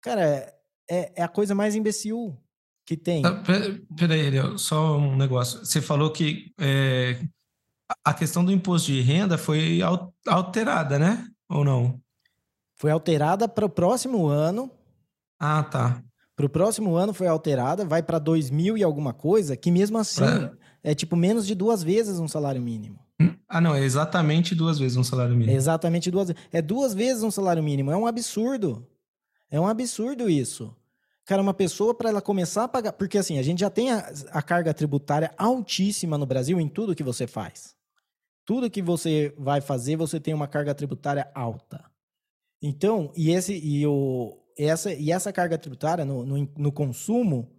Cara, 0.00 0.52
é, 0.90 1.12
é 1.14 1.22
a 1.22 1.28
coisa 1.28 1.54
mais 1.54 1.76
imbecil 1.76 2.36
que 2.84 2.96
tem. 2.96 3.24
Ah, 3.24 3.40
peraí, 3.96 4.32
só 4.58 4.98
um 4.98 5.14
negócio. 5.16 5.64
Você 5.64 5.80
falou 5.80 6.10
que 6.10 6.52
é, 6.58 7.20
a 8.04 8.12
questão 8.12 8.44
do 8.44 8.50
imposto 8.50 8.90
de 8.90 9.00
renda 9.00 9.38
foi 9.38 9.80
alterada, 10.26 10.98
né? 10.98 11.28
Ou 11.48 11.64
não? 11.64 12.00
Foi 12.76 12.90
alterada 12.90 13.46
para 13.46 13.66
o 13.66 13.70
próximo 13.70 14.26
ano. 14.26 14.70
Ah, 15.38 15.62
tá. 15.62 16.02
Para 16.34 16.46
o 16.46 16.48
próximo 16.48 16.94
ano 16.96 17.12
foi 17.12 17.26
alterada, 17.26 17.84
vai 17.84 18.02
para 18.02 18.18
dois 18.18 18.50
mil 18.50 18.76
e 18.76 18.82
alguma 18.82 19.12
coisa, 19.12 19.56
que 19.56 19.70
mesmo 19.70 19.98
assim 19.98 20.24
pra... 20.24 20.52
é 20.82 20.94
tipo 20.94 21.14
menos 21.14 21.46
de 21.46 21.54
duas 21.54 21.82
vezes 21.82 22.18
um 22.18 22.28
salário 22.28 22.60
mínimo. 22.60 22.98
Ah, 23.48 23.60
não, 23.60 23.74
é 23.74 23.84
exatamente 23.84 24.54
duas 24.54 24.78
vezes 24.78 24.96
um 24.96 25.04
salário 25.04 25.34
mínimo. 25.34 25.52
É 25.52 25.54
exatamente 25.54 26.10
duas 26.10 26.28
vezes. 26.28 26.42
É 26.50 26.62
duas 26.62 26.94
vezes 26.94 27.22
um 27.22 27.30
salário 27.30 27.62
mínimo. 27.62 27.90
É 27.90 27.96
um 27.96 28.06
absurdo. 28.06 28.86
É 29.50 29.60
um 29.60 29.66
absurdo 29.66 30.28
isso. 30.28 30.74
Cara, 31.24 31.42
uma 31.42 31.54
pessoa 31.54 31.94
para 31.94 32.08
ela 32.08 32.22
começar 32.22 32.64
a 32.64 32.68
pagar. 32.68 32.92
Porque 32.92 33.18
assim, 33.18 33.38
a 33.38 33.42
gente 33.42 33.60
já 33.60 33.70
tem 33.70 33.92
a, 33.92 34.12
a, 34.30 34.42
carga 34.42 34.74
tributária 34.74 35.32
altíssima 35.36 36.18
no 36.18 36.26
Brasil 36.26 36.58
em 36.58 36.68
tudo 36.68 36.94
que 36.94 37.02
você 37.02 37.26
faz. 37.26 37.76
Tudo 38.44 38.70
que 38.70 38.82
você 38.82 39.32
vai 39.38 39.60
fazer, 39.60 39.96
você 39.96 40.18
tem 40.18 40.34
uma 40.34 40.48
carga 40.48 40.74
tributária 40.74 41.30
alta. 41.34 41.84
Então, 42.60 43.12
e, 43.16 43.30
esse, 43.30 43.54
e, 43.54 43.86
o, 43.86 44.38
essa, 44.58 44.92
e 44.92 45.10
essa 45.10 45.32
carga 45.32 45.58
tributária 45.58 46.04
no, 46.04 46.24
no, 46.24 46.52
no 46.56 46.72
consumo, 46.72 47.50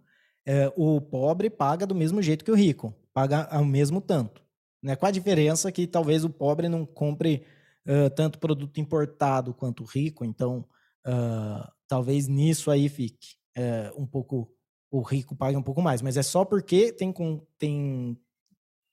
é, 0.46 0.72
o 0.76 1.00
pobre 1.00 1.48
paga 1.48 1.86
do 1.86 1.94
mesmo 1.94 2.20
jeito 2.20 2.44
que 2.44 2.50
o 2.50 2.56
rico, 2.56 2.94
paga 3.12 3.44
ao 3.44 3.64
mesmo 3.64 4.00
tanto. 4.00 4.42
Né? 4.82 4.96
Com 4.96 5.06
a 5.06 5.10
diferença 5.10 5.72
que 5.72 5.86
talvez 5.86 6.24
o 6.24 6.30
pobre 6.30 6.68
não 6.68 6.84
compre 6.84 7.44
uh, 7.86 8.10
tanto 8.10 8.38
produto 8.38 8.78
importado 8.78 9.54
quanto 9.54 9.82
o 9.82 9.86
rico, 9.86 10.24
então 10.24 10.66
uh, 11.06 11.66
talvez 11.88 12.28
nisso 12.28 12.70
aí 12.70 12.88
fique 12.88 13.36
é, 13.56 13.92
um 13.96 14.06
pouco 14.06 14.50
o 14.90 15.00
rico 15.00 15.34
paga 15.34 15.58
um 15.58 15.62
pouco 15.62 15.82
mais, 15.82 16.00
mas 16.00 16.16
é 16.16 16.22
só 16.22 16.44
porque 16.44 16.92
tem, 16.92 17.12
com, 17.12 17.44
tem 17.58 18.16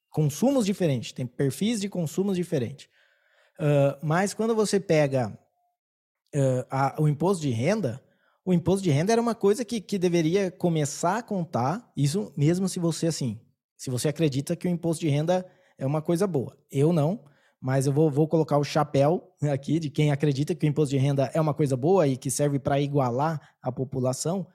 consumos 0.09 0.65
diferentes, 0.65 1.11
tem 1.11 1.27
perfis 1.27 1.79
de 1.79 1.87
consumos 1.87 2.35
diferentes. 2.35 2.87
Uh, 3.59 3.93
mas 4.01 4.33
quando 4.33 4.55
você 4.55 4.79
pega 4.79 5.37
uh, 6.35 6.65
a, 6.69 6.95
o 6.99 7.07
imposto 7.07 7.41
de 7.41 7.51
renda, 7.51 8.01
o 8.45 8.53
imposto 8.53 8.83
de 8.83 8.91
renda 8.91 9.11
era 9.11 9.21
uma 9.21 9.35
coisa 9.35 9.63
que, 9.63 9.79
que 9.79 9.97
deveria 9.97 10.51
começar 10.51 11.17
a 11.17 11.23
contar, 11.23 11.91
isso 11.95 12.33
mesmo 12.35 12.67
se 12.67 12.79
você, 12.79 13.07
assim, 13.07 13.39
se 13.77 13.89
você 13.89 14.09
acredita 14.09 14.55
que 14.55 14.67
o 14.67 14.71
imposto 14.71 15.01
de 15.01 15.09
renda 15.09 15.45
é 15.77 15.85
uma 15.85 16.01
coisa 16.01 16.27
boa. 16.27 16.57
Eu 16.71 16.93
não, 16.93 17.23
mas 17.59 17.85
eu 17.85 17.93
vou, 17.93 18.09
vou 18.09 18.27
colocar 18.27 18.57
o 18.57 18.63
chapéu 18.63 19.31
aqui 19.51 19.79
de 19.79 19.89
quem 19.89 20.11
acredita 20.11 20.55
que 20.55 20.65
o 20.65 20.69
imposto 20.69 20.95
de 20.95 21.01
renda 21.01 21.29
é 21.33 21.39
uma 21.39 21.53
coisa 21.53 21.77
boa 21.77 22.07
e 22.07 22.17
que 22.17 22.31
serve 22.31 22.59
para 22.59 22.81
igualar 22.81 23.39
a 23.61 23.71
população. 23.71 24.47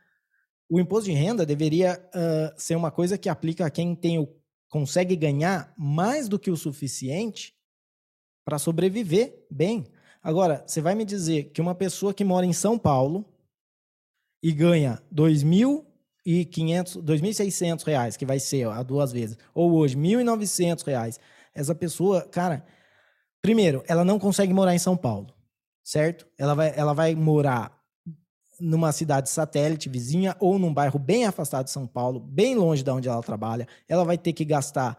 O 0.68 0.80
imposto 0.80 1.08
de 1.08 1.16
renda 1.16 1.46
deveria 1.46 2.00
uh, 2.08 2.60
ser 2.60 2.74
uma 2.74 2.90
coisa 2.90 3.16
que 3.16 3.28
aplica 3.28 3.64
a 3.64 3.70
quem 3.70 3.94
tem 3.94 4.18
o, 4.18 4.28
consegue 4.68 5.14
ganhar 5.14 5.72
mais 5.78 6.28
do 6.28 6.38
que 6.38 6.50
o 6.50 6.56
suficiente 6.56 7.54
para 8.44 8.58
sobreviver 8.58 9.46
bem. 9.50 9.86
Agora, 10.26 10.64
você 10.66 10.80
vai 10.80 10.94
me 10.94 11.04
dizer 11.04 11.50
que 11.50 11.60
uma 11.60 11.74
pessoa 11.74 12.12
que 12.12 12.24
mora 12.24 12.44
em 12.44 12.52
São 12.52 12.78
Paulo 12.78 13.24
e 14.42 14.52
ganha 14.52 15.02
R$ 15.10 15.16
2.500, 15.16 17.02
2.600 17.02 17.84
reais, 17.84 18.16
que 18.16 18.26
vai 18.26 18.40
ser 18.40 18.66
a 18.66 18.82
duas 18.82 19.12
vezes, 19.12 19.38
ou 19.54 19.72
hoje 19.72 19.96
1.900 19.96 20.84
reais, 20.84 21.20
essa 21.54 21.74
pessoa, 21.74 22.22
cara, 22.22 22.66
Primeiro, 23.46 23.84
ela 23.86 24.04
não 24.04 24.18
consegue 24.18 24.52
morar 24.52 24.74
em 24.74 24.78
São 24.80 24.96
Paulo, 24.96 25.32
certo? 25.80 26.26
Ela 26.36 26.52
vai, 26.52 26.72
ela 26.76 26.92
vai 26.92 27.14
morar 27.14 27.80
numa 28.58 28.90
cidade 28.90 29.30
satélite 29.30 29.88
vizinha 29.88 30.34
ou 30.40 30.58
num 30.58 30.74
bairro 30.74 30.98
bem 30.98 31.26
afastado 31.26 31.66
de 31.66 31.70
São 31.70 31.86
Paulo, 31.86 32.18
bem 32.18 32.56
longe 32.56 32.82
de 32.82 32.90
onde 32.90 33.08
ela 33.08 33.22
trabalha. 33.22 33.68
Ela 33.88 34.04
vai 34.04 34.18
ter 34.18 34.32
que 34.32 34.44
gastar 34.44 34.98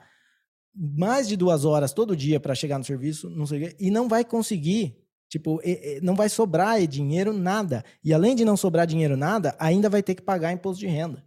mais 0.73 1.27
de 1.27 1.35
duas 1.35 1.65
horas 1.65 1.91
todo 1.91 2.15
dia 2.15 2.39
para 2.39 2.55
chegar 2.55 2.77
no 2.77 2.85
serviço, 2.85 3.29
não 3.29 3.45
sei, 3.45 3.75
e 3.77 3.91
não 3.91 4.07
vai 4.07 4.23
conseguir, 4.23 4.95
tipo, 5.29 5.61
não 6.01 6.15
vai 6.15 6.29
sobrar 6.29 6.85
dinheiro 6.87 7.33
nada. 7.33 7.83
E 8.03 8.13
além 8.13 8.35
de 8.35 8.45
não 8.45 8.57
sobrar 8.57 8.87
dinheiro 8.87 9.17
nada, 9.17 9.55
ainda 9.59 9.89
vai 9.89 10.01
ter 10.01 10.15
que 10.15 10.21
pagar 10.21 10.51
imposto 10.51 10.79
de 10.79 10.87
renda. 10.87 11.25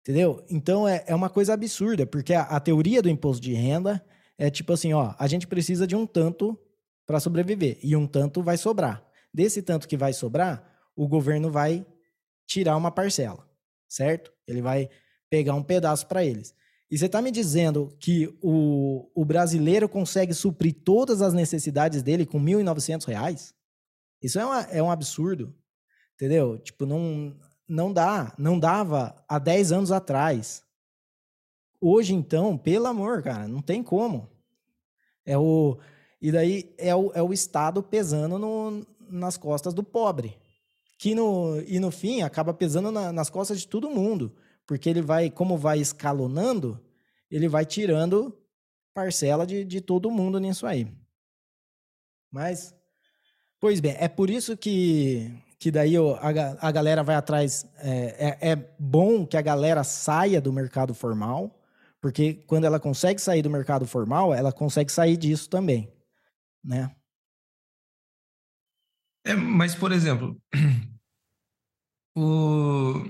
Entendeu? 0.00 0.44
Então 0.50 0.86
é, 0.86 1.04
é 1.06 1.14
uma 1.14 1.30
coisa 1.30 1.54
absurda, 1.54 2.04
porque 2.04 2.34
a, 2.34 2.42
a 2.42 2.58
teoria 2.58 3.00
do 3.00 3.08
imposto 3.08 3.40
de 3.40 3.54
renda 3.54 4.04
é 4.36 4.50
tipo 4.50 4.72
assim, 4.72 4.92
ó, 4.92 5.14
a 5.16 5.26
gente 5.28 5.46
precisa 5.46 5.86
de 5.86 5.94
um 5.94 6.06
tanto 6.06 6.58
para 7.06 7.20
sobreviver 7.20 7.78
e 7.82 7.94
um 7.94 8.06
tanto 8.06 8.42
vai 8.42 8.56
sobrar. 8.56 9.06
Desse 9.32 9.62
tanto 9.62 9.86
que 9.86 9.96
vai 9.96 10.12
sobrar, 10.12 10.68
o 10.96 11.06
governo 11.06 11.50
vai 11.50 11.86
tirar 12.46 12.76
uma 12.76 12.90
parcela, 12.90 13.48
certo? 13.88 14.32
Ele 14.46 14.60
vai 14.60 14.90
pegar 15.30 15.54
um 15.54 15.62
pedaço 15.62 16.06
para 16.06 16.24
eles. 16.24 16.54
E 16.92 16.98
você 16.98 17.06
está 17.06 17.22
me 17.22 17.30
dizendo 17.30 17.96
que 17.98 18.28
o, 18.42 19.08
o 19.14 19.24
brasileiro 19.24 19.88
consegue 19.88 20.34
suprir 20.34 20.74
todas 20.84 21.22
as 21.22 21.32
necessidades 21.32 22.02
dele 22.02 22.26
com 22.26 22.36
R$ 22.38 22.52
1.900? 22.52 23.54
Isso 24.22 24.38
é, 24.38 24.44
uma, 24.44 24.60
é 24.64 24.82
um 24.82 24.90
absurdo, 24.90 25.54
entendeu? 26.14 26.58
Tipo, 26.58 26.84
não, 26.84 27.34
não 27.66 27.90
dá, 27.90 28.34
não 28.36 28.58
dava 28.58 29.16
há 29.26 29.38
10 29.38 29.72
anos 29.72 29.90
atrás. 29.90 30.62
Hoje, 31.80 32.12
então, 32.12 32.58
pelo 32.58 32.86
amor, 32.86 33.22
cara, 33.22 33.48
não 33.48 33.62
tem 33.62 33.82
como. 33.82 34.28
É 35.24 35.38
o, 35.38 35.78
e 36.20 36.30
daí 36.30 36.74
é 36.76 36.94
o, 36.94 37.10
é 37.14 37.22
o 37.22 37.32
Estado 37.32 37.82
pesando 37.82 38.38
no, 38.38 38.86
nas 39.08 39.38
costas 39.38 39.72
do 39.72 39.82
pobre. 39.82 40.36
Que 40.98 41.14
no, 41.14 41.58
e 41.66 41.80
no 41.80 41.90
fim 41.90 42.20
acaba 42.20 42.52
pesando 42.52 42.92
na, 42.92 43.10
nas 43.10 43.30
costas 43.30 43.60
de 43.60 43.66
todo 43.66 43.88
mundo. 43.88 44.36
Porque 44.72 44.88
ele 44.88 45.02
vai, 45.02 45.30
como 45.30 45.58
vai 45.58 45.80
escalonando, 45.80 46.82
ele 47.30 47.46
vai 47.46 47.66
tirando 47.66 48.34
parcela 48.94 49.46
de, 49.46 49.64
de 49.64 49.80
todo 49.82 50.10
mundo 50.10 50.38
nisso 50.38 50.66
aí. 50.66 50.90
Mas, 52.30 52.74
pois 53.60 53.80
bem, 53.80 53.94
é 53.98 54.08
por 54.08 54.30
isso 54.30 54.56
que, 54.56 55.30
que 55.58 55.70
daí 55.70 55.94
a, 55.96 56.56
a 56.58 56.72
galera 56.72 57.02
vai 57.02 57.16
atrás. 57.16 57.66
É, 57.80 58.38
é, 58.40 58.50
é 58.52 58.56
bom 58.78 59.26
que 59.26 59.36
a 59.36 59.42
galera 59.42 59.84
saia 59.84 60.40
do 60.40 60.50
mercado 60.50 60.94
formal 60.94 61.58
porque 62.00 62.34
quando 62.48 62.64
ela 62.64 62.80
consegue 62.80 63.20
sair 63.20 63.42
do 63.42 63.50
mercado 63.50 63.86
formal, 63.86 64.32
ela 64.32 64.52
consegue 64.52 64.90
sair 64.90 65.16
disso 65.16 65.48
também, 65.48 65.88
né? 66.64 66.96
É, 69.24 69.34
mas, 69.34 69.76
por 69.76 69.92
exemplo, 69.92 70.36
o... 72.16 73.04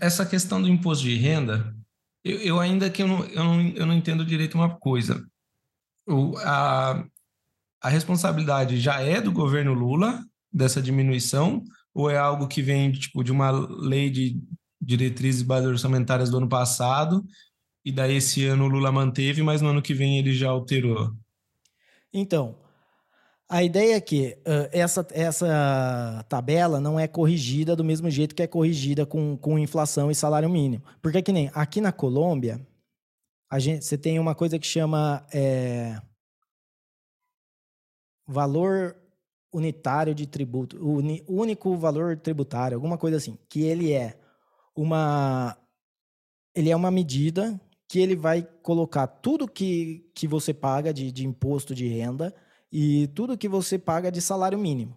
essa 0.00 0.26
questão 0.26 0.60
do 0.60 0.68
imposto 0.68 1.04
de 1.04 1.14
renda, 1.16 1.74
eu, 2.24 2.38
eu 2.40 2.60
ainda 2.60 2.90
que 2.90 3.02
eu 3.02 3.08
não, 3.08 3.24
eu, 3.26 3.44
não, 3.44 3.60
eu 3.68 3.86
não 3.86 3.94
entendo 3.94 4.24
direito 4.24 4.54
uma 4.54 4.76
coisa. 4.76 5.24
O, 6.06 6.36
a, 6.38 7.04
a 7.80 7.88
responsabilidade 7.88 8.80
já 8.80 9.00
é 9.00 9.20
do 9.20 9.32
governo 9.32 9.72
Lula, 9.72 10.22
dessa 10.52 10.82
diminuição, 10.82 11.62
ou 11.94 12.10
é 12.10 12.16
algo 12.16 12.48
que 12.48 12.62
vem 12.62 12.92
tipo, 12.92 13.22
de 13.22 13.32
uma 13.32 13.50
lei 13.50 14.10
de 14.10 14.40
diretrizes 14.80 15.42
básicas 15.42 15.72
orçamentárias 15.72 16.30
do 16.30 16.38
ano 16.38 16.48
passado, 16.48 17.24
e 17.84 17.92
daí 17.92 18.16
esse 18.16 18.44
ano 18.46 18.64
o 18.64 18.68
Lula 18.68 18.90
manteve, 18.90 19.42
mas 19.42 19.60
no 19.60 19.68
ano 19.68 19.82
que 19.82 19.94
vem 19.94 20.18
ele 20.18 20.32
já 20.32 20.48
alterou. 20.48 21.14
Então, 22.12 22.56
a 23.50 23.62
ideia 23.62 23.96
é 23.96 24.00
que 24.00 24.36
uh, 24.40 24.68
essa, 24.70 25.06
essa 25.10 26.24
tabela 26.28 26.80
não 26.80 27.00
é 27.00 27.08
corrigida 27.08 27.74
do 27.74 27.82
mesmo 27.82 28.10
jeito 28.10 28.34
que 28.34 28.42
é 28.42 28.46
corrigida 28.46 29.06
com, 29.06 29.38
com 29.38 29.58
inflação 29.58 30.10
e 30.10 30.14
salário 30.14 30.50
mínimo. 30.50 30.84
Porque 31.00 31.22
que 31.22 31.32
nem 31.32 31.50
aqui 31.54 31.80
na 31.80 31.90
Colômbia, 31.90 32.60
a 33.50 33.58
gente, 33.58 33.86
você 33.86 33.96
tem 33.96 34.18
uma 34.18 34.34
coisa 34.34 34.58
que 34.58 34.66
chama 34.66 35.26
é, 35.32 35.98
valor 38.26 38.94
unitário 39.50 40.14
de 40.14 40.26
tributo, 40.26 40.76
uni, 40.86 41.24
único 41.26 41.74
valor 41.74 42.18
tributário, 42.18 42.76
alguma 42.76 42.98
coisa 42.98 43.16
assim, 43.16 43.38
que 43.48 43.62
ele 43.62 43.94
é 43.94 44.20
uma 44.76 45.56
ele 46.54 46.68
é 46.68 46.76
uma 46.76 46.90
medida 46.90 47.58
que 47.88 47.98
ele 47.98 48.14
vai 48.14 48.42
colocar 48.62 49.06
tudo 49.06 49.48
que, 49.48 50.10
que 50.14 50.28
você 50.28 50.52
paga 50.52 50.92
de, 50.92 51.10
de 51.10 51.26
imposto 51.26 51.74
de 51.74 51.86
renda 51.88 52.34
e 52.70 53.06
tudo 53.08 53.38
que 53.38 53.48
você 53.48 53.78
paga 53.78 54.10
de 54.10 54.20
salário 54.20 54.58
mínimo. 54.58 54.96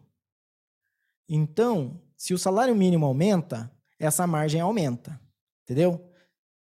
Então, 1.28 2.02
se 2.18 2.34
o 2.34 2.38
salário 2.38 2.76
mínimo 2.76 3.06
aumenta, 3.06 3.72
essa 3.98 4.28
margem 4.28 4.60
aumenta, 4.60 5.20
entendeu? 5.64 6.12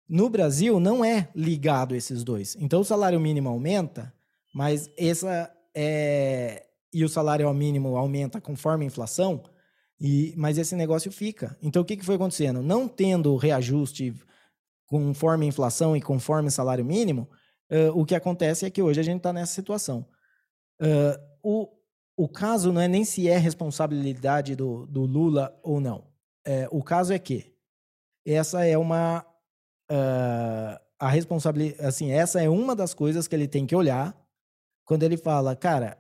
No 0.08 0.30
Brasil 0.30 0.80
não 0.80 1.04
é 1.04 1.30
ligado 1.36 1.96
esses 1.96 2.24
dois. 2.24 2.56
Então 2.60 2.82
o 2.82 2.86
salário 2.86 3.20
mínimo 3.20 3.50
aumenta, 3.50 4.14
mas 4.54 4.90
essa 4.98 5.52
é 5.76 6.64
e 6.94 7.04
o 7.04 7.10
salário 7.10 7.54
mínimo 7.54 7.98
aumenta 7.98 8.40
conforme 8.40 8.86
a 8.86 8.88
inflação, 8.88 9.44
e 10.00 10.34
mas 10.38 10.58
esse 10.58 10.76
negócio 10.76 11.12
fica. 11.12 11.58
Então 11.62 11.82
o 11.82 11.86
que, 11.86 11.98
que 11.98 12.06
foi 12.06 12.16
acontecendo? 12.16 12.62
Não 12.62 12.88
tendo 12.88 13.36
reajuste 13.36 14.16
conforme 14.86 15.46
a 15.46 15.50
inflação 15.50 15.96
e 15.96 16.02
conforme 16.02 16.48
o 16.48 16.52
salário 16.52 16.86
mínimo, 16.86 17.30
uh, 17.70 18.00
o 18.00 18.06
que 18.06 18.16
acontece 18.16 18.66
é 18.66 18.70
que 18.70 18.82
hoje 18.82 19.00
a 19.00 19.04
gente 19.04 19.18
está 19.18 19.34
nessa 19.34 19.54
situação. 19.54 20.08
Uh, 20.82 21.20
o, 21.42 21.70
o 22.16 22.28
caso 22.28 22.72
não 22.72 22.82
é 22.82 22.88
nem 22.88 23.06
se 23.06 23.28
é 23.28 23.38
responsabilidade 23.38 24.56
do, 24.56 24.86
do 24.88 25.06
Lula 25.06 25.58
ou 25.64 25.80
não. 25.80 26.08
É, 26.46 26.68
o 26.72 26.82
caso 26.82 27.14
é 27.14 27.20
que 27.20 27.54
essa 28.26 28.66
é 28.66 28.78
uma 28.78 29.26
uh, 29.92 30.88
a 31.00 31.10
responsabilidade, 31.10 31.86
assim, 31.86 32.12
essa 32.12 32.42
é 32.42 32.50
uma 32.50 32.76
das 32.76 32.94
coisas 32.94 33.28
que 33.28 33.36
ele 33.36 33.48
tem 33.48 33.66
que 33.66 33.76
olhar 33.76 34.16
quando 34.84 35.04
ele 35.04 35.18
fala, 35.18 35.56
cara, 35.56 35.98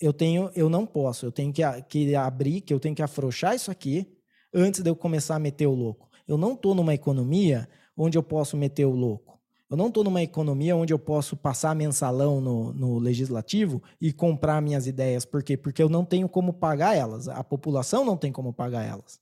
eu 0.00 0.12
tenho, 0.12 0.50
eu 0.54 0.68
não 0.68 0.86
posso, 0.86 1.26
eu 1.26 1.32
tenho 1.32 1.52
que, 1.52 1.62
que 1.88 2.14
abrir, 2.14 2.60
que 2.60 2.72
eu 2.72 2.80
tenho 2.80 2.94
que 2.94 3.02
afrouxar 3.02 3.54
isso 3.54 3.70
aqui 3.70 4.06
antes 4.52 4.82
de 4.82 4.90
eu 4.90 4.96
começar 4.96 5.36
a 5.36 5.40
meter 5.40 5.66
o 5.66 5.74
louco. 5.74 6.08
Eu 6.26 6.36
não 6.36 6.52
estou 6.52 6.74
numa 6.74 6.94
economia 6.94 7.68
onde 7.96 8.18
eu 8.18 8.22
posso 8.22 8.56
meter 8.56 8.84
o 8.84 8.90
louco. 8.90 9.37
Eu 9.70 9.76
não 9.76 9.88
estou 9.88 10.02
numa 10.02 10.22
economia 10.22 10.74
onde 10.74 10.94
eu 10.94 10.98
posso 10.98 11.36
passar 11.36 11.74
mensalão 11.74 12.40
no, 12.40 12.72
no, 12.72 12.98
legislativo 12.98 13.82
e 14.00 14.12
comprar 14.12 14.62
minhas 14.62 14.86
ideias. 14.86 15.26
Por 15.26 15.42
quê? 15.42 15.58
Porque 15.58 15.82
eu 15.82 15.90
não 15.90 16.06
tenho 16.06 16.26
como 16.26 16.54
pagar 16.54 16.96
elas. 16.96 17.28
A 17.28 17.44
população 17.44 18.02
não 18.02 18.16
tem 18.16 18.32
como 18.32 18.52
pagar 18.52 18.82
elas. 18.84 19.20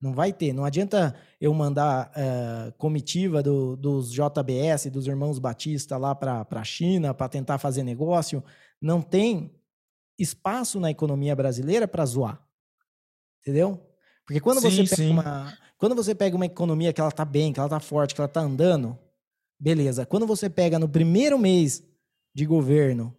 Não 0.00 0.14
vai 0.14 0.32
ter. 0.32 0.54
Não 0.54 0.64
adianta 0.64 1.14
eu 1.38 1.52
mandar 1.52 2.10
uh, 2.10 2.72
comitiva 2.78 3.42
do, 3.42 3.76
dos 3.76 4.10
JBS, 4.10 4.86
dos 4.90 5.06
irmãos 5.06 5.38
Batista 5.38 5.98
lá 5.98 6.14
para 6.14 6.46
a 6.50 6.64
China 6.64 7.12
para 7.12 7.28
tentar 7.28 7.58
fazer 7.58 7.82
negócio. 7.82 8.42
Não 8.80 9.02
tem 9.02 9.54
espaço 10.18 10.80
na 10.80 10.90
economia 10.90 11.36
brasileira 11.36 11.86
para 11.86 12.06
zoar. 12.06 12.42
Entendeu? 13.40 13.86
Porque 14.26 14.40
quando 14.40 14.62
sim, 14.62 14.86
você 14.86 14.96
pega 14.96 15.10
uma 15.10 15.52
quando 15.76 15.94
você 15.94 16.14
pega 16.14 16.34
uma 16.34 16.46
economia 16.46 16.92
que 16.94 17.00
ela 17.00 17.12
tá 17.12 17.26
bem, 17.26 17.52
que 17.52 17.60
ela 17.60 17.68
tá 17.68 17.80
forte, 17.80 18.14
que 18.14 18.20
ela 18.20 18.28
tá 18.28 18.40
andando, 18.40 18.98
beleza. 19.58 20.06
Quando 20.06 20.26
você 20.26 20.48
pega 20.48 20.78
no 20.78 20.88
primeiro 20.88 21.38
mês 21.38 21.82
de 22.34 22.46
governo 22.46 23.16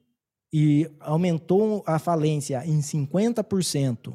e 0.54 0.90
aumentou 1.00 1.84
a 1.86 2.00
falência 2.00 2.66
em 2.66 2.80
50%, 2.80 4.14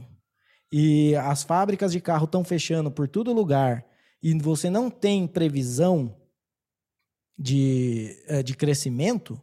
e 0.73 1.15
as 1.17 1.43
fábricas 1.43 1.93
de 1.93 2.01
carro 2.01 2.27
estão 2.27 2.45
fechando 2.45 2.91
por 2.91 3.09
todo 3.09 3.33
lugar, 3.33 3.85
e 4.23 4.39
você 4.39 4.71
não 4.71 4.91
tem 4.91 5.27
previsão 5.27 6.17
de, 7.37 8.23
eh, 8.29 8.43
de 8.43 8.55
crescimento, 8.55 9.41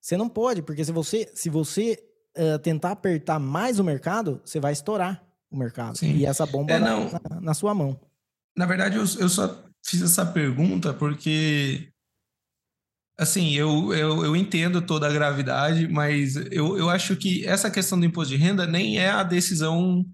você 0.00 0.16
não 0.16 0.28
pode, 0.28 0.60
porque 0.60 0.84
se 0.84 0.92
você, 0.92 1.30
se 1.34 1.48
você 1.48 1.98
uh, 2.36 2.58
tentar 2.58 2.90
apertar 2.90 3.38
mais 3.38 3.78
o 3.78 3.84
mercado, 3.84 4.42
você 4.44 4.60
vai 4.60 4.72
estourar 4.72 5.24
o 5.50 5.56
mercado. 5.56 5.96
Sim. 5.96 6.12
E 6.14 6.26
essa 6.26 6.44
bomba 6.44 6.72
é, 6.72 6.78
na, 6.78 6.96
na, 6.98 7.40
na, 7.40 7.54
sua 7.54 7.72
mão. 7.72 7.98
Na 8.54 8.66
verdade, 8.66 8.96
eu, 8.96 9.04
eu 9.18 9.28
só 9.28 9.63
fiz 9.86 10.02
essa 10.02 10.24
pergunta 10.24 10.92
porque 10.92 11.88
assim, 13.16 13.52
eu, 13.52 13.94
eu, 13.94 14.24
eu 14.24 14.36
entendo 14.36 14.82
toda 14.82 15.06
a 15.06 15.12
gravidade, 15.12 15.86
mas 15.88 16.36
eu, 16.50 16.76
eu 16.76 16.90
acho 16.90 17.16
que 17.16 17.46
essa 17.46 17.70
questão 17.70 17.98
do 17.98 18.06
imposto 18.06 18.34
de 18.34 18.42
renda 18.42 18.66
nem 18.66 18.98
é 18.98 19.08
a 19.08 19.22
decisão 19.22 20.04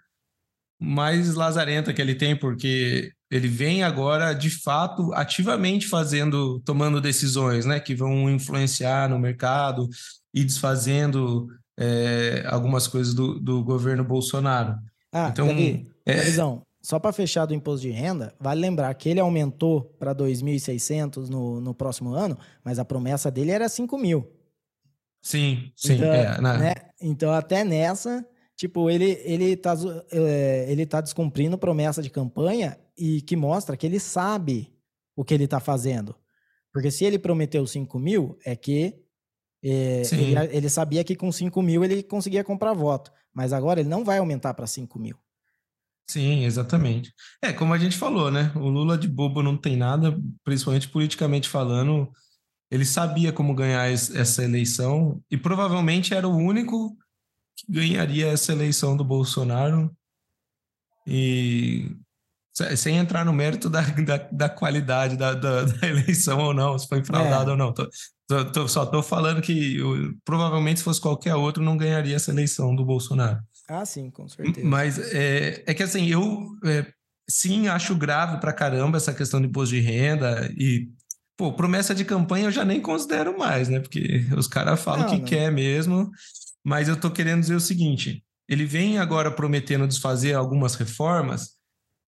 mais 0.79 1.35
lazarenta 1.35 1.93
que 1.93 2.01
ele 2.01 2.15
tem, 2.15 2.37
porque 2.37 3.13
ele 3.31 3.49
vem 3.49 3.83
agora, 3.83 4.33
de 4.33 4.51
fato, 4.51 5.13
ativamente 5.15 5.87
fazendo, 5.87 6.61
tomando 6.61 7.01
decisões, 7.01 7.65
né, 7.65 7.79
que 7.79 7.95
vão 7.95 8.31
influenciar 8.31 9.09
no 9.09 9.19
mercado 9.19 9.89
e 10.35 10.43
desfazendo 10.45 11.47
é, 11.79 12.45
algumas 12.47 12.87
coisas 12.87 13.15
do, 13.15 13.39
do 13.39 13.63
governo 13.63 14.05
Bolsonaro. 14.05 14.77
Ah, 15.13 15.29
então, 15.31 15.49
Davi, 15.49 15.87
é... 16.07 16.21
Visão, 16.23 16.63
só 16.83 16.99
para 16.99 17.13
fechar 17.13 17.47
do 17.47 17.55
imposto 17.55 17.83
de 17.83 17.91
renda, 17.91 18.35
vale 18.41 18.61
lembrar 18.61 18.93
que 18.95 19.09
ele 19.09 19.21
aumentou 19.21 19.83
para 19.99 20.15
2.600 20.15 21.29
no, 21.29 21.61
no 21.61 21.75
próximo 21.75 22.15
ano, 22.15 22.39
mas 22.65 22.79
a 22.79 22.85
promessa 22.85 23.31
dele 23.31 23.51
era 23.51 23.69
5 23.69 23.99
mil. 23.99 24.27
Sim, 25.23 25.71
sim. 25.77 25.95
Então, 25.95 26.13
é, 26.13 26.41
né? 26.41 26.59
né? 26.59 26.75
então 27.01 27.31
até 27.33 27.63
nessa, 27.63 28.27
tipo, 28.57 28.89
ele, 28.89 29.21
ele, 29.25 29.57
tá, 29.57 29.75
é, 30.11 30.67
ele 30.69 30.87
tá 30.87 31.03
descumprindo 31.03 31.59
promessa 31.59 32.03
de 32.03 32.09
campanha 32.09 32.79
e 32.97 33.21
que 33.21 33.37
mostra 33.37 33.77
que 33.77 33.87
ele 33.87 34.01
sabe 34.01 34.75
o 35.15 35.23
que 35.23 35.35
ele 35.35 35.45
está 35.45 35.61
fazendo. 35.61 36.15
Porque 36.73 36.91
se 36.91 37.05
ele 37.05 37.19
prometeu 37.19 37.67
5 37.67 37.99
mil, 37.99 38.39
é 38.45 38.57
que 38.57 38.95
é, 39.63 40.03
ele, 40.13 40.57
ele, 40.57 40.69
sabia 40.71 41.05
que 41.05 41.15
com 41.15 41.31
5 41.31 41.61
mil 41.61 41.85
ele 41.85 42.03
conseguia 42.03 42.43
comprar 42.43 42.73
voto. 42.73 43.13
Mas 43.35 43.53
agora 43.53 43.81
ele 43.81 43.89
não 43.89 44.05
vai 44.05 44.19
aumentar 44.19 44.55
para 44.55 44.67
5 44.67 44.99
mil. 44.99 45.17
Sim, 46.11 46.45
exatamente. 46.45 47.15
É, 47.41 47.53
como 47.53 47.73
a 47.73 47.79
gente 47.79 47.97
falou, 47.97 48.33
né? 48.33 48.51
O 48.57 48.69
Lula 48.69 48.99
de 48.99 49.07
bobo 49.07 49.45
não 49.45 49.57
tem 49.57 49.77
nada, 49.77 50.19
principalmente 50.43 50.89
politicamente 50.89 51.49
falando. 51.49 52.11
Ele 52.69 52.85
sabia 52.85 53.33
como 53.33 53.55
ganhar 53.55 53.89
essa 53.89 54.43
eleição 54.43 55.23
e 55.31 55.37
provavelmente 55.37 56.13
era 56.13 56.27
o 56.27 56.37
único 56.37 56.97
que 57.57 57.73
ganharia 57.73 58.27
essa 58.27 58.51
eleição 58.51 58.97
do 58.97 59.05
Bolsonaro. 59.05 59.97
E 61.07 61.97
sem 62.77 62.97
entrar 62.97 63.25
no 63.25 63.33
mérito 63.33 63.71
da, 63.71 63.83
da, 63.83 64.17
da 64.17 64.49
qualidade 64.49 65.17
da, 65.17 65.33
da, 65.33 65.63
da, 65.63 65.87
eleição 65.87 66.41
ou 66.41 66.53
não, 66.53 66.77
se 66.77 66.89
foi 66.89 67.05
fraudado 67.05 67.51
é. 67.51 67.53
ou 67.53 67.57
não. 67.57 67.73
Tô, 67.73 67.89
tô, 68.27 68.45
tô, 68.47 68.69
só 68.69 68.83
estou 68.83 69.01
falando 69.01 69.41
que 69.41 69.77
eu, 69.77 70.13
provavelmente 70.25 70.79
se 70.79 70.85
fosse 70.85 71.01
qualquer 71.01 71.37
outro 71.37 71.63
não 71.63 71.77
ganharia 71.77 72.17
essa 72.17 72.33
eleição 72.33 72.75
do 72.75 72.85
Bolsonaro. 72.85 73.41
Ah, 73.71 73.87
sim, 73.87 74.11
com 74.11 74.29
certeza. 74.29 74.67
Mas 74.67 74.99
é, 75.15 75.63
é 75.65 75.73
que 75.73 75.85
assim, 75.85 76.09
eu 76.09 76.49
é, 76.65 76.87
sim 77.29 77.69
acho 77.69 77.95
grave 77.95 78.41
pra 78.41 78.53
caramba 78.53 78.97
essa 78.97 79.15
questão 79.15 79.41
do 79.41 79.47
imposto 79.47 79.77
de 79.77 79.81
renda 79.81 80.53
e, 80.59 80.89
pô, 81.37 81.53
promessa 81.53 81.95
de 81.95 82.05
campanha 82.05 82.47
eu 82.47 82.51
já 82.51 82.65
nem 82.65 82.81
considero 82.81 83.39
mais, 83.39 83.69
né? 83.69 83.79
Porque 83.79 84.27
os 84.37 84.49
caras 84.49 84.83
falam 84.83 85.07
o 85.07 85.11
que 85.11 85.19
não. 85.19 85.25
quer 85.25 85.53
mesmo, 85.53 86.11
mas 86.65 86.89
eu 86.89 86.97
tô 86.97 87.13
querendo 87.13 87.43
dizer 87.43 87.55
o 87.55 87.61
seguinte, 87.61 88.25
ele 88.49 88.65
vem 88.65 88.99
agora 88.99 89.31
prometendo 89.31 89.87
desfazer 89.87 90.35
algumas 90.35 90.75
reformas 90.75 91.51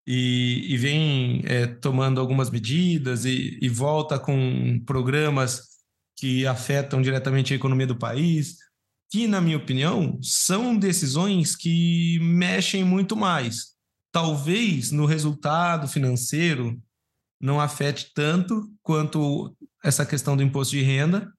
e, 0.04 0.66
e 0.68 0.76
vem 0.76 1.42
é, 1.44 1.66
tomando 1.68 2.20
algumas 2.20 2.50
medidas 2.50 3.24
e, 3.24 3.56
e 3.62 3.68
volta 3.68 4.18
com 4.18 4.82
programas 4.84 5.62
que 6.16 6.44
afetam 6.44 7.00
diretamente 7.00 7.52
a 7.52 7.56
economia 7.56 7.86
do 7.86 7.96
país, 7.96 8.56
que, 9.12 9.28
na 9.28 9.42
minha 9.42 9.58
opinião, 9.58 10.18
são 10.22 10.74
decisões 10.74 11.54
que 11.54 12.18
mexem 12.22 12.82
muito 12.82 13.14
mais. 13.14 13.72
Talvez 14.10 14.90
no 14.90 15.04
resultado 15.04 15.86
financeiro 15.86 16.82
não 17.38 17.60
afete 17.60 18.10
tanto 18.14 18.72
quanto 18.82 19.54
essa 19.84 20.06
questão 20.06 20.34
do 20.34 20.42
imposto 20.42 20.74
de 20.74 20.80
renda. 20.80 21.30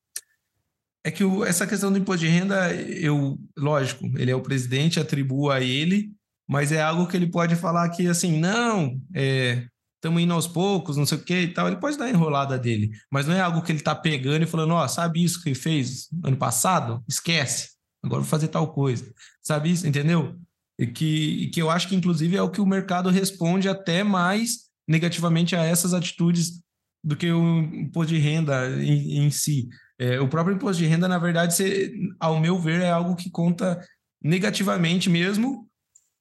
É 1.04 1.10
que 1.10 1.24
o, 1.24 1.44
essa 1.44 1.66
questão 1.66 1.92
do 1.92 1.98
imposto 1.98 2.24
de 2.24 2.32
renda, 2.32 2.72
eu, 2.76 3.40
lógico, 3.58 4.06
ele 4.20 4.30
é 4.30 4.36
o 4.36 4.44
presidente, 4.44 5.00
atribuo 5.00 5.50
a 5.50 5.60
ele, 5.60 6.12
mas 6.48 6.72
é 6.72 6.80
algo 6.80 7.08
que 7.08 7.18
ele 7.18 7.32
pode 7.32 7.56
falar 7.56 7.90
que 7.90 8.06
assim, 8.06 8.40
não, 8.40 9.02
é, 9.16 9.66
estamos 10.04 10.22
indo 10.22 10.34
aos 10.34 10.48
poucos, 10.48 10.98
não 10.98 11.06
sei 11.06 11.18
o 11.18 11.24
que 11.24 11.40
e 11.40 11.54
tal. 11.54 11.68
Ele 11.68 11.78
pode 11.78 11.98
dar 11.98 12.06
a 12.06 12.10
enrolada 12.10 12.60
dele, 12.60 12.92
mas 13.10 13.26
não 13.26 13.34
é 13.34 13.40
algo 13.40 13.62
que 13.62 13.72
ele 13.72 13.80
está 13.80 13.96
pegando 13.96 14.44
e 14.44 14.48
falando, 14.48 14.74
ó, 14.74 14.84
oh, 14.84 14.88
sabe 14.88 15.24
isso 15.24 15.42
que 15.42 15.50
ele 15.50 15.56
fez 15.56 16.10
ano 16.24 16.36
passado? 16.36 17.02
Esquece, 17.08 17.70
agora 18.04 18.22
vou 18.22 18.30
fazer 18.30 18.50
tal 18.50 18.74
coisa. 18.74 19.14
Sabe 19.42 19.72
isso, 19.72 19.88
entendeu? 19.88 20.38
E 20.78 20.86
que, 20.86 21.48
que 21.54 21.62
eu 21.62 21.70
acho 21.70 21.88
que, 21.88 21.96
inclusive, 21.96 22.36
é 22.36 22.42
o 22.42 22.50
que 22.50 22.60
o 22.60 22.66
mercado 22.66 23.10
responde 23.10 23.70
até 23.70 24.04
mais 24.04 24.64
negativamente 24.86 25.56
a 25.56 25.64
essas 25.64 25.94
atitudes 25.94 26.62
do 27.02 27.16
que 27.16 27.32
o 27.32 27.60
imposto 27.60 28.14
de 28.14 28.20
renda 28.20 28.70
em, 28.82 29.20
em 29.20 29.32
si. 29.32 29.70
É, 29.98 30.20
o 30.20 30.28
próprio 30.28 30.56
imposto 30.56 30.82
de 30.82 30.88
renda, 30.88 31.08
na 31.08 31.18
verdade, 31.18 31.54
você, 31.54 31.94
ao 32.20 32.42
meu 32.42 32.60
ver, 32.60 32.82
é 32.82 32.90
algo 32.90 33.16
que 33.16 33.30
conta 33.30 33.80
negativamente 34.22 35.10
mesmo 35.10 35.70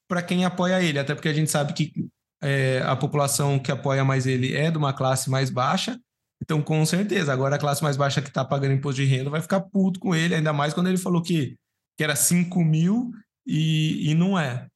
para 0.08 0.22
quem 0.22 0.44
apoia 0.44 0.82
ele, 0.82 0.98
até 0.98 1.14
porque 1.14 1.28
a 1.28 1.32
gente 1.32 1.50
sabe 1.50 1.72
que 1.72 1.92
é, 2.42 2.82
a 2.84 2.96
população 2.96 3.58
que 3.58 3.72
apoia 3.72 4.04
mais 4.04 4.26
ele 4.26 4.54
é 4.54 4.70
de 4.70 4.78
uma 4.78 4.92
classe 4.92 5.30
mais 5.30 5.48
baixa, 5.48 5.98
então 6.42 6.60
com 6.60 6.84
certeza, 6.84 7.32
agora 7.32 7.56
a 7.56 7.58
classe 7.58 7.82
mais 7.82 7.96
baixa 7.96 8.20
que 8.20 8.28
está 8.28 8.44
pagando 8.44 8.74
imposto 8.74 9.00
de 9.00 9.06
renda 9.06 9.30
vai 9.30 9.40
ficar 9.40 9.60
puto 9.60 10.00
com 10.00 10.14
ele, 10.14 10.34
ainda 10.34 10.52
mais 10.52 10.74
quando 10.74 10.88
ele 10.88 10.98
falou 10.98 11.22
que 11.22 11.56
que 11.96 12.02
era 12.02 12.16
5 12.16 12.64
mil 12.64 13.12
e, 13.46 14.10
e 14.10 14.14
não 14.14 14.38
é. 14.38 14.66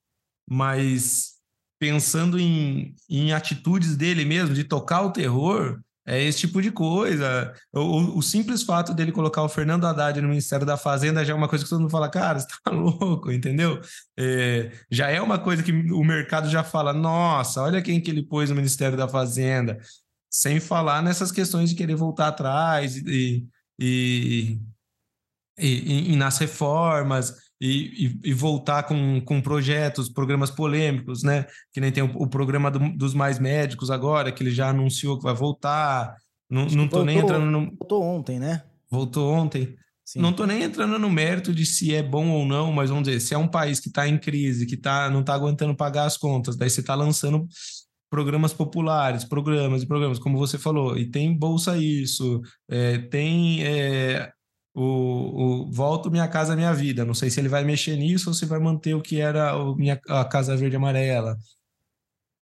Mas 0.49 1.35
pensando 1.79 2.39
em, 2.39 2.95
em 3.09 3.33
atitudes 3.33 3.97
dele 3.97 4.25
mesmo, 4.25 4.55
de 4.55 4.65
tocar 4.65 5.03
o 5.03 5.13
terror, 5.13 5.81
é 6.07 6.23
esse 6.23 6.39
tipo 6.39 6.63
de 6.63 6.71
coisa. 6.71 7.53
O, 7.73 8.19
o, 8.19 8.23
simples 8.23 8.63
fato 8.63 8.95
dele 8.95 9.11
colocar 9.11 9.43
o 9.43 9.49
Fernando 9.49 9.87
Haddad 9.87 10.21
no 10.21 10.29
Ministério 10.29 10.65
da 10.65 10.77
Fazenda 10.77 11.25
já 11.25 11.33
é 11.33 11.37
uma 11.37 11.49
coisa 11.49 11.65
que 11.65 11.71
todo 11.71 11.81
mundo 11.81 11.91
fala, 11.91 12.09
cara, 12.09 12.39
você 12.39 12.47
tá 12.63 12.71
louco, 12.71 13.33
entendeu? 13.33 13.81
É, 14.17 14.71
já 14.89 15.11
é 15.11 15.21
uma 15.21 15.39
coisa 15.39 15.65
que 15.65 15.73
o 15.73 16.05
mercado 16.05 16.49
já 16.49 16.63
fala, 16.63 16.93
nossa, 16.93 17.61
olha 17.61 17.83
quem 17.83 18.01
que 18.01 18.11
ele 18.11 18.23
pôs 18.23 18.49
no 18.51 18.57
Ministério 18.57 18.97
da 18.97 19.09
Fazenda. 19.09 19.79
Sem 20.31 20.61
falar 20.61 21.03
nessas 21.03 21.33
questões 21.33 21.71
de 21.71 21.77
querer 21.77 21.97
voltar 21.97 22.29
atrás 22.29 22.97
e, 22.99 23.47
e, 23.79 24.61
e, 25.59 26.13
e 26.13 26.17
nas 26.17 26.39
reformas 26.39 27.46
e, 27.61 28.07
e, 28.07 28.31
e, 28.31 28.33
voltar 28.35 28.83
com, 28.83 29.21
com 29.21 29.41
projetos, 29.41 30.09
programas 30.09 30.51
polêmicos, 30.51 31.23
né? 31.23 31.47
Que 31.73 31.81
nem 31.81 31.91
tem 31.91 32.03
o, 32.03 32.11
o 32.17 32.29
programa 32.29 32.71
do, 32.71 32.79
dos 32.97 33.15
mais 33.15 33.39
médicos 33.39 33.91
agora, 33.91 34.31
que 34.31 34.43
ele 34.43 34.51
já 34.51 34.69
anunciou 34.69 35.17
que 35.17 35.25
vai 35.25 35.35
voltar. 35.35 36.15
Não, 36.51 36.67
não 36.67 36.89
tô 36.89 36.99
voltou, 36.99 37.05
nem 37.05 37.19
entrando 37.19 37.47
no. 37.47 37.67
Voltou 37.79 38.03
ontem, 38.03 38.39
né? 38.39 38.63
Voltou 38.91 39.33
ontem. 39.33 39.75
Sim. 40.05 40.21
Não 40.21 40.33
tô 40.33 40.47
nem 40.47 40.63
entrando 40.63 40.99
no 40.99 41.11
mérito 41.11 41.53
de 41.53 41.67
se 41.67 41.93
é 41.93 42.03
bom 42.03 42.29
ou 42.31 42.47
não, 42.47 42.71
mas 42.71 42.91
vamos 42.91 43.09
dizer, 43.09 43.19
se 43.19 43.35
é 43.35 43.39
um 43.39 43.49
país 43.49 43.81
que 43.81 43.89
está 43.89 44.07
em 44.07 44.17
crise, 44.17 44.65
que 44.65 44.77
tá, 44.77 45.11
não 45.11 45.21
está 45.21 45.35
aguentando 45.35 45.75
pagar 45.75 46.05
as 46.05 46.17
contas, 46.17 46.57
daí 46.57 46.71
você 46.71 46.81
está 46.81 46.95
lançando 46.95 47.45
programas 48.09 48.53
populares, 48.53 49.25
programas 49.25 49.83
e 49.83 49.87
programas, 49.87 50.21
como 50.21 50.39
você 50.39 50.59
falou, 50.59 50.97
e 50.97 51.11
tem 51.11 51.37
Bolsa 51.37 51.77
Isso, 51.77 52.41
é, 52.69 52.99
tem 52.99 53.65
é, 53.65 54.31
o, 54.77 55.63
o 55.65 55.73
Volto 55.73 56.11
Minha 56.11 56.29
Casa 56.29 56.55
Minha 56.55 56.73
Vida. 56.75 57.05
Não 57.05 57.15
sei 57.15 57.31
se 57.31 57.41
ele 57.41 57.49
vai 57.49 57.65
mexer 57.65 57.97
nisso 57.97 58.29
ou 58.29 58.35
se 58.35 58.45
vai 58.45 58.59
manter 58.61 58.95
o 58.95 59.01
que 59.01 59.21
era 59.21 59.57
o 59.57 59.75
minha, 59.75 59.99
a 60.09 60.25
Casa 60.25 60.57
Verde 60.57 60.77
Amarela. 60.77 61.39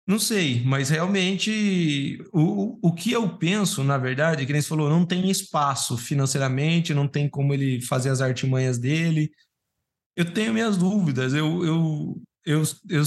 Não 0.07 0.19
sei, 0.19 0.65
mas 0.65 0.89
realmente 0.89 2.19
o, 2.33 2.79
o 2.89 2.93
que 2.93 3.13
eu 3.13 3.39
penso, 3.39 3.85
na 3.85 3.99
verdade, 3.99 4.45
que 4.47 4.53
nem 4.53 4.61
você 4.61 4.69
falou, 4.69 4.89
não 4.91 5.07
tem 5.07 5.31
espaço 5.31 5.97
financeiramente, 5.97 6.95
não 6.95 7.07
tem 7.07 7.29
como 7.29 7.55
ele 7.55 7.81
fazer 7.83 8.09
as 8.09 8.21
artimanhas 8.21 8.79
dele. 8.79 9.31
Eu 10.17 10.33
tenho 10.33 10.55
minhas 10.55 10.77
dúvidas. 10.77 11.35
Eu, 11.35 11.65
eu, 11.65 12.23
eu, 12.45 12.63
eu 12.89 13.03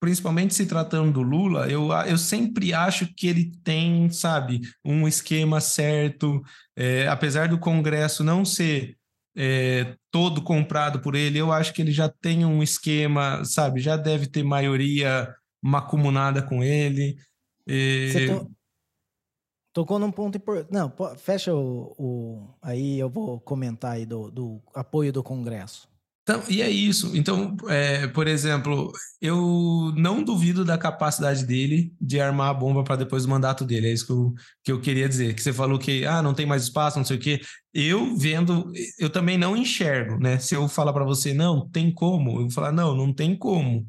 principalmente 0.00 0.54
se 0.54 0.66
tratando 0.66 1.12
do 1.12 1.22
Lula, 1.22 1.68
eu, 1.68 1.90
eu 2.06 2.18
sempre 2.18 2.72
acho 2.72 3.12
que 3.14 3.26
ele 3.26 3.52
tem, 3.64 4.10
sabe, 4.10 4.60
um 4.84 5.08
esquema 5.08 5.60
certo, 5.60 6.42
é, 6.76 7.08
apesar 7.08 7.48
do 7.48 7.58
Congresso 7.58 8.22
não 8.22 8.44
ser 8.44 8.96
é, 9.36 9.96
todo 10.10 10.42
comprado 10.42 11.00
por 11.00 11.14
ele, 11.14 11.38
eu 11.38 11.52
acho 11.52 11.72
que 11.72 11.82
ele 11.82 11.92
já 11.92 12.08
tem 12.08 12.44
um 12.44 12.62
esquema, 12.62 13.44
sabe, 13.44 13.80
já 13.80 13.96
deve 13.96 14.26
ter 14.26 14.42
maioria 14.42 15.34
macumunada 15.62 16.42
com 16.42 16.62
ele. 16.62 17.16
E... 17.66 18.10
Você 18.12 18.26
to... 18.26 18.50
tocou 19.72 19.98
num 19.98 20.12
ponto 20.12 20.38
importante. 20.38 20.72
Não, 20.72 20.92
fecha 21.18 21.54
o, 21.54 21.94
o, 21.98 22.54
Aí 22.62 22.98
eu 22.98 23.10
vou 23.10 23.40
comentar 23.40 23.92
aí 23.92 24.06
do, 24.06 24.30
do 24.30 24.62
apoio 24.74 25.12
do 25.12 25.22
Congresso. 25.22 25.88
Então, 26.28 26.42
e 26.48 26.60
é 26.60 26.68
isso. 26.68 27.16
Então, 27.16 27.56
é, 27.68 28.08
por 28.08 28.26
exemplo, 28.26 28.90
eu 29.20 29.92
não 29.96 30.24
duvido 30.24 30.64
da 30.64 30.76
capacidade 30.76 31.46
dele 31.46 31.94
de 32.00 32.20
armar 32.20 32.50
a 32.50 32.54
bomba 32.54 32.82
para 32.82 32.96
depois 32.96 33.22
do 33.22 33.28
mandato 33.28 33.64
dele. 33.64 33.86
É 33.86 33.92
isso 33.92 34.06
que 34.06 34.12
eu, 34.12 34.34
que 34.64 34.72
eu 34.72 34.80
queria 34.80 35.08
dizer. 35.08 35.34
Que 35.34 35.42
você 35.42 35.52
falou 35.52 35.78
que 35.78 36.04
ah, 36.04 36.20
não 36.20 36.34
tem 36.34 36.44
mais 36.44 36.64
espaço, 36.64 36.98
não 36.98 37.04
sei 37.04 37.16
o 37.16 37.20
quê. 37.20 37.40
Eu 37.72 38.16
vendo, 38.16 38.72
eu 38.98 39.08
também 39.08 39.38
não 39.38 39.56
enxergo, 39.56 40.18
né? 40.18 40.36
Se 40.40 40.56
eu 40.56 40.68
falar 40.68 40.92
para 40.92 41.04
você, 41.04 41.32
não, 41.32 41.68
tem 41.68 41.92
como, 41.94 42.32
eu 42.32 42.40
vou 42.42 42.50
falar, 42.50 42.72
não, 42.72 42.96
não 42.96 43.12
tem 43.12 43.36
como. 43.36 43.86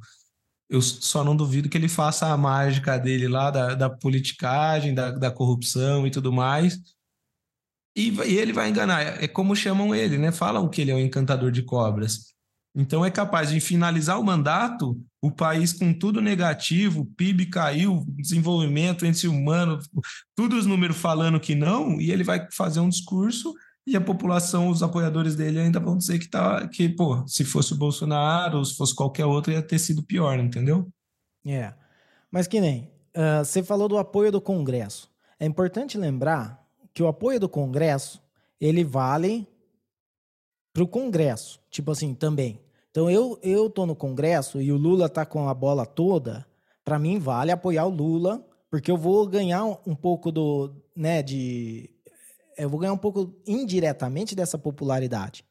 Eu 0.69 0.81
só 0.81 1.23
não 1.23 1.35
duvido 1.35 1.69
que 1.69 1.77
ele 1.77 1.87
faça 1.87 2.27
a 2.27 2.37
mágica 2.37 2.99
dele 2.99 3.27
lá, 3.27 3.49
da, 3.49 3.73
da 3.73 3.89
politicagem, 3.89 4.93
da, 4.93 5.09
da 5.11 5.31
corrupção 5.31 6.05
e 6.05 6.11
tudo 6.11 6.31
mais. 6.31 6.79
E, 7.97 8.11
e 8.11 8.37
ele 8.37 8.53
vai 8.53 8.69
enganar. 8.69 9.01
É 9.01 9.27
como 9.27 9.55
chamam 9.55 9.95
ele, 9.95 10.19
né? 10.19 10.31
Falam 10.31 10.69
que 10.69 10.81
ele 10.81 10.91
é 10.91 10.95
um 10.95 10.99
encantador 10.99 11.49
de 11.51 11.63
cobras. 11.63 12.27
Então 12.75 13.03
é 13.03 13.09
capaz 13.09 13.49
de 13.49 13.59
finalizar 13.59 14.19
o 14.19 14.23
mandato, 14.23 15.01
o 15.19 15.31
país 15.31 15.73
com 15.73 15.91
tudo 15.91 16.21
negativo, 16.21 17.07
PIB 17.17 17.47
caiu, 17.47 18.05
desenvolvimento 18.07 19.03
índice 19.03 19.27
humano, 19.27 19.79
todos 20.35 20.59
os 20.59 20.65
números 20.67 20.95
falando 20.95 21.39
que 21.39 21.55
não, 21.55 21.99
e 21.99 22.11
ele 22.11 22.23
vai 22.23 22.47
fazer 22.51 22.79
um 22.79 22.89
discurso 22.89 23.51
e 23.87 23.95
a 23.95 24.01
população, 24.01 24.67
os 24.67 24.83
apoiadores 24.83 25.35
dele 25.35 25.59
ainda 25.59 25.79
vão 25.79 25.97
dizer 25.97 26.19
que 26.19 26.27
tá 26.27 26.67
que, 26.67 26.87
pô, 26.87 27.25
se 27.25 27.43
fosse 27.43 27.73
o 27.73 27.77
Bolsonaro 27.77 28.59
ou 28.59 28.65
se 28.65 28.75
fosse 28.75 28.93
qualquer 28.93 29.25
outro 29.25 29.51
ia 29.51 29.61
ter 29.61 29.79
sido 29.79 30.03
pior, 30.03 30.37
entendeu? 30.37 30.87
É. 31.43 31.73
Mas 32.29 32.45
que 32.45 32.61
nem, 32.61 32.91
uh, 33.15 33.43
você 33.43 33.63
falou 33.63 33.87
do 33.87 33.97
apoio 33.97 34.31
do 34.31 34.41
Congresso. 34.41 35.09
É 35.39 35.47
importante 35.47 35.97
lembrar 35.97 36.66
que 36.97 37.03
o 37.03 37.07
apoio 37.07 37.39
do 37.39 37.47
Congresso, 37.47 38.19
ele 38.59 38.83
vale 38.83 39.47
para 40.73 40.81
o 40.81 40.87
Congresso, 40.87 41.59
tipo 41.69 41.91
assim, 41.91 42.15
também. 42.15 42.59
Então 42.89 43.07
eu 43.07 43.37
eu 43.43 43.69
tô 43.69 43.85
no 43.85 43.95
Congresso 43.95 44.59
e 44.59 44.71
o 44.71 44.77
Lula 44.77 45.07
tá 45.07 45.23
com 45.23 45.47
a 45.47 45.53
bola 45.53 45.85
toda, 45.85 46.43
para 46.83 46.97
mim 46.97 47.19
vale 47.19 47.51
apoiar 47.51 47.85
o 47.85 47.91
Lula, 47.91 48.43
porque 48.67 48.89
eu 48.89 48.97
vou 48.97 49.27
ganhar 49.27 49.63
um 49.85 49.93
pouco 49.93 50.31
do, 50.31 50.73
né, 50.95 51.21
de 51.21 51.87
eu 52.57 52.67
vou 52.67 52.79
ganhar 52.79 52.93
um 52.93 52.97
pouco 52.97 53.31
indiretamente 53.45 54.35
dessa 54.35 54.57
popularidade. 54.57 55.45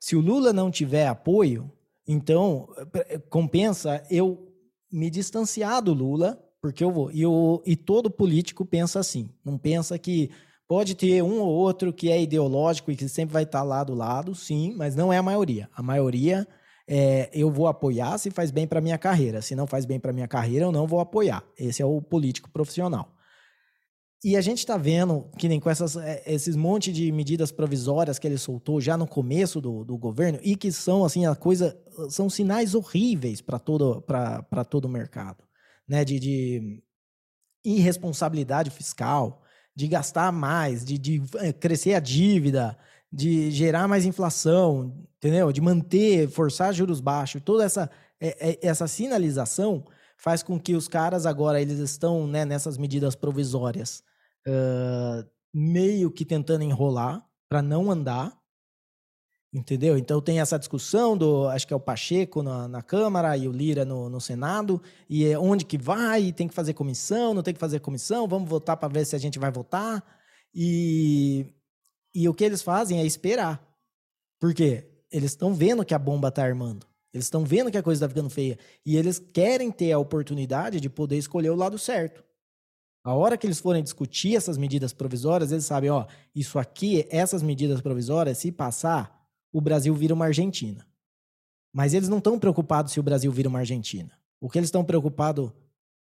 Se 0.00 0.16
o 0.16 0.22
Lula 0.22 0.54
não 0.54 0.70
tiver 0.70 1.06
apoio, 1.06 1.70
então 2.08 2.66
compensa 3.28 4.02
eu 4.10 4.50
me 4.90 5.10
distanciar 5.10 5.82
do 5.82 5.92
Lula, 5.92 6.42
porque 6.62 6.82
eu 6.82 6.90
vou. 6.90 7.10
E, 7.12 7.20
eu, 7.20 7.62
e 7.66 7.76
todo 7.76 8.10
político 8.10 8.64
pensa 8.64 9.00
assim. 9.00 9.28
Não 9.44 9.58
pensa 9.58 9.98
que 9.98 10.30
Pode 10.68 10.94
ter 10.94 11.22
um 11.22 11.40
ou 11.40 11.48
outro 11.48 11.92
que 11.92 12.10
é 12.10 12.20
ideológico 12.20 12.90
e 12.90 12.96
que 12.96 13.08
sempre 13.08 13.32
vai 13.32 13.42
estar 13.42 13.62
lá 13.62 13.84
do 13.84 13.94
lado, 13.94 14.34
sim, 14.34 14.74
mas 14.76 14.96
não 14.96 15.12
é 15.12 15.18
a 15.18 15.22
maioria. 15.22 15.68
A 15.74 15.82
maioria 15.82 16.46
é, 16.88 17.30
eu 17.32 17.50
vou 17.50 17.66
apoiar 17.66 18.18
se 18.18 18.30
faz 18.30 18.50
bem 18.50 18.66
para 18.66 18.80
minha 18.80 18.98
carreira. 18.98 19.42
Se 19.42 19.54
não 19.54 19.66
faz 19.66 19.84
bem 19.84 20.00
para 20.00 20.12
minha 20.12 20.28
carreira, 20.28 20.64
eu 20.64 20.72
não 20.72 20.86
vou 20.86 21.00
apoiar. 21.00 21.44
Esse 21.58 21.82
é 21.82 21.86
o 21.86 22.00
político 22.00 22.50
profissional. 22.50 23.12
E 24.24 24.36
a 24.36 24.40
gente 24.40 24.58
está 24.58 24.76
vendo 24.76 25.28
que 25.36 25.48
nem 25.48 25.58
com 25.58 25.68
essas, 25.68 25.96
é, 25.96 26.22
esses 26.26 26.54
monte 26.54 26.92
de 26.92 27.10
medidas 27.10 27.50
provisórias 27.50 28.20
que 28.20 28.26
ele 28.26 28.38
soltou 28.38 28.80
já 28.80 28.96
no 28.96 29.06
começo 29.06 29.60
do, 29.60 29.84
do 29.84 29.98
governo 29.98 30.38
e 30.42 30.54
que 30.54 30.70
são 30.70 31.04
assim 31.04 31.26
a 31.26 31.34
coisa 31.34 31.76
são 32.08 32.30
sinais 32.30 32.74
horríveis 32.74 33.40
para 33.40 33.58
todo 33.58 34.00
para 34.02 34.64
todo 34.64 34.84
o 34.84 34.88
mercado, 34.88 35.42
né? 35.88 36.04
De, 36.04 36.20
de 36.20 36.82
irresponsabilidade 37.64 38.70
fiscal, 38.70 39.41
de 39.74 39.88
gastar 39.88 40.30
mais, 40.32 40.84
de, 40.84 40.98
de 40.98 41.22
eh, 41.36 41.52
crescer 41.52 41.94
a 41.94 42.00
dívida, 42.00 42.76
de 43.12 43.50
gerar 43.50 43.88
mais 43.88 44.04
inflação, 44.04 44.94
entendeu? 45.16 45.52
De 45.52 45.60
manter, 45.60 46.28
forçar 46.28 46.72
juros 46.72 47.00
baixos, 47.00 47.42
toda 47.42 47.64
essa, 47.64 47.90
eh, 48.20 48.36
eh, 48.40 48.58
essa 48.62 48.86
sinalização 48.86 49.84
faz 50.16 50.42
com 50.42 50.58
que 50.58 50.74
os 50.74 50.88
caras 50.88 51.26
agora 51.26 51.60
eles 51.60 51.78
estão 51.78 52.26
né, 52.26 52.44
nessas 52.44 52.78
medidas 52.78 53.16
provisórias 53.16 54.04
uh, 54.46 55.28
meio 55.52 56.12
que 56.12 56.24
tentando 56.24 56.62
enrolar 56.62 57.26
para 57.48 57.60
não 57.60 57.90
andar 57.90 58.32
Entendeu? 59.54 59.98
Então 59.98 60.18
tem 60.18 60.40
essa 60.40 60.58
discussão 60.58 61.14
do, 61.14 61.46
acho 61.48 61.66
que 61.66 61.74
é 61.74 61.76
o 61.76 61.80
Pacheco 61.80 62.42
na, 62.42 62.66
na 62.66 62.80
Câmara 62.80 63.36
e 63.36 63.46
o 63.46 63.52
Lira 63.52 63.84
no, 63.84 64.08
no, 64.08 64.18
Senado, 64.18 64.80
e 65.10 65.26
é 65.26 65.38
onde 65.38 65.66
que 65.66 65.76
vai, 65.76 66.32
tem 66.32 66.48
que 66.48 66.54
fazer 66.54 66.72
comissão, 66.72 67.34
não 67.34 67.42
tem 67.42 67.52
que 67.52 67.60
fazer 67.60 67.80
comissão, 67.80 68.26
vamos 68.26 68.48
votar 68.48 68.78
para 68.78 68.88
ver 68.88 69.04
se 69.04 69.14
a 69.14 69.18
gente 69.18 69.38
vai 69.38 69.50
votar. 69.50 70.02
E, 70.54 71.46
e 72.14 72.26
o 72.30 72.32
que 72.32 72.44
eles 72.44 72.62
fazem 72.62 72.98
é 72.98 73.04
esperar. 73.04 73.62
Por 74.40 74.54
quê? 74.54 74.88
Eles 75.10 75.32
estão 75.32 75.52
vendo 75.52 75.84
que 75.84 75.92
a 75.92 75.98
bomba 75.98 76.28
está 76.28 76.42
armando. 76.42 76.86
Eles 77.12 77.26
estão 77.26 77.44
vendo 77.44 77.70
que 77.70 77.76
a 77.76 77.82
coisa 77.82 77.98
está 77.98 78.08
ficando 78.08 78.30
feia. 78.30 78.58
E 78.86 78.96
eles 78.96 79.18
querem 79.18 79.70
ter 79.70 79.92
a 79.92 79.98
oportunidade 79.98 80.80
de 80.80 80.88
poder 80.88 81.18
escolher 81.18 81.50
o 81.50 81.56
lado 81.56 81.78
certo. 81.78 82.24
A 83.04 83.14
hora 83.14 83.36
que 83.36 83.46
eles 83.46 83.60
forem 83.60 83.82
discutir 83.82 84.34
essas 84.34 84.56
medidas 84.56 84.94
provisórias, 84.94 85.52
eles 85.52 85.66
sabem, 85.66 85.90
ó, 85.90 86.06
isso 86.34 86.58
aqui, 86.58 87.06
essas 87.10 87.42
medidas 87.42 87.82
provisórias, 87.82 88.38
se 88.38 88.50
passar, 88.50 89.21
o 89.52 89.60
Brasil 89.60 89.94
vira 89.94 90.14
uma 90.14 90.26
Argentina. 90.26 90.86
Mas 91.72 91.94
eles 91.94 92.08
não 92.08 92.18
estão 92.18 92.38
preocupados 92.38 92.92
se 92.92 93.00
o 93.00 93.02
Brasil 93.02 93.30
vira 93.30 93.48
uma 93.48 93.60
Argentina. 93.60 94.12
O 94.40 94.48
que 94.48 94.58
eles 94.58 94.68
estão 94.68 94.84
preocupados, 94.84 95.50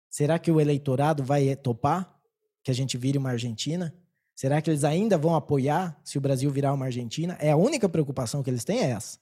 será 0.09 0.39
que 0.39 0.51
o 0.51 0.61
eleitorado 0.61 1.23
vai 1.23 1.55
topar 1.57 2.19
que 2.63 2.71
a 2.71 2.75
gente 2.75 2.97
vire 2.97 3.19
uma 3.19 3.31
Argentina? 3.31 3.95
Será 4.35 4.63
que 4.63 4.71
eles 4.71 4.85
ainda 4.85 5.19
vão 5.19 5.35
apoiar 5.35 6.01
se 6.03 6.17
o 6.17 6.21
Brasil 6.21 6.51
virar 6.51 6.73
uma 6.73 6.87
Argentina? 6.87 7.37
É 7.39 7.51
a 7.51 7.57
única 7.57 7.89
preocupação 7.89 8.43
que 8.43 8.49
eles 8.49 8.65
têm 8.65 8.81
é 8.81 8.91
essa. 8.91 9.19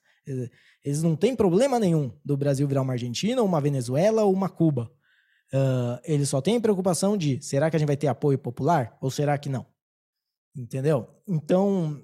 Eles 0.84 1.02
não 1.02 1.16
têm 1.16 1.34
problema 1.34 1.78
nenhum 1.78 2.12
do 2.24 2.36
Brasil 2.36 2.68
virar 2.68 2.82
uma 2.82 2.92
Argentina, 2.92 3.42
uma 3.42 3.60
Venezuela 3.60 4.22
ou 4.22 4.32
uma 4.32 4.48
Cuba. 4.48 4.90
Uh, 5.52 5.98
eles 6.04 6.28
só 6.28 6.40
têm 6.40 6.60
preocupação 6.60 7.16
de 7.16 7.42
será 7.42 7.70
que 7.70 7.76
a 7.76 7.78
gente 7.78 7.86
vai 7.86 7.96
ter 7.96 8.06
apoio 8.06 8.38
popular 8.38 8.96
ou 9.00 9.10
será 9.10 9.36
que 9.38 9.48
não? 9.48 9.66
Entendeu? 10.54 11.08
Então, 11.26 12.02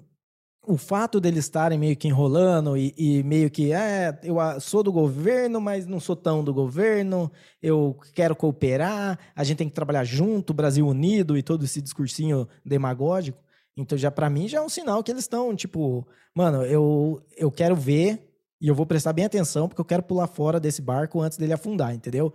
o 0.67 0.77
fato 0.77 1.19
deles 1.19 1.45
estarem 1.45 1.77
meio 1.77 1.95
que 1.95 2.07
enrolando 2.07 2.77
e, 2.77 2.93
e, 2.97 3.23
meio 3.23 3.49
que, 3.49 3.71
é, 3.71 4.19
eu 4.23 4.37
sou 4.59 4.83
do 4.83 4.91
governo, 4.91 5.61
mas 5.61 5.85
não 5.85 5.99
sou 5.99 6.15
tão 6.15 6.43
do 6.43 6.53
governo, 6.53 7.31
eu 7.61 7.97
quero 8.13 8.35
cooperar, 8.35 9.19
a 9.35 9.43
gente 9.43 9.57
tem 9.57 9.69
que 9.69 9.75
trabalhar 9.75 10.03
junto, 10.03 10.53
Brasil 10.53 10.87
unido 10.87 11.37
e 11.37 11.43
todo 11.43 11.65
esse 11.65 11.81
discursinho 11.81 12.47
demagógico. 12.65 13.41
Então, 13.77 13.97
já 13.97 14.09
para 14.09 14.29
mim, 14.29 14.47
já 14.47 14.59
é 14.59 14.61
um 14.61 14.69
sinal 14.69 15.03
que 15.03 15.11
eles 15.11 15.23
estão, 15.23 15.55
tipo, 15.55 16.07
mano, 16.33 16.63
eu, 16.63 17.21
eu 17.37 17.51
quero 17.51 17.75
ver 17.75 18.33
e 18.59 18.67
eu 18.67 18.75
vou 18.75 18.85
prestar 18.85 19.13
bem 19.13 19.25
atenção 19.25 19.67
porque 19.67 19.81
eu 19.81 19.85
quero 19.85 20.03
pular 20.03 20.27
fora 20.27 20.59
desse 20.59 20.81
barco 20.81 21.21
antes 21.21 21.37
dele 21.37 21.53
afundar, 21.53 21.93
entendeu? 21.93 22.33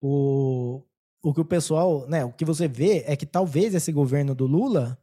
O, 0.00 0.82
o 1.22 1.34
que 1.34 1.40
o 1.40 1.44
pessoal, 1.44 2.06
né, 2.08 2.24
o 2.24 2.32
que 2.32 2.44
você 2.44 2.68
vê 2.68 3.04
é 3.06 3.16
que 3.16 3.26
talvez 3.26 3.74
esse 3.74 3.90
governo 3.92 4.34
do 4.34 4.46
Lula 4.46 4.98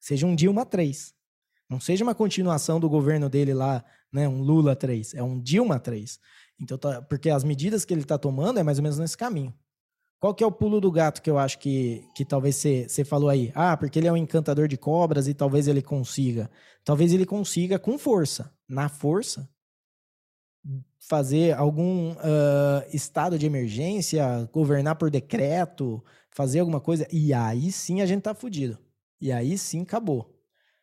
seja 0.00 0.26
um 0.26 0.34
Dilma 0.34 0.66
3 0.66 1.19
não 1.70 1.78
seja 1.78 2.02
uma 2.02 2.14
continuação 2.14 2.80
do 2.80 2.88
governo 2.88 3.28
dele 3.28 3.54
lá, 3.54 3.84
né, 4.12 4.28
um 4.28 4.42
Lula 4.42 4.74
3, 4.74 5.14
é 5.14 5.22
um 5.22 5.40
Dilma 5.40 5.78
3. 5.78 6.18
Então, 6.60 6.76
tá, 6.76 7.00
porque 7.00 7.30
as 7.30 7.44
medidas 7.44 7.84
que 7.84 7.94
ele 7.94 8.02
está 8.02 8.18
tomando 8.18 8.58
é 8.58 8.62
mais 8.64 8.78
ou 8.78 8.82
menos 8.82 8.98
nesse 8.98 9.16
caminho. 9.16 9.54
Qual 10.18 10.34
que 10.34 10.44
é 10.44 10.46
o 10.46 10.52
pulo 10.52 10.80
do 10.80 10.90
gato 10.90 11.22
que 11.22 11.30
eu 11.30 11.38
acho 11.38 11.58
que, 11.58 12.04
que 12.14 12.26
talvez 12.26 12.56
você 12.56 13.04
falou 13.04 13.30
aí? 13.30 13.50
Ah, 13.54 13.74
porque 13.76 13.98
ele 13.98 14.08
é 14.08 14.12
um 14.12 14.16
encantador 14.16 14.68
de 14.68 14.76
cobras 14.76 15.26
e 15.28 15.32
talvez 15.32 15.66
ele 15.66 15.80
consiga. 15.80 16.50
Talvez 16.84 17.14
ele 17.14 17.24
consiga 17.24 17.78
com 17.78 17.96
força. 17.96 18.52
Na 18.68 18.88
força, 18.90 19.48
fazer 20.98 21.56
algum 21.56 22.12
uh, 22.12 22.84
estado 22.92 23.38
de 23.38 23.46
emergência, 23.46 24.48
governar 24.52 24.96
por 24.96 25.10
decreto, 25.10 26.04
fazer 26.30 26.60
alguma 26.60 26.80
coisa. 26.80 27.06
E 27.10 27.32
aí 27.32 27.72
sim 27.72 28.02
a 28.02 28.06
gente 28.06 28.22
tá 28.22 28.34
fudido. 28.34 28.78
E 29.18 29.32
aí 29.32 29.56
sim 29.56 29.82
acabou. 29.82 30.39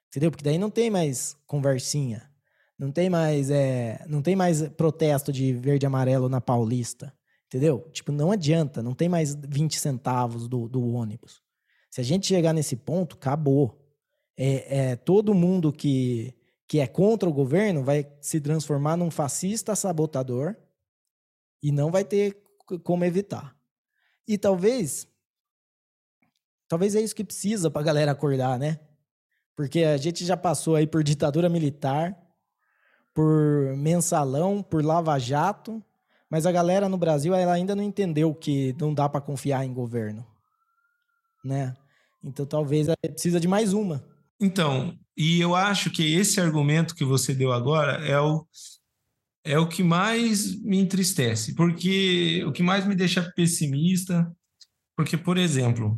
Entendeu? 0.09 0.31
Porque 0.31 0.43
daí 0.43 0.57
não 0.57 0.69
tem 0.69 0.89
mais 0.89 1.35
conversinha. 1.45 2.29
Não 2.77 2.91
tem 2.91 3.09
mais, 3.09 3.49
é, 3.49 4.05
não 4.07 4.21
tem 4.21 4.35
mais 4.35 4.67
protesto 4.69 5.31
de 5.31 5.53
verde 5.53 5.85
e 5.85 5.87
amarelo 5.87 6.29
na 6.29 6.39
Paulista. 6.39 7.13
Entendeu? 7.47 7.89
Tipo, 7.91 8.11
não 8.11 8.31
adianta, 8.31 8.83
não 8.83 8.93
tem 8.93 9.07
mais 9.07 9.33
20 9.35 9.79
centavos 9.79 10.47
do, 10.47 10.67
do 10.67 10.85
ônibus. 10.93 11.41
Se 11.89 12.01
a 12.01 12.03
gente 12.03 12.27
chegar 12.27 12.53
nesse 12.53 12.75
ponto, 12.75 13.15
acabou. 13.15 13.83
É, 14.37 14.77
é, 14.77 14.95
todo 14.95 15.33
mundo 15.33 15.73
que, 15.73 16.35
que 16.67 16.79
é 16.79 16.85
contra 16.85 17.27
o 17.27 17.33
governo 17.33 17.83
vai 17.83 18.07
se 18.21 18.39
transformar 18.39 18.95
num 18.95 19.09
fascista 19.09 19.75
sabotador 19.75 20.55
e 21.63 21.71
não 21.71 21.89
vai 21.89 22.03
ter 22.03 22.37
como 22.83 23.03
evitar. 23.03 23.55
E 24.27 24.37
talvez 24.37 25.07
talvez 26.67 26.95
é 26.95 27.01
isso 27.01 27.15
que 27.15 27.23
precisa 27.23 27.71
para 27.71 27.81
a 27.81 27.85
galera 27.85 28.11
acordar, 28.11 28.59
né? 28.59 28.79
Porque 29.57 29.79
a 29.79 29.97
gente 29.97 30.23
já 30.23 30.37
passou 30.37 30.75
aí 30.75 30.85
por 30.85 31.03
ditadura 31.03 31.49
militar, 31.49 32.15
por 33.11 33.75
mensalão, 33.75 34.61
por 34.61 34.85
lava-jato, 34.85 35.83
mas 36.29 36.45
a 36.45 36.51
galera 36.51 36.87
no 36.87 36.97
Brasil 36.97 37.33
ela 37.33 37.53
ainda 37.53 37.75
não 37.75 37.81
entendeu 37.81 38.35
que 38.35 38.75
não 38.79 38.93
dá 38.93 39.09
para 39.09 39.19
confiar 39.19 39.65
em 39.65 39.73
governo, 39.73 40.23
né? 41.43 41.75
Então 42.23 42.45
talvez 42.45 42.87
precisa 43.01 43.39
de 43.39 43.47
mais 43.47 43.73
uma. 43.73 44.07
Então, 44.39 44.95
e 45.17 45.41
eu 45.41 45.55
acho 45.55 45.89
que 45.89 46.13
esse 46.13 46.39
argumento 46.39 46.93
que 46.93 47.03
você 47.03 47.33
deu 47.33 47.51
agora 47.51 48.05
é 48.05 48.19
o 48.21 48.45
é 49.43 49.57
o 49.57 49.67
que 49.67 49.81
mais 49.81 50.61
me 50.61 50.77
entristece, 50.77 51.55
porque 51.55 52.43
o 52.45 52.51
que 52.51 52.61
mais 52.61 52.85
me 52.85 52.93
deixa 52.93 53.31
pessimista, 53.31 54.31
porque 54.95 55.17
por 55.17 55.37
exemplo, 55.37 55.97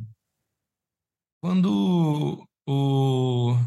quando 1.41 2.47
o 2.70 3.57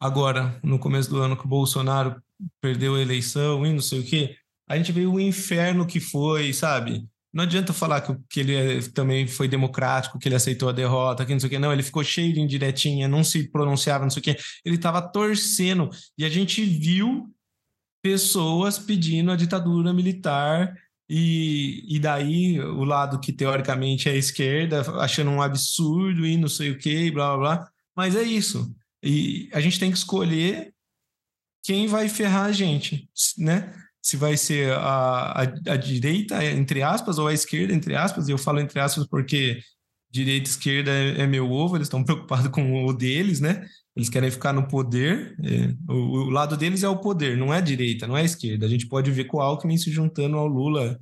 agora, 0.00 0.58
no 0.62 0.78
começo 0.78 1.10
do 1.10 1.20
ano, 1.20 1.36
que 1.36 1.44
o 1.44 1.48
Bolsonaro 1.48 2.22
perdeu 2.60 2.94
a 2.94 3.00
eleição 3.00 3.64
e 3.66 3.72
não 3.72 3.80
sei 3.80 4.00
o 4.00 4.04
quê, 4.04 4.36
a 4.68 4.76
gente 4.76 4.92
vê 4.92 5.06
o 5.06 5.20
inferno 5.20 5.86
que 5.86 6.00
foi, 6.00 6.52
sabe? 6.52 7.06
Não 7.32 7.44
adianta 7.44 7.72
falar 7.72 8.00
que, 8.00 8.16
que 8.30 8.40
ele 8.40 8.54
é, 8.54 8.80
também 8.94 9.26
foi 9.26 9.48
democrático, 9.48 10.18
que 10.18 10.28
ele 10.28 10.34
aceitou 10.36 10.68
a 10.68 10.72
derrota, 10.72 11.26
que 11.26 11.32
não 11.32 11.40
sei 11.40 11.48
o 11.48 11.50
quê. 11.50 11.58
Não, 11.58 11.72
ele 11.72 11.82
ficou 11.82 12.04
cheio 12.04 12.32
de 12.32 12.40
indiretinha, 12.40 13.08
não 13.08 13.24
se 13.24 13.50
pronunciava, 13.50 14.04
não 14.04 14.10
sei 14.10 14.20
o 14.20 14.24
quê. 14.24 14.36
Ele 14.64 14.76
estava 14.76 15.02
torcendo. 15.02 15.90
E 16.16 16.24
a 16.24 16.28
gente 16.28 16.64
viu 16.64 17.28
pessoas 18.02 18.78
pedindo 18.78 19.30
a 19.30 19.36
ditadura 19.36 19.92
militar 19.92 20.74
e, 21.08 21.84
e 21.88 21.98
daí 21.98 22.60
o 22.60 22.84
lado 22.84 23.20
que 23.20 23.32
teoricamente 23.32 24.08
é 24.08 24.16
esquerda 24.16 24.82
achando 25.00 25.30
um 25.30 25.42
absurdo 25.42 26.26
e 26.26 26.36
não 26.36 26.48
sei 26.48 26.70
o 26.70 26.78
quê, 26.78 27.10
blá 27.10 27.36
blá 27.36 27.56
blá. 27.56 27.73
Mas 27.96 28.16
é 28.16 28.22
isso. 28.22 28.74
E 29.02 29.48
a 29.52 29.60
gente 29.60 29.78
tem 29.78 29.90
que 29.90 29.98
escolher 29.98 30.72
quem 31.62 31.86
vai 31.86 32.08
ferrar 32.08 32.46
a 32.46 32.52
gente, 32.52 33.08
né? 33.38 33.74
Se 34.02 34.16
vai 34.16 34.36
ser 34.36 34.72
a, 34.72 35.32
a, 35.32 35.42
a 35.42 35.76
direita, 35.76 36.44
entre 36.44 36.82
aspas, 36.82 37.18
ou 37.18 37.26
a 37.26 37.32
esquerda, 37.32 37.72
entre 37.72 37.96
aspas, 37.96 38.28
e 38.28 38.32
eu 38.32 38.38
falo 38.38 38.60
entre 38.60 38.78
aspas 38.78 39.06
porque 39.06 39.60
direita 40.10 40.48
e 40.48 40.50
esquerda 40.50 40.90
é, 40.90 41.22
é 41.22 41.26
meu 41.26 41.50
ovo, 41.50 41.76
eles 41.76 41.86
estão 41.86 42.04
preocupados 42.04 42.48
com 42.48 42.84
o 42.84 42.92
deles, 42.92 43.40
né? 43.40 43.66
Eles 43.96 44.08
querem 44.08 44.30
ficar 44.30 44.52
no 44.52 44.68
poder. 44.68 45.36
É, 45.42 45.92
o, 45.92 46.26
o, 46.26 46.30
lado 46.30 46.56
deles 46.56 46.82
é 46.82 46.88
o 46.88 47.00
poder, 47.00 47.36
não 47.36 47.52
é 47.52 47.58
a 47.58 47.62
direita, 47.62 48.06
não 48.06 48.16
é 48.16 48.22
a 48.22 48.24
esquerda. 48.24 48.66
A 48.66 48.68
gente 48.68 48.86
pode 48.86 49.10
ver 49.10 49.24
com 49.24 49.38
o 49.38 49.40
Alckmin 49.40 49.78
se 49.78 49.90
juntando 49.90 50.36
ao 50.36 50.46
Lula. 50.46 50.98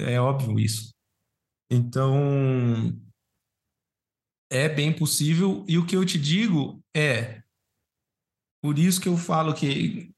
É 0.00 0.20
óbvio 0.20 0.58
isso. 0.58 0.92
Então, 1.70 2.94
é 4.52 4.68
bem 4.68 4.92
possível. 4.92 5.64
E 5.66 5.78
o 5.78 5.86
que 5.86 5.96
eu 5.96 6.04
te 6.04 6.18
digo 6.18 6.84
é. 6.94 7.42
Por 8.62 8.78
isso 8.78 9.00
que 9.00 9.08
eu 9.08 9.16
falo 9.16 9.54
que, 9.54 10.12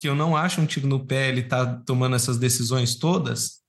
que 0.00 0.08
eu 0.08 0.16
não 0.16 0.36
acho 0.36 0.60
um 0.60 0.66
tiro 0.66 0.88
no 0.88 1.06
pé 1.06 1.28
ele 1.28 1.44
tá 1.44 1.80
tomando 1.82 2.16
essas 2.16 2.36
decisões 2.36 2.96
todas, 2.96 3.62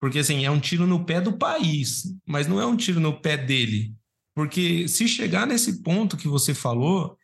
porque 0.00 0.20
assim, 0.20 0.46
é 0.46 0.50
um 0.50 0.60
tiro 0.60 0.86
no 0.86 1.04
pé 1.04 1.20
do 1.20 1.36
país, 1.36 2.04
mas 2.26 2.46
não 2.46 2.58
é 2.58 2.64
um 2.64 2.76
tiro 2.76 3.00
no 3.00 3.20
pé 3.20 3.36
dele. 3.36 3.94
Porque 4.34 4.88
se 4.88 5.06
chegar 5.06 5.46
nesse 5.46 5.82
ponto 5.82 6.16
que 6.16 6.28
você 6.28 6.54
falou, 6.54 7.18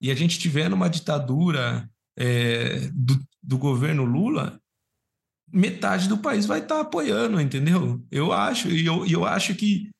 e 0.00 0.10
a 0.10 0.14
gente 0.14 0.38
tiver 0.38 0.70
numa 0.70 0.88
ditadura 0.88 1.90
é, 2.16 2.88
do, 2.94 3.20
do 3.42 3.58
governo 3.58 4.04
Lula, 4.04 4.58
metade 5.52 6.08
do 6.08 6.16
país 6.16 6.46
vai 6.46 6.60
estar 6.60 6.76
tá 6.76 6.80
apoiando, 6.80 7.40
entendeu? 7.40 8.02
Eu 8.10 8.32
acho, 8.32 8.70
e 8.70 8.86
eu, 8.86 9.04
eu 9.04 9.26
acho 9.26 9.54
que 9.54 9.90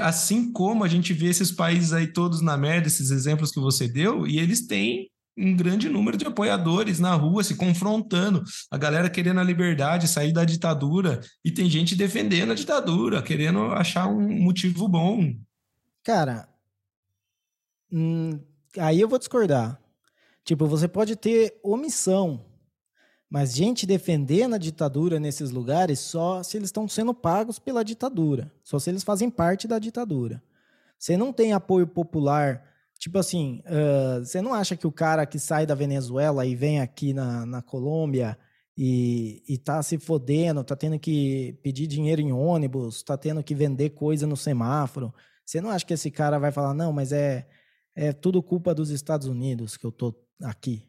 assim 0.00 0.52
como 0.52 0.82
a 0.82 0.88
gente 0.88 1.12
vê 1.12 1.26
esses 1.26 1.52
países 1.52 1.92
aí 1.92 2.06
todos 2.12 2.40
na 2.40 2.56
merda, 2.56 2.88
esses 2.88 3.10
exemplos 3.10 3.52
que 3.52 3.60
você 3.60 3.86
deu, 3.86 4.26
e 4.26 4.38
eles 4.38 4.66
têm 4.66 5.10
um 5.36 5.56
grande 5.56 5.88
número 5.88 6.16
de 6.16 6.26
apoiadores 6.26 6.98
na 6.98 7.14
rua 7.14 7.44
se 7.44 7.54
confrontando, 7.54 8.42
a 8.70 8.76
galera 8.76 9.08
querendo 9.08 9.38
a 9.38 9.44
liberdade, 9.44 10.08
sair 10.08 10.32
da 10.32 10.44
ditadura, 10.44 11.20
e 11.44 11.50
tem 11.52 11.70
gente 11.70 11.94
defendendo 11.94 12.50
a 12.50 12.56
ditadura, 12.56 13.22
querendo 13.22 13.60
achar 13.66 14.08
um 14.08 14.28
motivo 14.42 14.88
bom. 14.88 15.32
Cara, 16.02 16.48
hum, 17.92 18.40
aí 18.76 19.00
eu 19.00 19.08
vou 19.08 19.18
discordar. 19.18 19.80
Tipo, 20.44 20.66
você 20.66 20.88
pode 20.88 21.14
ter 21.14 21.56
omissão 21.62 22.47
mas 23.30 23.54
gente 23.54 23.86
defendendo 23.86 24.54
a 24.54 24.58
ditadura 24.58 25.20
nesses 25.20 25.50
lugares 25.50 25.98
só 25.98 26.42
se 26.42 26.56
eles 26.56 26.68
estão 26.68 26.88
sendo 26.88 27.12
pagos 27.12 27.58
pela 27.58 27.84
ditadura, 27.84 28.50
só 28.62 28.78
se 28.78 28.90
eles 28.90 29.04
fazem 29.04 29.30
parte 29.30 29.68
da 29.68 29.78
ditadura. 29.78 30.42
Você 30.98 31.16
não 31.16 31.32
tem 31.32 31.52
apoio 31.52 31.86
popular, 31.86 32.64
tipo 32.98 33.18
assim, 33.18 33.62
uh, 33.66 34.24
você 34.24 34.40
não 34.40 34.54
acha 34.54 34.76
que 34.76 34.86
o 34.86 34.92
cara 34.92 35.26
que 35.26 35.38
sai 35.38 35.66
da 35.66 35.74
Venezuela 35.74 36.46
e 36.46 36.56
vem 36.56 36.80
aqui 36.80 37.12
na, 37.12 37.44
na 37.44 37.62
Colômbia 37.62 38.36
e, 38.76 39.42
e 39.48 39.58
tá 39.58 39.82
se 39.82 39.98
fodendo, 39.98 40.64
tá 40.64 40.74
tendo 40.74 40.98
que 40.98 41.58
pedir 41.62 41.86
dinheiro 41.86 42.20
em 42.20 42.32
ônibus, 42.32 43.02
tá 43.02 43.16
tendo 43.16 43.42
que 43.42 43.54
vender 43.54 43.90
coisa 43.90 44.26
no 44.26 44.36
semáforo, 44.36 45.12
você 45.44 45.60
não 45.60 45.70
acha 45.70 45.84
que 45.84 45.94
esse 45.94 46.10
cara 46.10 46.38
vai 46.38 46.50
falar, 46.50 46.74
não, 46.74 46.92
mas 46.92 47.12
é, 47.12 47.46
é 47.94 48.12
tudo 48.12 48.42
culpa 48.42 48.74
dos 48.74 48.90
Estados 48.90 49.26
Unidos 49.26 49.76
que 49.76 49.84
eu 49.84 49.92
tô 49.92 50.14
aqui? 50.42 50.87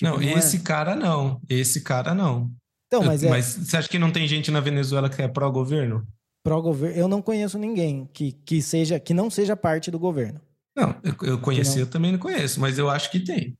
Tipo, 0.00 0.12
não, 0.12 0.18
não, 0.18 0.38
esse 0.38 0.56
é... 0.56 0.60
cara 0.60 0.96
não. 0.96 1.40
Esse 1.48 1.82
cara 1.82 2.14
não. 2.14 2.50
Então, 2.86 3.04
mas, 3.04 3.22
eu, 3.22 3.28
é... 3.28 3.32
mas 3.32 3.44
você 3.44 3.76
acha 3.76 3.88
que 3.88 3.98
não 3.98 4.10
tem 4.10 4.26
gente 4.26 4.50
na 4.50 4.60
Venezuela 4.60 5.10
que 5.10 5.20
é 5.20 5.28
pró-governo? 5.28 6.06
Pró-governo. 6.42 6.96
Eu 6.96 7.06
não 7.06 7.20
conheço 7.20 7.58
ninguém 7.58 8.08
que, 8.12 8.32
que, 8.32 8.62
seja, 8.62 8.98
que 8.98 9.12
não 9.12 9.28
seja 9.28 9.54
parte 9.54 9.90
do 9.90 9.98
governo. 9.98 10.40
Não, 10.74 10.96
eu, 11.04 11.28
eu 11.28 11.40
conheci, 11.40 11.74
não... 11.74 11.80
eu 11.80 11.90
também 11.90 12.12
não 12.12 12.18
conheço, 12.18 12.58
mas 12.60 12.78
eu 12.78 12.88
acho 12.88 13.10
que 13.10 13.20
tem. 13.20 13.54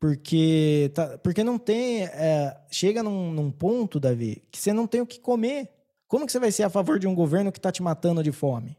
Porque, 0.00 0.92
tá, 0.94 1.18
porque 1.18 1.42
não 1.42 1.58
tem. 1.58 2.04
É, 2.04 2.56
chega 2.70 3.02
num, 3.02 3.32
num, 3.32 3.50
ponto, 3.50 3.98
Davi, 3.98 4.44
que 4.52 4.60
você 4.60 4.72
não 4.72 4.86
tem 4.86 5.00
o 5.00 5.06
que 5.06 5.18
comer. 5.18 5.70
Como 6.06 6.24
que 6.24 6.30
você 6.30 6.38
vai 6.38 6.52
ser 6.52 6.62
a 6.62 6.70
favor 6.70 7.00
de 7.00 7.08
um 7.08 7.14
governo 7.14 7.50
que 7.50 7.58
está 7.58 7.72
te 7.72 7.82
matando 7.82 8.22
de 8.22 8.30
fome? 8.30 8.76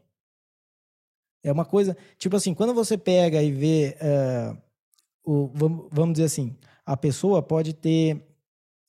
É 1.44 1.52
uma 1.52 1.64
coisa. 1.64 1.96
Tipo 2.16 2.36
assim, 2.36 2.54
quando 2.54 2.72
você 2.72 2.96
pega 2.96 3.42
e 3.42 3.52
vê. 3.52 3.98
Uh, 4.00 4.66
o, 5.26 5.50
vamos, 5.52 5.88
vamos 5.90 6.12
dizer 6.14 6.26
assim, 6.26 6.56
a 6.86 6.96
pessoa 6.96 7.42
pode 7.42 7.74
ter 7.74 8.24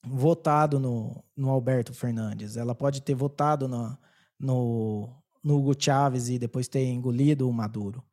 votado 0.05 0.79
no, 0.79 1.23
no 1.35 1.49
Alberto 1.49 1.93
Fernandes, 1.93 2.55
ela 2.55 2.75
pode 2.75 3.01
ter 3.01 3.15
votado 3.15 3.67
no, 3.67 3.97
no, 4.39 5.57
Hugo 5.57 5.75
Chávez 5.77 6.29
e 6.29 6.37
depois 6.37 6.67
ter 6.67 6.85
engolido 6.85 7.49
o 7.49 7.53
Maduro. 7.53 8.03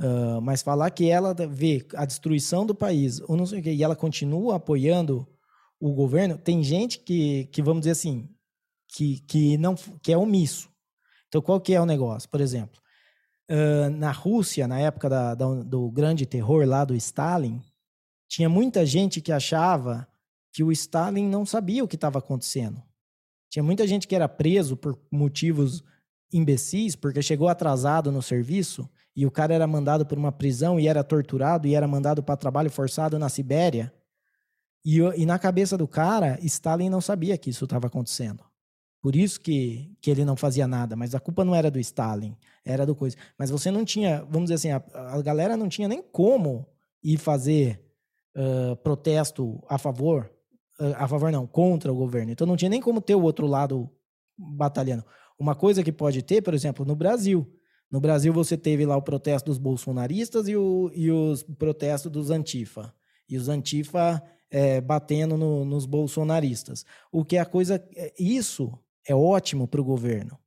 Uh, 0.00 0.40
mas 0.40 0.62
falar 0.62 0.90
que 0.90 1.10
ela 1.10 1.34
vê 1.34 1.86
a 1.94 2.06
destruição 2.06 2.64
do 2.64 2.74
país, 2.74 3.20
ou 3.28 3.36
não 3.36 3.44
sei 3.44 3.60
o 3.60 3.68
e 3.68 3.82
ela 3.82 3.96
continua 3.96 4.56
apoiando 4.56 5.28
o 5.80 5.92
governo, 5.92 6.38
tem 6.38 6.62
gente 6.62 7.00
que, 7.00 7.46
que 7.46 7.60
vamos 7.60 7.80
dizer 7.80 7.92
assim, 7.92 8.28
que, 8.88 9.20
que, 9.20 9.58
não, 9.58 9.74
que 9.74 10.12
é 10.12 10.16
omisso. 10.16 10.70
Então, 11.28 11.42
qual 11.42 11.60
que 11.60 11.74
é 11.74 11.80
o 11.80 11.86
negócio? 11.86 12.28
Por 12.28 12.40
exemplo, 12.40 12.80
uh, 13.50 13.90
na 13.90 14.10
Rússia, 14.10 14.66
na 14.66 14.78
época 14.80 15.08
da, 15.08 15.34
da, 15.34 15.46
do 15.62 15.90
grande 15.90 16.24
terror 16.24 16.66
lá 16.66 16.84
do 16.84 16.94
Stalin, 16.94 17.60
tinha 18.28 18.48
muita 18.48 18.84
gente 18.84 19.20
que 19.20 19.32
achava 19.32 20.06
que 20.52 20.62
o 20.62 20.70
Stalin 20.70 21.26
não 21.28 21.46
sabia 21.46 21.82
o 21.82 21.88
que 21.88 21.96
estava 21.96 22.18
acontecendo. 22.18 22.82
Tinha 23.50 23.62
muita 23.62 23.86
gente 23.86 24.06
que 24.06 24.14
era 24.14 24.28
preso 24.28 24.76
por 24.76 24.98
motivos 25.10 25.82
imbecis, 26.32 26.94
porque 26.94 27.22
chegou 27.22 27.48
atrasado 27.48 28.12
no 28.12 28.20
serviço 28.20 28.88
e 29.16 29.24
o 29.24 29.30
cara 29.30 29.54
era 29.54 29.66
mandado 29.66 30.04
por 30.04 30.18
uma 30.18 30.30
prisão 30.30 30.78
e 30.78 30.86
era 30.86 31.02
torturado 31.02 31.66
e 31.66 31.74
era 31.74 31.88
mandado 31.88 32.22
para 32.22 32.36
trabalho 32.36 32.70
forçado 32.70 33.18
na 33.18 33.28
Sibéria. 33.28 33.92
E, 34.84 34.98
e, 34.98 35.26
na 35.26 35.38
cabeça 35.38 35.76
do 35.76 35.88
cara, 35.88 36.38
Stalin 36.42 36.90
não 36.90 37.00
sabia 37.00 37.36
que 37.36 37.50
isso 37.50 37.64
estava 37.64 37.86
acontecendo. 37.86 38.44
Por 39.00 39.16
isso 39.16 39.40
que, 39.40 39.96
que 40.00 40.10
ele 40.10 40.24
não 40.24 40.36
fazia 40.36 40.66
nada. 40.66 40.94
Mas 40.94 41.14
a 41.14 41.20
culpa 41.20 41.44
não 41.44 41.54
era 41.54 41.70
do 41.70 41.80
Stalin, 41.80 42.36
era 42.64 42.84
do 42.84 42.94
coisa. 42.94 43.16
Mas 43.38 43.50
você 43.50 43.70
não 43.70 43.84
tinha, 43.84 44.22
vamos 44.24 44.50
dizer 44.50 44.54
assim, 44.54 44.70
a, 44.70 44.82
a 45.14 45.22
galera 45.22 45.56
não 45.56 45.68
tinha 45.68 45.88
nem 45.88 46.02
como 46.02 46.66
ir 47.02 47.16
fazer 47.16 47.87
protesto 48.82 49.62
a 49.68 49.78
favor, 49.78 50.30
uh, 50.80 50.94
a 50.96 51.08
favor 51.08 51.30
não, 51.32 51.46
contra 51.46 51.92
o 51.92 51.96
governo. 51.96 52.32
Então 52.32 52.46
não 52.46 52.56
tinha 52.56 52.68
nem 52.68 52.80
como 52.80 53.00
ter 53.00 53.14
o 53.14 53.22
outro 53.22 53.46
lado 53.46 53.90
batalhando. 54.36 55.04
Uma 55.38 55.54
coisa 55.54 55.82
que 55.82 55.92
pode 55.92 56.22
ter, 56.22 56.42
por 56.42 56.54
exemplo, 56.54 56.84
no 56.84 56.96
Brasil. 56.96 57.46
No 57.90 58.00
Brasil, 58.00 58.32
você 58.32 58.56
teve 58.56 58.84
lá 58.84 58.96
o 58.96 59.02
protesto 59.02 59.50
dos 59.50 59.58
bolsonaristas 59.58 60.46
e, 60.48 60.56
o, 60.56 60.90
e 60.94 61.10
os 61.10 61.42
protestos 61.42 62.10
dos 62.10 62.30
Antifa. 62.30 62.94
E 63.28 63.36
os 63.36 63.48
Antifa 63.48 64.22
é, 64.50 64.80
batendo 64.80 65.36
no, 65.36 65.64
nos 65.64 65.86
bolsonaristas. 65.86 66.84
O 67.10 67.24
que 67.24 67.36
é 67.36 67.40
a 67.40 67.46
coisa. 67.46 67.82
É, 67.96 68.12
isso 68.18 68.78
é 69.06 69.14
ótimo 69.14 69.66
para 69.66 69.80
o 69.80 69.84
governo, 69.84 70.38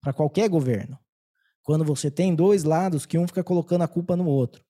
para 0.00 0.12
qualquer 0.12 0.48
governo. 0.48 0.98
Quando 1.62 1.84
você 1.84 2.10
tem 2.10 2.34
dois 2.34 2.64
lados 2.64 3.06
que 3.06 3.18
um 3.18 3.26
fica 3.26 3.44
colocando 3.44 3.82
a 3.82 3.88
culpa 3.88 4.16
no 4.16 4.26
outro. 4.26 4.64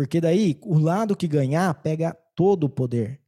Porque 0.00 0.18
daí 0.18 0.58
o 0.62 0.78
lado 0.78 1.14
que 1.14 1.28
ganhar 1.28 1.74
pega 1.82 2.16
todo 2.34 2.64
o 2.64 2.70
poder. 2.70 3.20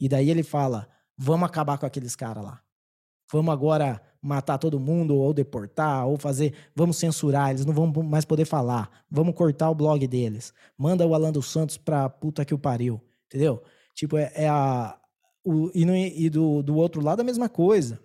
E 0.00 0.08
daí 0.08 0.28
ele 0.28 0.42
fala: 0.42 0.88
vamos 1.16 1.48
acabar 1.48 1.78
com 1.78 1.86
aqueles 1.86 2.16
caras 2.16 2.42
lá. 2.42 2.60
Vamos 3.30 3.52
agora 3.52 4.02
matar 4.20 4.58
todo 4.58 4.80
mundo, 4.80 5.14
ou 5.14 5.32
deportar, 5.32 6.08
ou 6.08 6.18
fazer. 6.18 6.54
Vamos 6.74 6.96
censurar, 6.96 7.50
eles 7.50 7.64
não 7.64 7.72
vão 7.72 7.86
mais 8.02 8.24
poder 8.24 8.46
falar. 8.46 8.90
Vamos 9.08 9.32
cortar 9.32 9.70
o 9.70 9.76
blog 9.76 10.04
deles. 10.08 10.52
Manda 10.76 11.06
o 11.06 11.14
Alan 11.14 11.30
dos 11.30 11.52
Santos 11.52 11.76
pra 11.76 12.08
puta 12.08 12.44
que 12.44 12.52
o 12.52 12.58
pariu. 12.58 13.00
Entendeu? 13.26 13.62
Tipo, 13.94 14.16
é, 14.16 14.32
é 14.34 14.48
a. 14.48 14.98
O, 15.44 15.70
e, 15.72 15.84
no, 15.84 15.94
e 15.94 16.28
do, 16.28 16.64
do 16.64 16.74
outro 16.74 17.00
lado 17.00 17.20
a 17.20 17.24
mesma 17.24 17.48
coisa. 17.48 18.00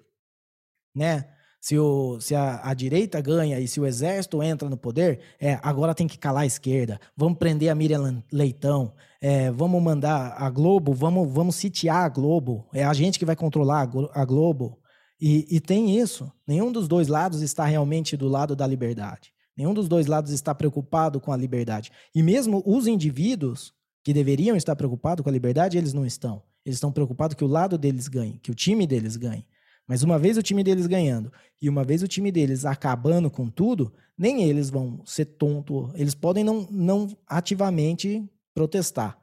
Né? 0.95 1.32
Se, 1.63 1.79
o, 1.79 2.19
se 2.19 2.35
a, 2.35 2.59
a, 2.61 2.73
direita 2.73 3.21
ganha 3.21 3.57
e 3.57 3.69
se 3.69 3.79
o 3.79 3.85
exército 3.85 4.43
entra 4.43 4.69
no 4.69 4.75
poder, 4.75 5.21
é 5.39 5.57
agora 5.63 5.95
tem 5.95 6.09
que 6.09 6.17
calar 6.17 6.43
a 6.43 6.45
esquerda. 6.45 6.99
Vamos 7.15 7.37
prender 7.37 7.69
a 7.69 7.75
Miriam 7.75 8.21
Leitão. 8.29 8.93
É, 9.21 9.49
vamos 9.49 9.81
mandar 9.81 10.35
a 10.37 10.49
Globo, 10.49 10.91
vamos, 10.91 11.31
vamos 11.31 11.55
sitiar 11.55 12.03
a 12.03 12.09
Globo. 12.09 12.67
É 12.73 12.83
a 12.83 12.91
gente 12.91 13.17
que 13.17 13.23
vai 13.23 13.37
controlar 13.37 13.89
a 14.13 14.25
Globo. 14.25 14.77
E, 15.21 15.47
e 15.49 15.61
tem 15.61 15.97
isso. 15.97 16.29
Nenhum 16.45 16.69
dos 16.69 16.85
dois 16.85 17.07
lados 17.07 17.41
está 17.41 17.63
realmente 17.63 18.17
do 18.17 18.27
lado 18.27 18.57
da 18.57 18.67
liberdade. 18.67 19.31
Nenhum 19.55 19.73
dos 19.73 19.87
dois 19.87 20.05
lados 20.05 20.33
está 20.33 20.53
preocupado 20.53 21.21
com 21.21 21.31
a 21.31 21.37
liberdade. 21.37 21.93
E 22.13 22.21
mesmo 22.21 22.61
os 22.65 22.87
indivíduos 22.87 23.73
que 24.03 24.11
deveriam 24.11 24.57
estar 24.57 24.75
preocupados 24.75 25.23
com 25.23 25.29
a 25.29 25.31
liberdade, 25.31 25.77
eles 25.77 25.93
não 25.93 26.05
estão. 26.05 26.43
Eles 26.65 26.75
estão 26.75 26.91
preocupados 26.91 27.37
que 27.37 27.43
o 27.45 27.47
lado 27.47 27.77
deles 27.77 28.09
ganhe, 28.09 28.37
que 28.39 28.51
o 28.51 28.55
time 28.55 28.85
deles 28.85 29.15
ganhe. 29.15 29.45
Mas 29.87 30.01
uma 30.01 30.17
vez 30.17 30.37
o 30.37 30.41
time 30.41 30.63
deles 30.63 30.87
ganhando 30.87 31.31
e 31.61 31.69
uma 31.69 31.83
vez 31.83 32.01
o 32.01 32.07
time 32.07 32.31
deles 32.31 32.65
acabando 32.65 33.29
com 33.29 33.49
tudo, 33.49 33.93
nem 34.17 34.43
eles 34.43 34.69
vão 34.69 35.05
ser 35.05 35.25
tonto. 35.25 35.91
Eles 35.95 36.15
podem 36.15 36.43
não, 36.43 36.67
não 36.71 37.07
ativamente 37.27 38.27
protestar, 38.53 39.19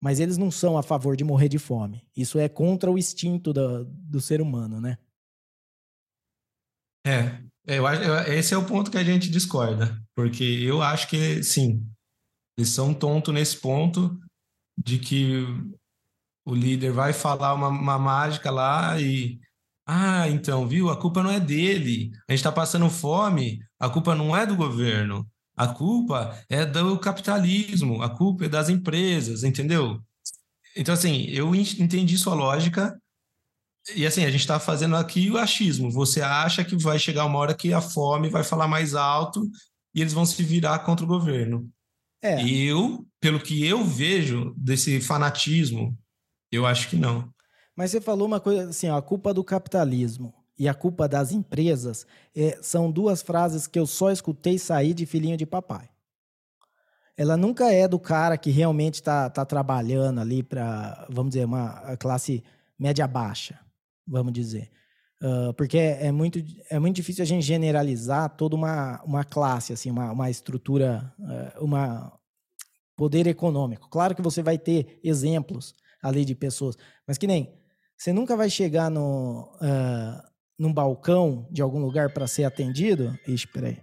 mas 0.00 0.20
eles 0.20 0.36
não 0.36 0.50
são 0.50 0.76
a 0.76 0.82
favor 0.82 1.16
de 1.16 1.24
morrer 1.24 1.48
de 1.48 1.58
fome. 1.58 2.02
Isso 2.16 2.38
é 2.38 2.48
contra 2.48 2.90
o 2.90 2.98
instinto 2.98 3.52
do, 3.52 3.84
do 3.84 4.20
ser 4.20 4.40
humano, 4.40 4.80
né? 4.80 4.98
É, 7.06 7.42
eu 7.66 7.86
acho, 7.86 8.02
esse 8.30 8.54
é 8.54 8.56
o 8.56 8.66
ponto 8.66 8.90
que 8.90 8.98
a 8.98 9.04
gente 9.04 9.30
discorda, 9.30 10.02
porque 10.14 10.42
eu 10.42 10.82
acho 10.82 11.08
que, 11.08 11.42
sim, 11.42 11.86
eles 12.56 12.70
são 12.70 12.94
tontos 12.94 13.32
nesse 13.34 13.58
ponto 13.58 14.18
de 14.76 14.98
que 14.98 15.44
o 16.46 16.54
líder 16.54 16.92
vai 16.92 17.12
falar 17.12 17.54
uma, 17.54 17.68
uma 17.68 17.98
mágica 17.98 18.50
lá 18.50 19.00
e. 19.00 19.40
Ah, 19.86 20.28
então, 20.28 20.66
viu? 20.66 20.88
A 20.88 20.96
culpa 20.96 21.22
não 21.22 21.30
é 21.30 21.38
dele. 21.38 22.10
A 22.28 22.32
gente 22.32 22.40
está 22.40 22.52
passando 22.52 22.88
fome, 22.88 23.60
a 23.78 23.88
culpa 23.88 24.14
não 24.14 24.36
é 24.36 24.46
do 24.46 24.56
governo. 24.56 25.28
A 25.56 25.68
culpa 25.68 26.36
é 26.48 26.64
do 26.64 26.98
capitalismo, 26.98 28.02
a 28.02 28.08
culpa 28.08 28.46
é 28.46 28.48
das 28.48 28.68
empresas, 28.68 29.44
entendeu? 29.44 30.00
Então, 30.76 30.94
assim, 30.94 31.26
eu 31.26 31.54
entendi 31.54 32.18
sua 32.18 32.34
lógica, 32.34 32.98
e 33.94 34.06
assim, 34.06 34.24
a 34.24 34.30
gente 34.30 34.40
está 34.40 34.58
fazendo 34.58 34.96
aqui 34.96 35.30
o 35.30 35.36
achismo. 35.36 35.90
Você 35.90 36.22
acha 36.22 36.64
que 36.64 36.76
vai 36.76 36.98
chegar 36.98 37.26
uma 37.26 37.38
hora 37.38 37.54
que 37.54 37.72
a 37.72 37.80
fome 37.80 38.30
vai 38.30 38.42
falar 38.42 38.66
mais 38.66 38.94
alto 38.94 39.46
e 39.94 40.00
eles 40.00 40.12
vão 40.12 40.24
se 40.24 40.42
virar 40.42 40.78
contra 40.80 41.04
o 41.04 41.08
governo. 41.08 41.68
É. 42.22 42.42
Eu, 42.48 43.06
pelo 43.20 43.38
que 43.38 43.64
eu 43.66 43.84
vejo 43.84 44.54
desse 44.56 45.00
fanatismo, 45.00 45.96
eu 46.50 46.64
acho 46.64 46.88
que 46.88 46.96
não. 46.96 47.30
Mas 47.76 47.90
você 47.90 48.00
falou 48.00 48.26
uma 48.26 48.40
coisa 48.40 48.70
assim, 48.70 48.88
ó, 48.88 48.96
a 48.96 49.02
culpa 49.02 49.34
do 49.34 49.42
capitalismo 49.42 50.32
e 50.58 50.68
a 50.68 50.74
culpa 50.74 51.08
das 51.08 51.32
empresas 51.32 52.06
é, 52.34 52.58
são 52.62 52.90
duas 52.90 53.22
frases 53.22 53.66
que 53.66 53.78
eu 53.78 53.86
só 53.86 54.10
escutei 54.10 54.58
sair 54.58 54.94
de 54.94 55.06
filhinho 55.06 55.36
de 55.36 55.46
papai. 55.46 55.88
Ela 57.16 57.36
nunca 57.36 57.72
é 57.72 57.86
do 57.86 57.98
cara 57.98 58.36
que 58.36 58.50
realmente 58.50 58.94
está 58.94 59.30
tá 59.30 59.44
trabalhando 59.44 60.20
ali 60.20 60.42
para, 60.42 61.06
vamos 61.10 61.32
dizer, 61.34 61.44
uma 61.44 61.96
classe 61.96 62.42
média 62.78 63.06
baixa 63.06 63.64
vamos 64.06 64.32
dizer. 64.32 64.70
Uh, 65.22 65.54
porque 65.54 65.78
é, 65.78 66.12
muito, 66.12 66.44
é 66.68 66.78
muito 66.78 66.96
difícil 66.96 67.22
a 67.22 67.26
gente 67.26 67.44
generalizar 67.44 68.28
toda 68.36 68.54
uma, 68.54 69.02
uma 69.04 69.24
classe, 69.24 69.72
assim, 69.72 69.90
uma, 69.90 70.12
uma 70.12 70.28
estrutura, 70.28 71.12
uh, 71.18 71.64
uma 71.64 72.12
poder 72.94 73.26
econômico. 73.26 73.88
Claro 73.88 74.14
que 74.14 74.22
você 74.22 74.42
vai 74.42 74.58
ter 74.58 75.00
exemplos 75.02 75.74
ali 76.02 76.24
de 76.24 76.34
pessoas, 76.34 76.76
mas 77.06 77.16
que 77.16 77.26
nem 77.26 77.58
você 78.04 78.12
nunca 78.12 78.36
vai 78.36 78.50
chegar 78.50 78.90
no, 78.90 79.50
uh, 79.54 80.22
num 80.58 80.70
balcão 80.70 81.48
de 81.50 81.62
algum 81.62 81.78
lugar 81.78 82.12
para 82.12 82.26
ser 82.26 82.44
atendido. 82.44 83.18
Ixi, 83.26 83.48
peraí. 83.48 83.80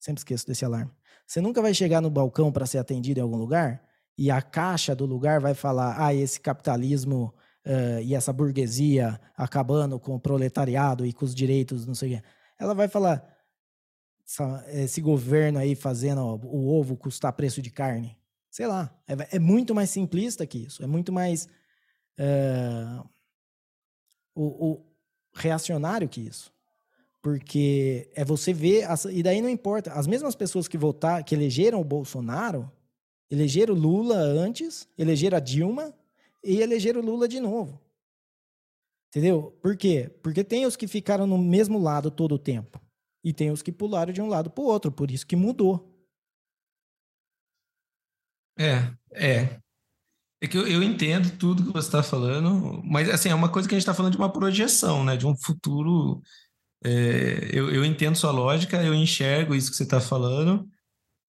Sempre 0.00 0.18
esqueço 0.18 0.44
desse 0.44 0.64
alarme. 0.64 0.90
Você 1.24 1.40
nunca 1.40 1.62
vai 1.62 1.72
chegar 1.72 2.00
no 2.00 2.10
balcão 2.10 2.50
para 2.50 2.66
ser 2.66 2.78
atendido 2.78 3.20
em 3.20 3.22
algum 3.22 3.36
lugar 3.36 3.80
e 4.18 4.32
a 4.32 4.42
caixa 4.42 4.96
do 4.96 5.06
lugar 5.06 5.38
vai 5.38 5.54
falar: 5.54 5.94
ah, 6.04 6.12
esse 6.12 6.40
capitalismo 6.40 7.32
uh, 7.64 8.00
e 8.02 8.16
essa 8.16 8.32
burguesia 8.32 9.20
acabando 9.36 9.96
com 10.00 10.16
o 10.16 10.20
proletariado 10.20 11.06
e 11.06 11.12
com 11.12 11.24
os 11.24 11.36
direitos, 11.36 11.86
não 11.86 11.94
sei 11.94 12.14
o 12.14 12.16
quê. 12.16 12.26
Ela 12.58 12.74
vai 12.74 12.88
falar, 12.88 13.24
esse 14.72 15.00
governo 15.00 15.60
aí 15.60 15.76
fazendo 15.76 16.20
ó, 16.20 16.34
o 16.42 16.68
ovo 16.68 16.96
custar 16.96 17.32
preço 17.34 17.62
de 17.62 17.70
carne. 17.70 18.18
Sei 18.50 18.66
lá, 18.66 18.92
é, 19.06 19.36
é, 19.36 19.38
muito 19.38 19.72
mais 19.72 19.90
simplista 19.90 20.44
que 20.44 20.58
isso, 20.64 20.82
é 20.82 20.86
muito 20.88 21.12
mais 21.12 21.48
uh, 22.18 23.08
o, 24.34 24.70
o 24.70 24.86
reacionário 25.34 26.08
que 26.08 26.20
isso. 26.20 26.52
Porque 27.22 28.10
é 28.14 28.24
você 28.24 28.52
ver, 28.52 28.86
e 29.10 29.22
daí 29.22 29.40
não 29.40 29.48
importa, 29.48 29.92
as 29.92 30.06
mesmas 30.06 30.34
pessoas 30.34 30.68
que 30.68 30.76
votar, 30.76 31.24
que 31.24 31.34
elegeram 31.34 31.80
o 31.80 31.84
Bolsonaro, 31.84 32.70
elegeram 33.30 33.74
Lula 33.74 34.16
antes, 34.16 34.86
elegeram 34.98 35.38
a 35.38 35.40
Dilma, 35.40 35.94
e 36.42 36.60
eleger 36.60 36.96
o 36.96 37.00
Lula 37.00 37.26
de 37.26 37.40
novo. 37.40 37.80
Entendeu? 39.08 39.56
Por 39.62 39.76
quê? 39.76 40.10
Porque 40.22 40.44
tem 40.44 40.66
os 40.66 40.76
que 40.76 40.86
ficaram 40.86 41.26
no 41.26 41.38
mesmo 41.38 41.78
lado 41.78 42.10
todo 42.10 42.34
o 42.34 42.38
tempo. 42.38 42.80
E 43.22 43.32
tem 43.32 43.50
os 43.50 43.62
que 43.62 43.72
pularam 43.72 44.12
de 44.12 44.20
um 44.20 44.28
lado 44.28 44.50
para 44.50 44.62
o 44.62 44.66
outro. 44.66 44.92
Por 44.92 45.10
isso 45.10 45.26
que 45.26 45.36
mudou. 45.36 45.88
É, 48.58 48.92
é. 49.12 49.63
É 50.44 50.46
que 50.46 50.58
eu, 50.58 50.68
eu 50.68 50.82
entendo 50.82 51.38
tudo 51.38 51.64
que 51.64 51.72
você 51.72 51.88
está 51.88 52.02
falando, 52.02 52.82
mas 52.84 53.08
assim, 53.08 53.30
é 53.30 53.34
uma 53.34 53.48
coisa 53.48 53.66
que 53.66 53.74
a 53.74 53.78
gente 53.78 53.82
está 53.82 53.94
falando 53.94 54.12
de 54.12 54.18
uma 54.18 54.30
projeção, 54.30 55.02
né? 55.02 55.16
De 55.16 55.26
um 55.26 55.34
futuro. 55.34 56.20
É, 56.84 57.48
eu, 57.50 57.70
eu 57.70 57.82
entendo 57.82 58.14
sua 58.14 58.30
lógica, 58.30 58.82
eu 58.82 58.92
enxergo 58.92 59.54
isso 59.54 59.70
que 59.70 59.76
você 59.78 59.84
está 59.84 60.02
falando, 60.02 60.68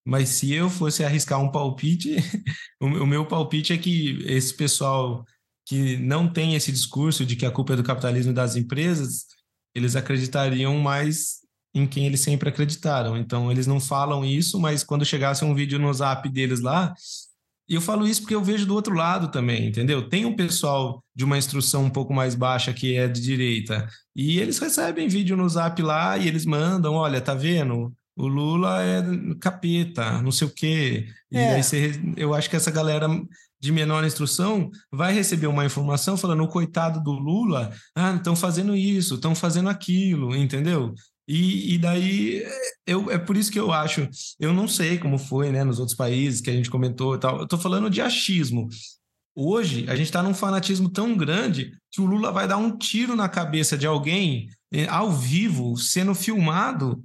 mas 0.05 0.28
se 0.28 0.53
eu 0.53 0.70
fosse 0.70 1.01
arriscar 1.01 1.41
um 1.41 1.49
palpite, 1.49 2.18
o 2.82 3.05
meu 3.05 3.26
palpite 3.26 3.72
é 3.72 3.78
que 3.78 4.22
esse 4.26 4.53
pessoal 4.53 5.26
que 5.66 5.95
não 5.95 6.28
tem 6.28 6.53
esse 6.55 6.70
discurso 6.70 7.26
de 7.26 7.38
que 7.38 7.45
a 7.45 7.51
culpa 7.51 7.72
é 7.72 7.78
do 7.78 7.84
capitalismo 7.84 8.34
das 8.34 8.57
empresas, 8.57 9.28
eles 9.74 9.95
acreditariam 9.95 10.78
mais 10.78 11.36
em 11.74 11.88
quem 11.88 12.05
eles 12.05 12.20
sempre 12.20 12.49
acreditaram. 12.49 13.16
Então, 13.16 13.49
eles 13.49 13.66
não 13.66 13.80
falam 13.80 14.26
isso, 14.26 14.59
mas 14.59 14.84
quando 14.84 15.05
chegasse 15.05 15.45
um 15.45 15.55
vídeo 15.55 15.80
no 15.80 15.93
zap 15.93 16.28
deles 16.28 16.59
lá, 16.59 16.93
e 17.68 17.76
eu 17.76 17.82
falo 17.82 18.07
isso 18.07 18.22
porque 18.22 18.36
eu 18.36 18.43
vejo 18.43 18.66
do 18.66 18.76
outro 18.76 18.93
lado 18.93 19.30
também, 19.30 19.68
entendeu? 19.68 20.07
Tem 20.07 20.26
um 20.26 20.36
pessoal 20.36 21.03
de 21.16 21.24
uma 21.24 21.38
instrução 21.38 21.86
um 21.86 21.89
pouco 21.89 22.13
mais 22.13 22.36
baixa 22.36 22.74
que 22.74 22.95
é 22.95 23.07
de 23.07 23.22
direita, 23.22 23.88
e 24.16 24.39
eles 24.39 24.59
recebem 24.59 25.07
vídeo 25.07 25.36
no 25.36 25.49
zap 25.49 25.82
lá 25.82 26.18
e 26.18 26.28
eles 26.28 26.45
mandam: 26.45 26.93
olha, 26.93 27.20
tá 27.20 27.34
vendo? 27.34 27.93
O 28.18 28.28
Lula 28.28 28.82
é 28.82 29.03
capeta, 29.41 30.22
não 30.22 30.32
sei 30.32 30.47
o 30.47 30.53
quê. 30.53 31.07
E 31.30 31.38
é. 31.38 31.55
aí 31.55 31.63
você, 31.63 31.99
eu 32.16 32.34
acho 32.34 32.49
que 32.49 32.55
essa 32.55 32.72
galera 32.72 33.09
de 33.59 33.72
menor 33.72 34.05
instrução 34.05 34.70
vai 34.91 35.13
receber 35.13 35.47
uma 35.47 35.66
informação 35.66 36.16
falando 36.16 36.43
o 36.43 36.47
coitado 36.47 37.03
do 37.03 37.11
Lula, 37.11 37.74
ah, 37.95 38.13
estão 38.16 38.36
fazendo 38.36 38.76
isso, 38.76 39.16
estão 39.16 39.34
fazendo 39.36 39.70
aquilo, 39.70 40.36
entendeu? 40.36 40.93
E, 41.28 41.74
e, 41.74 41.78
daí 41.80 42.44
eu, 42.86 43.10
é 43.10 43.18
por 43.18 43.36
isso 43.36 43.52
que 43.52 43.60
eu 43.60 43.72
acho, 43.72 44.08
eu 44.40 44.54
não 44.54 44.68
sei 44.68 45.00
como 45.00 45.18
foi 45.18 45.52
né, 45.52 45.64
nos 45.64 45.80
outros 45.80 45.98
países 45.98 46.40
que 46.40 46.50
a 46.50 46.54
gente 46.54 46.70
comentou 46.70 47.16
e 47.16 47.20
tal. 47.20 47.38
Eu 47.38 47.44
estou 47.46 47.58
falando 47.58 47.90
de 47.90 48.02
achismo. 48.02 48.68
Hoje 49.36 49.86
a 49.90 49.96
gente 49.96 50.06
está 50.06 50.22
num 50.22 50.34
fanatismo 50.34 50.90
tão 50.90 51.18
grande 51.18 51.78
que 51.92 52.00
o 52.00 52.06
Lula 52.06 52.32
vai 52.32 52.48
dar 52.48 52.58
um 52.58 52.78
tiro 52.78 53.16
na 53.16 53.28
cabeça 53.28 53.78
de 53.78 53.88
alguém 53.88 54.50
eh, 54.72 54.88
ao 54.88 55.12
vivo, 55.12 55.76
sendo 55.76 56.16
filmado, 56.16 57.04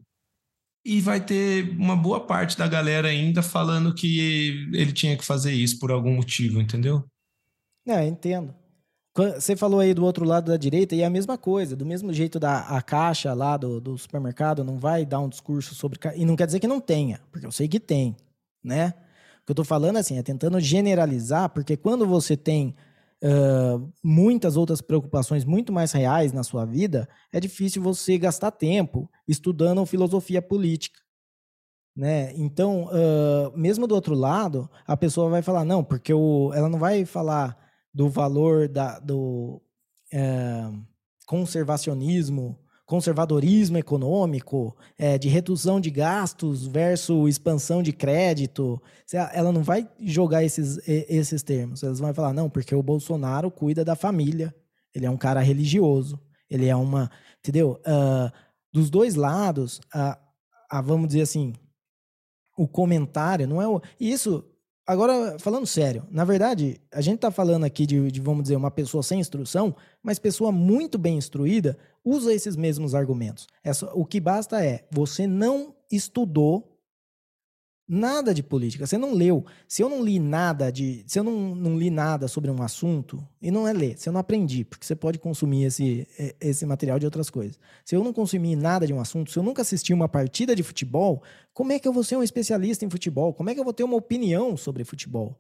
e 0.84 1.00
vai 1.00 1.24
ter 1.24 1.70
uma 1.76 1.96
boa 1.96 2.26
parte 2.26 2.56
da 2.56 2.68
galera 2.68 3.08
ainda 3.08 3.42
falando 3.42 3.94
que 3.94 4.68
ele 4.72 4.92
tinha 4.92 5.16
que 5.16 5.24
fazer 5.24 5.52
isso 5.52 5.78
por 5.78 5.90
algum 5.90 6.14
motivo, 6.14 6.60
entendeu? 6.60 7.04
É, 7.86 8.06
entendo. 8.06 8.54
Você 9.14 9.56
falou 9.56 9.80
aí 9.80 9.92
do 9.92 10.04
outro 10.04 10.24
lado 10.24 10.52
da 10.52 10.56
direita 10.56 10.94
e 10.94 11.00
é 11.00 11.04
a 11.04 11.10
mesma 11.10 11.36
coisa, 11.36 11.74
do 11.74 11.84
mesmo 11.84 12.12
jeito 12.12 12.38
da 12.38 12.60
a 12.60 12.80
caixa 12.80 13.34
lá 13.34 13.56
do, 13.56 13.80
do 13.80 13.98
supermercado 13.98 14.62
não 14.62 14.78
vai 14.78 15.04
dar 15.04 15.18
um 15.18 15.28
discurso 15.28 15.74
sobre 15.74 15.98
e 16.14 16.24
não 16.24 16.36
quer 16.36 16.46
dizer 16.46 16.60
que 16.60 16.68
não 16.68 16.80
tenha, 16.80 17.20
porque 17.32 17.44
eu 17.44 17.50
sei 17.50 17.66
que 17.66 17.80
tem, 17.80 18.16
né? 18.62 18.94
O 19.42 19.46
que 19.46 19.50
eu 19.50 19.54
tô 19.54 19.64
falando 19.64 19.96
assim 19.96 20.16
é 20.16 20.22
tentando 20.22 20.60
generalizar, 20.60 21.50
porque 21.50 21.76
quando 21.76 22.06
você 22.06 22.36
tem 22.36 22.76
uh, 23.24 23.92
muitas 24.00 24.56
outras 24.56 24.80
preocupações 24.80 25.44
muito 25.44 25.72
mais 25.72 25.90
reais 25.90 26.32
na 26.32 26.44
sua 26.44 26.64
vida, 26.64 27.08
é 27.32 27.40
difícil 27.40 27.82
você 27.82 28.16
gastar 28.16 28.52
tempo 28.52 29.10
estudando 29.26 29.84
filosofia 29.86 30.40
política. 30.40 31.00
Né? 31.96 32.32
Então, 32.36 32.84
uh, 32.84 33.58
mesmo 33.58 33.88
do 33.88 33.94
outro 33.94 34.14
lado, 34.14 34.70
a 34.86 34.96
pessoa 34.96 35.28
vai 35.28 35.42
falar, 35.42 35.64
não, 35.64 35.82
porque 35.82 36.14
o, 36.14 36.52
ela 36.54 36.68
não 36.68 36.78
vai 36.78 37.04
falar 37.04 37.69
do 37.92 38.08
valor 38.08 38.68
da, 38.68 38.98
do 38.98 39.60
é, 40.12 40.70
conservacionismo, 41.26 42.58
conservadorismo 42.86 43.78
econômico, 43.78 44.76
é, 44.98 45.16
de 45.16 45.28
redução 45.28 45.80
de 45.80 45.90
gastos 45.90 46.66
versus 46.66 47.30
expansão 47.30 47.82
de 47.82 47.92
crédito. 47.92 48.82
Ela 49.32 49.52
não 49.52 49.62
vai 49.62 49.88
jogar 50.00 50.42
esses, 50.42 50.80
esses 50.86 51.42
termos. 51.42 51.82
Elas 51.82 52.00
vão 52.00 52.12
falar, 52.12 52.32
não, 52.32 52.50
porque 52.50 52.74
o 52.74 52.82
Bolsonaro 52.82 53.50
cuida 53.50 53.84
da 53.84 53.94
família. 53.94 54.54
Ele 54.92 55.06
é 55.06 55.10
um 55.10 55.16
cara 55.16 55.40
religioso. 55.40 56.20
Ele 56.50 56.66
é 56.66 56.74
uma. 56.74 57.08
Entendeu? 57.38 57.80
Uh, 57.86 58.30
dos 58.72 58.90
dois 58.90 59.14
lados, 59.14 59.80
uh, 59.94 60.82
vamos 60.82 61.08
dizer 61.08 61.22
assim, 61.22 61.52
o 62.58 62.66
comentário 62.66 63.46
não 63.46 63.62
é 63.62 63.68
o. 63.68 63.80
Isso 64.00 64.44
Agora, 64.90 65.36
falando 65.38 65.68
sério, 65.68 66.02
na 66.10 66.24
verdade, 66.24 66.80
a 66.90 67.00
gente 67.00 67.14
está 67.14 67.30
falando 67.30 67.62
aqui 67.62 67.86
de, 67.86 68.10
de, 68.10 68.20
vamos 68.20 68.42
dizer, 68.42 68.56
uma 68.56 68.72
pessoa 68.72 69.04
sem 69.04 69.20
instrução, 69.20 69.72
mas 70.02 70.18
pessoa 70.18 70.50
muito 70.50 70.98
bem 70.98 71.16
instruída 71.16 71.78
usa 72.04 72.34
esses 72.34 72.56
mesmos 72.56 72.92
argumentos. 72.92 73.46
o 73.94 74.04
que 74.04 74.18
basta 74.18 74.64
é 74.64 74.84
você 74.90 75.28
não 75.28 75.72
estudou 75.92 76.69
Nada 77.92 78.32
de 78.32 78.40
política. 78.40 78.86
Você 78.86 78.96
não 78.96 79.12
leu. 79.12 79.44
Se 79.66 79.82
eu 79.82 79.88
não 79.88 80.00
li 80.00 80.20
nada 80.20 80.70
de. 80.70 81.02
Se 81.08 81.18
eu 81.18 81.24
não, 81.24 81.56
não 81.56 81.76
li 81.76 81.90
nada 81.90 82.28
sobre 82.28 82.48
um 82.48 82.62
assunto, 82.62 83.20
e 83.42 83.50
não 83.50 83.66
é 83.66 83.72
ler, 83.72 83.98
se 83.98 84.08
eu 84.08 84.12
não 84.12 84.20
aprendi, 84.20 84.64
porque 84.64 84.86
você 84.86 84.94
pode 84.94 85.18
consumir 85.18 85.64
esse, 85.64 86.06
esse 86.40 86.64
material 86.64 87.00
de 87.00 87.04
outras 87.04 87.28
coisas. 87.28 87.58
Se 87.84 87.96
eu 87.96 88.04
não 88.04 88.12
consumir 88.12 88.54
nada 88.54 88.86
de 88.86 88.92
um 88.92 89.00
assunto, 89.00 89.32
se 89.32 89.36
eu 89.40 89.42
nunca 89.42 89.62
assisti 89.62 89.92
uma 89.92 90.08
partida 90.08 90.54
de 90.54 90.62
futebol, 90.62 91.20
como 91.52 91.72
é 91.72 91.80
que 91.80 91.88
eu 91.88 91.92
vou 91.92 92.04
ser 92.04 92.14
um 92.14 92.22
especialista 92.22 92.84
em 92.84 92.90
futebol? 92.90 93.34
Como 93.34 93.50
é 93.50 93.54
que 93.54 93.58
eu 93.58 93.64
vou 93.64 93.72
ter 93.72 93.82
uma 93.82 93.96
opinião 93.96 94.56
sobre 94.56 94.84
futebol? 94.84 95.36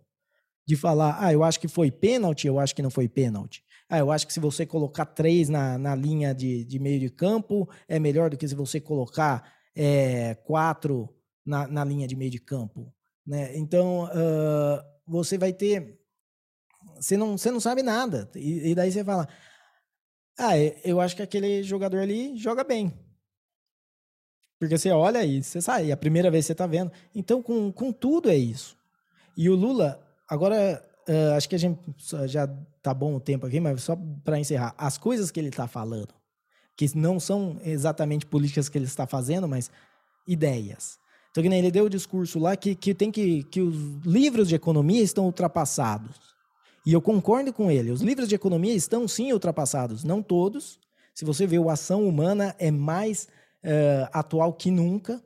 De 0.66 0.74
falar, 0.74 1.18
ah, 1.20 1.32
eu 1.32 1.44
acho 1.44 1.60
que 1.60 1.68
foi 1.68 1.88
pênalti, 1.88 2.48
eu 2.48 2.58
acho 2.58 2.74
que 2.74 2.82
não 2.82 2.90
foi 2.90 3.08
pênalti. 3.08 3.62
Ah, 3.88 3.98
eu 3.98 4.10
acho 4.10 4.26
que 4.26 4.32
se 4.32 4.40
você 4.40 4.66
colocar 4.66 5.04
três 5.04 5.48
na, 5.48 5.78
na 5.78 5.94
linha 5.94 6.34
de, 6.34 6.64
de 6.64 6.80
meio 6.80 6.98
de 6.98 7.10
campo, 7.10 7.68
é 7.86 8.00
melhor 8.00 8.28
do 8.28 8.36
que 8.36 8.48
se 8.48 8.56
você 8.56 8.80
colocar 8.80 9.52
é, 9.72 10.34
quatro 10.34 11.08
na, 11.50 11.66
na 11.66 11.84
linha 11.84 12.06
de 12.06 12.14
meio 12.14 12.30
de 12.30 12.38
campo. 12.38 12.94
Né? 13.26 13.56
Então, 13.58 14.04
uh, 14.04 14.82
você 15.06 15.36
vai 15.36 15.52
ter. 15.52 15.98
Você 16.96 17.16
não, 17.16 17.36
você 17.36 17.50
não 17.50 17.60
sabe 17.60 17.82
nada. 17.82 18.30
E, 18.36 18.70
e, 18.70 18.74
daí 18.74 18.90
você 18.90 19.04
fala: 19.04 19.28
Ah, 20.38 20.56
eu 20.84 21.00
acho 21.00 21.16
que 21.16 21.22
aquele 21.22 21.62
jogador 21.62 21.98
ali 21.98 22.36
joga 22.36 22.62
bem. 22.62 22.96
Porque 24.58 24.78
você 24.78 24.90
olha 24.90 25.24
e 25.24 25.42
você 25.42 25.60
sai, 25.60 25.90
a 25.90 25.96
primeira 25.96 26.30
vez 26.30 26.44
que 26.44 26.48
você 26.48 26.52
está 26.52 26.66
vendo. 26.66 26.92
Então, 27.14 27.42
com, 27.42 27.72
com 27.72 27.92
tudo 27.92 28.30
é 28.30 28.36
isso. 28.36 28.76
E 29.36 29.48
o 29.48 29.54
Lula, 29.54 30.06
agora, 30.28 30.86
uh, 31.08 31.36
acho 31.36 31.48
que 31.48 31.54
a 31.54 31.58
gente 31.58 31.80
já 32.26 32.46
tá 32.82 32.94
bom 32.94 33.14
o 33.16 33.20
tempo 33.20 33.46
aqui, 33.46 33.58
mas 33.58 33.82
só 33.82 33.96
para 34.22 34.38
encerrar: 34.38 34.74
as 34.78 34.96
coisas 34.96 35.30
que 35.30 35.40
ele 35.40 35.48
está 35.48 35.66
falando, 35.66 36.14
que 36.76 36.96
não 36.96 37.18
são 37.18 37.60
exatamente 37.64 38.24
políticas 38.24 38.68
que 38.68 38.78
ele 38.78 38.84
está 38.84 39.06
fazendo, 39.06 39.48
mas 39.48 39.70
ideias. 40.26 41.00
Então, 41.30 41.44
ele 41.44 41.70
deu 41.70 41.84
o 41.84 41.90
discurso 41.90 42.38
lá 42.38 42.56
que, 42.56 42.74
que 42.74 42.92
tem 42.92 43.10
que, 43.10 43.44
que 43.44 43.60
os 43.60 43.76
livros 44.04 44.48
de 44.48 44.54
economia 44.54 45.02
estão 45.02 45.26
ultrapassados. 45.26 46.16
E 46.84 46.92
eu 46.92 47.00
concordo 47.00 47.52
com 47.52 47.70
ele. 47.70 47.90
Os 47.90 48.00
livros 48.00 48.28
de 48.28 48.34
economia 48.34 48.74
estão 48.74 49.06
sim 49.06 49.32
ultrapassados. 49.32 50.02
Não 50.02 50.22
todos. 50.22 50.78
Se 51.14 51.24
você 51.24 51.46
vê 51.46 51.58
o 51.58 51.70
Ação 51.70 52.08
Humana 52.08 52.54
é 52.58 52.70
mais 52.70 53.28
uh, 53.64 54.08
atual 54.12 54.52
que 54.54 54.70
nunca 54.70 55.22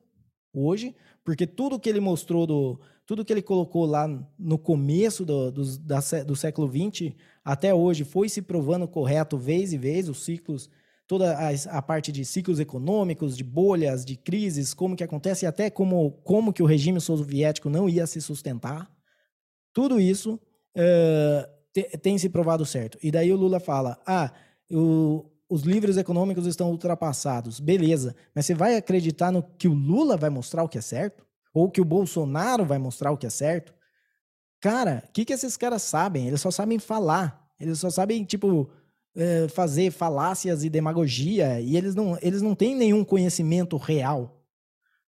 hoje, 0.52 0.94
porque 1.24 1.46
tudo 1.46 1.78
que 1.78 1.88
ele 1.88 2.00
mostrou 2.00 2.46
do, 2.46 2.80
tudo 3.06 3.24
que 3.24 3.32
ele 3.32 3.42
colocou 3.42 3.86
lá 3.86 4.08
no 4.38 4.58
começo 4.58 5.24
do, 5.24 5.50
do, 5.50 5.78
da, 5.78 6.00
do 6.26 6.36
século 6.36 6.68
XX 6.68 7.14
até 7.44 7.74
hoje 7.74 8.04
foi 8.04 8.28
se 8.28 8.40
provando 8.40 8.88
correto 8.88 9.36
vez 9.36 9.72
e 9.72 9.78
vez, 9.78 10.08
os 10.08 10.24
ciclos 10.24 10.70
toda 11.06 11.36
a, 11.36 11.78
a, 11.78 11.82
parte 11.82 12.10
de 12.10 12.24
ciclos 12.24 12.58
econômicos, 12.58 13.36
de 13.36 13.44
bolhas, 13.44 14.04
de 14.04 14.16
crises, 14.16 14.72
como 14.72 14.96
que 14.96 15.04
acontece 15.04 15.44
e 15.44 15.48
até 15.48 15.68
como, 15.70 16.12
como 16.24 16.52
que 16.52 16.62
o 16.62 16.66
regime 16.66 17.00
soviético 17.00 17.68
não 17.68 17.88
ia 17.88 18.06
se 18.06 18.20
sustentar. 18.20 18.90
Tudo 19.72 20.00
isso 20.00 20.34
uh, 20.34 21.46
te, 21.72 21.82
tem 21.98 22.16
se 22.16 22.28
provado 22.28 22.64
certo. 22.64 22.98
E 23.02 23.10
daí 23.10 23.32
o 23.32 23.36
Lula 23.36 23.60
fala, 23.60 24.00
ah, 24.06 24.32
o, 24.70 25.30
os 25.48 25.62
livros 25.62 25.96
econômicos 25.96 26.46
estão 26.46 26.70
ultrapassados. 26.70 27.60
Beleza, 27.60 28.16
mas 28.34 28.46
você 28.46 28.54
vai 28.54 28.76
acreditar 28.76 29.30
no 29.30 29.42
que 29.42 29.68
o 29.68 29.74
Lula 29.74 30.16
vai 30.16 30.30
mostrar 30.30 30.62
o 30.64 30.68
que 30.68 30.78
é 30.78 30.82
certo? 30.82 31.24
Ou 31.52 31.70
que 31.70 31.80
o 31.80 31.84
Bolsonaro 31.84 32.64
vai 32.64 32.78
mostrar 32.78 33.12
o 33.12 33.16
que 33.16 33.26
é 33.26 33.30
certo? 33.30 33.74
Cara, 34.60 35.04
o 35.06 35.12
que, 35.12 35.26
que 35.26 35.32
esses 35.32 35.56
caras 35.56 35.82
sabem? 35.82 36.26
Eles 36.26 36.40
só 36.40 36.50
sabem 36.50 36.78
falar. 36.78 37.46
Eles 37.60 37.78
só 37.78 37.90
sabem, 37.90 38.24
tipo, 38.24 38.70
é, 39.16 39.48
fazer 39.48 39.90
falácias 39.90 40.64
e 40.64 40.70
demagogia 40.70 41.60
e 41.60 41.76
eles 41.76 41.94
não, 41.94 42.18
eles 42.20 42.42
não 42.42 42.54
têm 42.54 42.74
nenhum 42.74 43.04
conhecimento 43.04 43.76
real. 43.76 44.40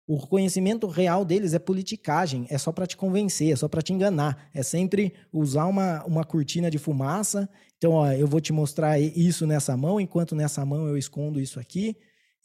O 0.06 0.26
conhecimento 0.26 0.86
real 0.86 1.22
deles 1.22 1.52
é 1.52 1.58
politicagem, 1.58 2.46
é 2.48 2.56
só 2.56 2.72
para 2.72 2.86
te 2.86 2.96
convencer, 2.96 3.52
é 3.52 3.56
só 3.56 3.68
para 3.68 3.82
te 3.82 3.92
enganar. 3.92 4.48
É 4.54 4.62
sempre 4.62 5.12
usar 5.30 5.66
uma, 5.66 6.02
uma 6.04 6.24
cortina 6.24 6.70
de 6.70 6.78
fumaça. 6.78 7.46
Então, 7.76 7.92
ó, 7.92 8.10
eu 8.10 8.26
vou 8.26 8.40
te 8.40 8.50
mostrar 8.50 8.98
isso 8.98 9.46
nessa 9.46 9.76
mão, 9.76 10.00
enquanto 10.00 10.34
nessa 10.34 10.64
mão 10.64 10.88
eu 10.88 10.96
escondo 10.96 11.38
isso 11.38 11.60
aqui. 11.60 11.94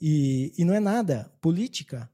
E, 0.01 0.51
e 0.57 0.65
não 0.65 0.73
é 0.73 0.79
nada. 0.81 1.31
Política 1.39 2.09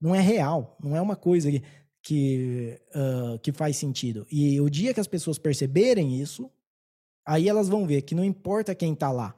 não 0.00 0.14
é 0.14 0.20
real, 0.20 0.78
não 0.80 0.94
é 0.94 1.00
uma 1.00 1.16
coisa 1.16 1.50
que, 1.50 1.60
que, 2.00 2.80
uh, 2.94 3.38
que 3.40 3.50
faz 3.50 3.76
sentido. 3.76 4.28
E 4.30 4.60
o 4.60 4.70
dia 4.70 4.94
que 4.94 5.00
as 5.00 5.08
pessoas 5.08 5.38
perceberem 5.38 6.20
isso, 6.20 6.48
Aí 7.28 7.46
elas 7.46 7.68
vão 7.68 7.86
ver 7.86 8.00
que 8.00 8.14
não 8.14 8.24
importa 8.24 8.74
quem 8.74 8.94
está 8.94 9.12
lá. 9.12 9.34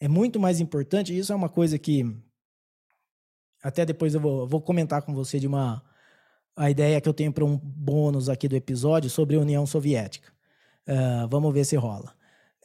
É 0.00 0.08
muito 0.08 0.40
mais 0.40 0.58
importante, 0.58 1.16
isso 1.16 1.32
é 1.32 1.36
uma 1.36 1.48
coisa 1.48 1.78
que 1.78 2.04
até 3.62 3.86
depois 3.86 4.14
eu 4.14 4.20
vou, 4.20 4.48
vou 4.48 4.60
comentar 4.60 5.00
com 5.02 5.14
você 5.14 5.38
de 5.38 5.46
uma 5.46 5.80
a 6.56 6.68
ideia 6.68 7.00
que 7.00 7.08
eu 7.08 7.14
tenho 7.14 7.32
para 7.32 7.44
um 7.44 7.56
bônus 7.56 8.28
aqui 8.28 8.48
do 8.48 8.56
episódio 8.56 9.08
sobre 9.08 9.36
a 9.36 9.38
União 9.38 9.64
Soviética. 9.64 10.32
Uh, 10.88 11.28
vamos 11.28 11.54
ver 11.54 11.64
se 11.64 11.76
rola. 11.76 12.12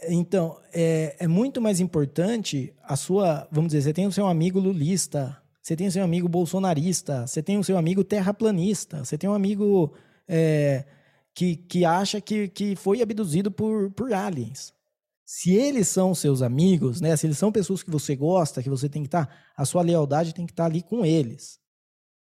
Então, 0.10 0.60
é, 0.74 1.16
é, 1.20 1.28
muito 1.28 1.62
mais 1.62 1.80
importante 1.80 2.74
a 2.84 2.96
sua. 2.96 3.48
Vamos 3.52 3.72
dizer, 3.72 3.84
você 3.84 3.94
tem 3.94 4.08
o 4.08 4.12
seu 4.12 4.26
amigo 4.26 4.60
lulista, 4.60 5.38
você 5.62 5.76
tem 5.76 5.86
o 5.86 5.92
seu 5.92 6.04
amigo 6.04 6.28
bolsonarista, 6.28 7.28
você 7.28 7.44
tem 7.44 7.60
o 7.60 7.64
seu 7.64 7.78
amigo 7.78 8.04
terraplanista, 8.04 9.06
você 9.06 9.16
tem 9.16 9.30
um 9.30 9.34
amigo 9.34 9.94
é, 10.28 10.86
que, 11.36 11.58
que 11.58 11.84
acha 11.84 12.22
que, 12.22 12.48
que 12.48 12.76
foi 12.76 13.02
abduzido 13.02 13.52
por, 13.52 13.92
por 13.92 14.14
aliens. 14.14 14.74
se 15.26 15.54
eles 15.54 15.88
são 15.90 16.16
seus 16.16 16.42
amigos, 16.42 17.02
né? 17.02 17.16
Se 17.18 17.28
eles 17.28 17.38
são 17.38 17.52
pessoas 17.52 17.84
que 17.84 17.92
você 17.92 18.16
gosta, 18.16 18.64
que 18.64 18.70
você 18.70 18.88
tem 18.88 19.02
que 19.04 19.08
estar, 19.08 19.26
tá, 19.26 19.34
a 19.58 19.66
sua 19.66 19.82
lealdade 19.82 20.34
tem 20.34 20.46
que 20.46 20.54
estar 20.54 20.64
tá 20.64 20.70
ali 20.70 20.82
com 20.82 21.06
eles. 21.06 21.60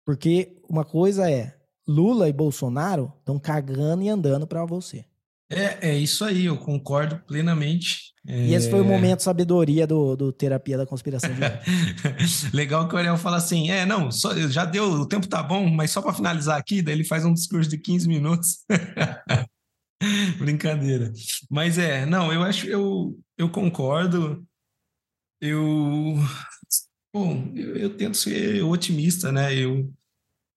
Porque 0.06 0.62
uma 0.70 0.86
coisa 0.86 1.30
é, 1.30 1.58
Lula 1.88 2.30
e 2.30 2.34
Bolsonaro 2.34 3.12
estão 3.20 3.40
cagando 3.40 4.04
e 4.04 4.10
andando 4.10 4.46
para 4.46 4.66
você. 4.66 5.06
É, 5.52 5.90
é 5.90 5.98
isso 5.98 6.24
aí, 6.24 6.46
eu 6.46 6.58
concordo 6.58 7.22
plenamente. 7.28 8.14
E 8.26 8.54
esse 8.54 8.70
foi 8.70 8.80
o 8.80 8.86
é. 8.86 8.88
momento 8.88 9.22
sabedoria 9.22 9.86
do, 9.86 10.16
do 10.16 10.32
Terapia 10.32 10.78
da 10.78 10.86
Conspiração 10.86 11.30
de 11.34 11.40
Legal 12.56 12.88
que 12.88 12.96
o 12.96 12.98
Ariel 12.98 13.18
fala 13.18 13.38
assim: 13.38 13.70
é, 13.70 13.86
não, 13.86 14.12
só, 14.12 14.34
já 14.48 14.64
deu, 14.64 14.86
o 14.86 15.06
tempo 15.06 15.28
tá 15.28 15.44
bom, 15.44 15.70
mas 15.70 15.92
só 15.92 16.02
para 16.02 16.14
finalizar 16.14 16.58
aqui, 16.58 16.82
daí 16.82 16.94
ele 16.94 17.04
faz 17.04 17.26
um 17.26 17.34
discurso 17.34 17.70
de 17.70 17.78
15 17.78 18.08
minutos. 18.08 18.60
Brincadeira. 20.40 21.12
Mas 21.50 21.78
é, 21.78 22.06
não, 22.06 22.32
eu 22.32 22.44
acho, 22.44 22.68
eu, 22.68 23.20
eu 23.38 23.50
concordo. 23.50 24.46
Eu. 25.42 26.16
Bom, 27.14 27.52
eu, 27.56 27.76
eu 27.76 27.98
tento 27.98 28.16
ser 28.16 28.64
otimista, 28.64 29.32
né? 29.32 29.54
Eu, 29.54 29.92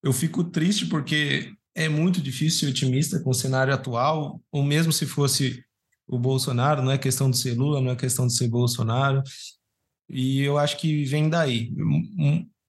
eu 0.05 0.13
fico 0.13 0.45
triste 0.45 0.87
porque 0.87 1.53
é 1.75 1.89
muito 1.89 2.21
difícil 2.21 2.61
ser 2.61 2.67
otimista 2.69 3.21
com 3.21 3.31
o 3.31 3.35
cenário 3.35 3.75
atual, 3.75 4.41
ou 4.51 4.63
mesmo 4.63 4.93
se 4.93 5.07
fosse 5.07 5.65
o 6.07 6.19
Bolsonaro, 6.19 6.83
não 6.83 6.93
é 6.93 6.99
questão 6.99 7.31
de 7.31 7.39
ser 7.39 7.55
Lula, 7.55 7.81
não 7.81 7.91
é 7.91 7.97
questão 7.97 8.27
de 8.27 8.37
ser 8.37 8.49
Bolsonaro. 8.49 9.23
E 10.09 10.41
eu 10.41 10.59
acho 10.59 10.77
que 10.77 11.05
vem 11.05 11.29
daí. 11.29 11.73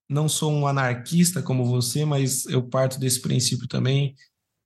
Não 0.09 0.29
sou 0.29 0.51
um 0.51 0.67
anarquista 0.67 1.41
como 1.41 1.65
você, 1.65 2.05
mas 2.05 2.45
eu 2.45 2.63
parto 2.63 2.99
desse 2.99 3.21
princípio 3.21 3.67
também 3.67 4.15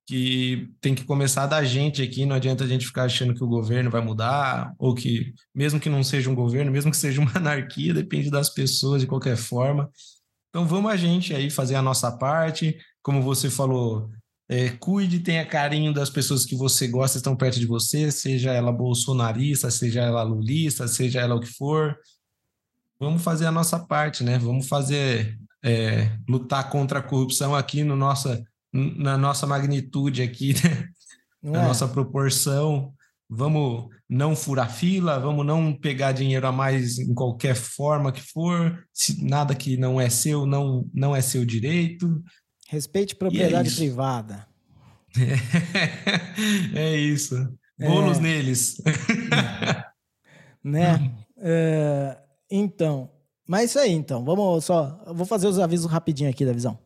que 0.10 0.72
tem 0.82 0.96
que 0.96 1.04
começar 1.04 1.46
da 1.46 1.64
gente 1.64 2.02
aqui, 2.02 2.26
não 2.26 2.36
adianta 2.36 2.64
a 2.64 2.68
gente 2.68 2.88
ficar 2.88 3.04
achando 3.04 3.36
que 3.36 3.44
o 3.44 3.48
governo 3.48 3.92
vai 3.92 4.02
mudar, 4.02 4.74
ou 4.80 4.96
que, 4.96 5.36
mesmo 5.54 5.80
que 5.80 5.88
não 5.88 6.04
seja 6.04 6.32
um 6.32 6.34
governo, 6.34 6.72
mesmo 6.72 6.90
que 6.90 6.98
seja 6.98 7.22
uma 7.22 7.32
anarquia, 7.38 7.94
depende 7.94 8.32
das 8.32 8.50
pessoas 8.50 9.02
de 9.02 9.08
qualquer 9.08 9.38
forma. 9.38 9.88
Então 10.50 10.66
vamos 10.66 10.92
a 10.92 10.96
gente 10.96 11.32
aí 11.32 11.52
fazer 11.52 11.76
a 11.76 11.82
nossa 11.82 12.12
parte, 12.12 12.76
como 13.04 13.22
você 13.22 13.52
falou, 13.52 14.10
é, 14.50 14.70
cuide, 14.70 15.20
tenha 15.20 15.46
carinho 15.46 15.94
das 15.94 16.10
pessoas 16.10 16.44
que 16.44 16.56
você 16.56 16.88
gosta, 16.88 17.18
estão 17.18 17.36
perto 17.36 17.60
de 17.60 17.68
você, 17.68 18.12
seja 18.12 18.52
ela 18.52 18.72
bolsonarista, 18.72 19.70
seja 19.70 20.02
ela 20.02 20.24
lulista, 20.24 20.88
seja 20.88 21.22
ela 21.22 21.36
o 21.36 21.40
que 21.40 21.54
for. 21.54 21.96
Vamos 23.00 23.22
fazer 23.22 23.46
a 23.46 23.52
nossa 23.52 23.78
parte, 23.78 24.24
né? 24.24 24.40
Vamos 24.40 24.68
fazer 24.68 25.38
é, 25.64 26.18
lutar 26.28 26.68
contra 26.72 26.98
a 26.98 27.04
corrupção 27.04 27.54
aqui 27.54 27.84
no 27.84 27.96
nossa, 27.96 28.44
na 28.74 29.18
nossa 29.20 29.46
magnitude 29.46 30.24
aqui, 30.24 30.56
né? 30.64 30.90
na 31.44 31.62
é. 31.62 31.68
nossa 31.68 31.88
proporção. 31.88 32.92
Vamos 33.30 33.88
não 34.10 34.36
furar 34.36 34.74
fila, 34.74 35.20
vamos 35.20 35.46
não 35.46 35.72
pegar 35.72 36.12
dinheiro 36.12 36.48
a 36.48 36.52
mais 36.52 36.98
em 36.98 37.14
qualquer 37.14 37.54
forma 37.54 38.12
que 38.12 38.22
for. 38.22 38.84
Se 38.92 39.24
nada 39.24 39.54
que 39.54 39.78
não 39.78 40.02
é 40.02 40.10
seu 40.10 40.48
não 40.48 40.90
não 40.92 41.16
é 41.16 41.22
seu 41.22 41.46
direito. 41.46 42.24
Respeite 42.70 43.16
propriedade 43.16 43.74
é 43.74 43.76
privada. 43.76 44.48
É, 46.76 46.96
isso. 46.96 47.36
Bônus 47.78 48.20
é. 48.20 48.22
neles. 48.22 48.82
né? 50.64 51.12
É, 51.38 52.18
então, 52.50 53.10
mas 53.48 53.72
isso 53.72 53.80
aí, 53.80 53.92
então. 53.92 54.24
Vamos 54.24 54.66
só. 54.66 55.04
Vou 55.08 55.26
fazer 55.26 55.48
os 55.48 55.58
avisos 55.58 55.90
rapidinho 55.92 56.30
aqui 56.30 56.46
da 56.46 56.54
visão. 56.54 56.78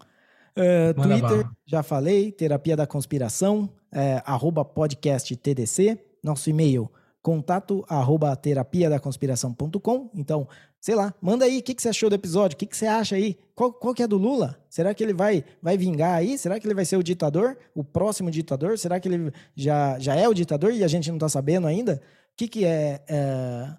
É, 0.55 0.93
Twitter, 0.93 1.45
já 1.65 1.83
falei, 1.83 2.31
Terapia 2.31 2.77
da 2.77 2.87
Conspiração, 2.87 3.69
é, 3.91 4.23
arroba 4.25 4.63
podcast 4.63 5.35
TDC. 5.35 5.99
Nosso 6.23 6.49
e-mail, 6.49 6.89
contato 7.23 7.85
arroba 7.87 8.35
terapia 8.35 8.89
da 8.89 8.99
conspiração.com. 8.99 10.09
Então, 10.13 10.45
sei 10.79 10.93
lá, 10.93 11.13
manda 11.21 11.45
aí 11.45 11.59
o 11.59 11.63
que, 11.63 11.73
que 11.73 11.81
você 11.81 11.87
achou 11.87 12.09
do 12.09 12.15
episódio, 12.15 12.55
o 12.55 12.57
que, 12.57 12.65
que 12.65 12.75
você 12.75 12.85
acha 12.85 13.15
aí, 13.15 13.37
qual, 13.55 13.71
qual 13.71 13.93
que 13.93 14.03
é 14.03 14.07
do 14.07 14.17
Lula? 14.17 14.59
Será 14.69 14.93
que 14.93 15.01
ele 15.01 15.13
vai, 15.13 15.45
vai 15.61 15.77
vingar 15.77 16.15
aí? 16.15 16.37
Será 16.37 16.59
que 16.59 16.67
ele 16.67 16.73
vai 16.73 16.83
ser 16.83 16.97
o 16.97 17.03
ditador, 17.03 17.57
o 17.73 17.81
próximo 17.81 18.29
ditador? 18.29 18.77
Será 18.77 18.99
que 18.99 19.07
ele 19.07 19.31
já, 19.55 19.97
já 19.97 20.13
é 20.15 20.27
o 20.27 20.33
ditador 20.33 20.73
e 20.73 20.83
a 20.83 20.87
gente 20.87 21.09
não 21.09 21.15
está 21.15 21.29
sabendo 21.29 21.65
ainda? 21.65 22.01
O 22.33 22.35
que, 22.35 22.47
que 22.49 22.65
é, 22.65 23.01
é 23.07 23.69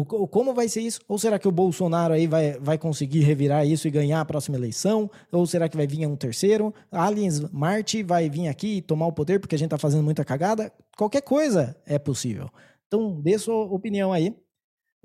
o, 0.00 0.28
como 0.28 0.52
vai 0.52 0.68
ser 0.68 0.82
isso? 0.82 1.00
Ou 1.08 1.18
será 1.18 1.38
que 1.38 1.48
o 1.48 1.52
Bolsonaro 1.52 2.12
aí 2.12 2.26
vai, 2.26 2.58
vai 2.58 2.76
conseguir 2.76 3.20
revirar 3.20 3.66
isso 3.66 3.88
e 3.88 3.90
ganhar 3.90 4.20
a 4.20 4.24
próxima 4.24 4.56
eleição? 4.56 5.10
Ou 5.32 5.46
será 5.46 5.68
que 5.68 5.76
vai 5.76 5.86
vir 5.86 6.06
um 6.06 6.16
terceiro? 6.16 6.74
Aliens 6.90 7.40
Marte 7.50 8.02
vai 8.02 8.28
vir 8.28 8.48
aqui 8.48 8.76
e 8.76 8.82
tomar 8.82 9.06
o 9.06 9.12
poder 9.12 9.40
porque 9.40 9.54
a 9.54 9.58
gente 9.58 9.68
está 9.68 9.78
fazendo 9.78 10.02
muita 10.02 10.24
cagada? 10.24 10.70
Qualquer 10.96 11.22
coisa 11.22 11.74
é 11.86 11.98
possível. 11.98 12.50
Então, 12.86 13.20
dê 13.20 13.38
sua 13.38 13.64
opinião 13.64 14.12
aí. 14.12 14.28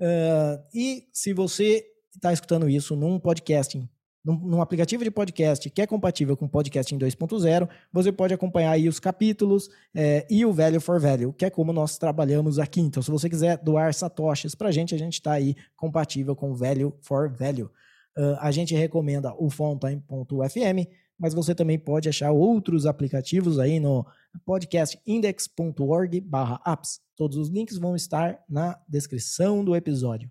Uh, 0.00 0.62
e 0.74 1.08
se 1.12 1.32
você 1.32 1.86
está 2.14 2.32
escutando 2.32 2.68
isso 2.68 2.94
num 2.94 3.18
podcasting, 3.18 3.88
num, 4.24 4.38
num, 4.38 4.62
aplicativo 4.62 5.02
de 5.02 5.10
podcast 5.10 5.68
que 5.68 5.82
é 5.82 5.86
compatível 5.86 6.36
com 6.36 6.46
podcasting 6.46 6.98
2.0, 6.98 7.68
você 7.92 8.12
pode 8.12 8.32
acompanhar 8.32 8.70
aí 8.70 8.88
os 8.88 9.00
capítulos 9.00 9.68
é, 9.94 10.26
e 10.30 10.46
o 10.46 10.52
Value 10.52 10.80
for 10.80 11.00
Value, 11.00 11.32
que 11.32 11.44
é 11.44 11.50
como 11.50 11.72
nós 11.72 11.98
trabalhamos 11.98 12.58
aqui. 12.58 12.80
Então, 12.80 13.02
se 13.02 13.10
você 13.10 13.28
quiser 13.28 13.58
doar 13.58 13.92
satoshis 13.92 14.54
para 14.54 14.68
a 14.68 14.72
gente, 14.72 14.94
a 14.94 14.98
gente 14.98 15.14
está 15.14 15.32
aí 15.32 15.56
compatível 15.76 16.36
com 16.36 16.54
Value 16.54 16.94
for 17.00 17.28
Value. 17.28 17.70
Uh, 18.16 18.36
a 18.40 18.50
gente 18.50 18.74
recomenda 18.74 19.34
o 19.38 19.48
fontime.fm, 19.48 20.86
mas 21.18 21.32
você 21.32 21.54
também 21.54 21.78
pode 21.78 22.08
achar 22.08 22.30
outros 22.30 22.84
aplicativos 22.84 23.58
aí 23.58 23.80
no 23.80 24.04
podcastindex.org/apps. 24.44 27.00
Todos 27.16 27.38
os 27.38 27.48
links 27.48 27.78
vão 27.78 27.96
estar 27.96 28.38
na 28.48 28.78
descrição 28.86 29.64
do 29.64 29.74
episódio. 29.74 30.30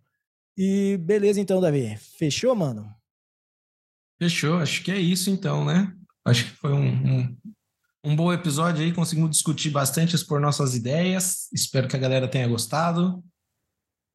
E 0.56 0.98
beleza 0.98 1.42
então, 1.42 1.60
Davi. 1.60 1.98
Fechou, 1.98 2.56
mano? 2.56 3.01
Fechou. 4.22 4.60
Acho 4.60 4.84
que 4.84 4.92
é 4.92 5.00
isso 5.00 5.32
então, 5.32 5.66
né? 5.66 5.92
Acho 6.24 6.46
que 6.46 6.52
foi 6.52 6.72
um, 6.72 6.92
um, 6.92 7.38
um 8.06 8.16
bom 8.16 8.32
episódio 8.32 8.84
aí. 8.84 8.94
Conseguimos 8.94 9.32
discutir 9.32 9.72
bastante, 9.72 10.16
expor 10.16 10.40
nossas 10.40 10.76
ideias. 10.76 11.52
Espero 11.52 11.88
que 11.88 11.96
a 11.96 12.00
galera 12.00 12.28
tenha 12.28 12.48
gostado. 12.48 13.24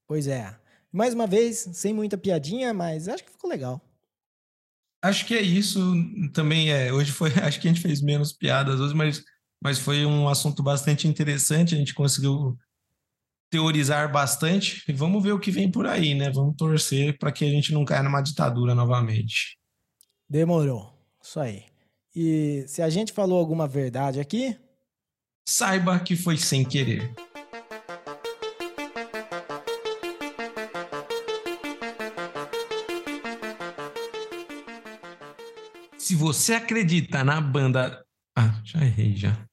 Pois 0.07 0.29
é. 0.29 0.57
Mais 0.93 1.13
uma 1.13 1.27
vez, 1.27 1.69
sem 1.73 1.93
muita 1.93 2.17
piadinha, 2.17 2.73
mas 2.73 3.09
acho 3.09 3.25
que 3.25 3.33
ficou 3.33 3.51
legal. 3.51 3.83
Acho 5.03 5.27
que 5.27 5.35
é 5.35 5.43
isso. 5.43 5.81
Também 6.33 6.71
é. 6.71 6.93
Hoje 6.93 7.11
foi. 7.11 7.31
Acho 7.43 7.61
que 7.61 7.67
a 7.67 7.73
gente 7.73 7.83
fez 7.83 8.01
menos 8.01 8.33
piadas 8.33 8.79
hoje, 8.79 8.95
mas, 8.95 9.25
mas 9.61 9.77
foi 9.81 10.07
um 10.07 10.29
assunto 10.29 10.63
bastante 10.63 11.09
interessante. 11.09 11.75
A 11.75 11.79
gente 11.79 11.95
conseguiu 11.95 12.57
teorizar 13.51 14.13
bastante 14.13 14.85
e 14.89 14.93
vamos 14.93 15.21
ver 15.21 15.33
o 15.33 15.41
que 15.41 15.51
vem 15.51 15.69
por 15.69 15.85
aí, 15.85 16.15
né? 16.15 16.31
Vamos 16.31 16.55
torcer 16.57 17.19
para 17.19 17.33
que 17.33 17.45
a 17.45 17.51
gente 17.51 17.73
não 17.73 17.85
caia 17.85 18.05
numa 18.05 18.23
ditadura 18.23 18.73
novamente. 18.73 19.59
Demorou. 20.29 20.93
Isso 21.23 21.39
aí. 21.41 21.65
E 22.15 22.65
se 22.67 22.83
a 22.83 22.89
gente 22.89 23.13
falou 23.13 23.39
alguma 23.39 23.69
verdade 23.69 24.21
aqui, 24.21 24.59
saiba 25.49 25.99
que 26.01 26.17
foi 26.17 26.37
sem 26.37 26.65
querer. 26.65 27.15
Se 35.99 36.15
você 36.15 36.55
acredita 36.55 37.25
na 37.25 37.41
banda. 37.41 38.05
Ah, 38.37 38.61
já 38.65 38.81
errei 38.81 39.17
já. 39.17 39.47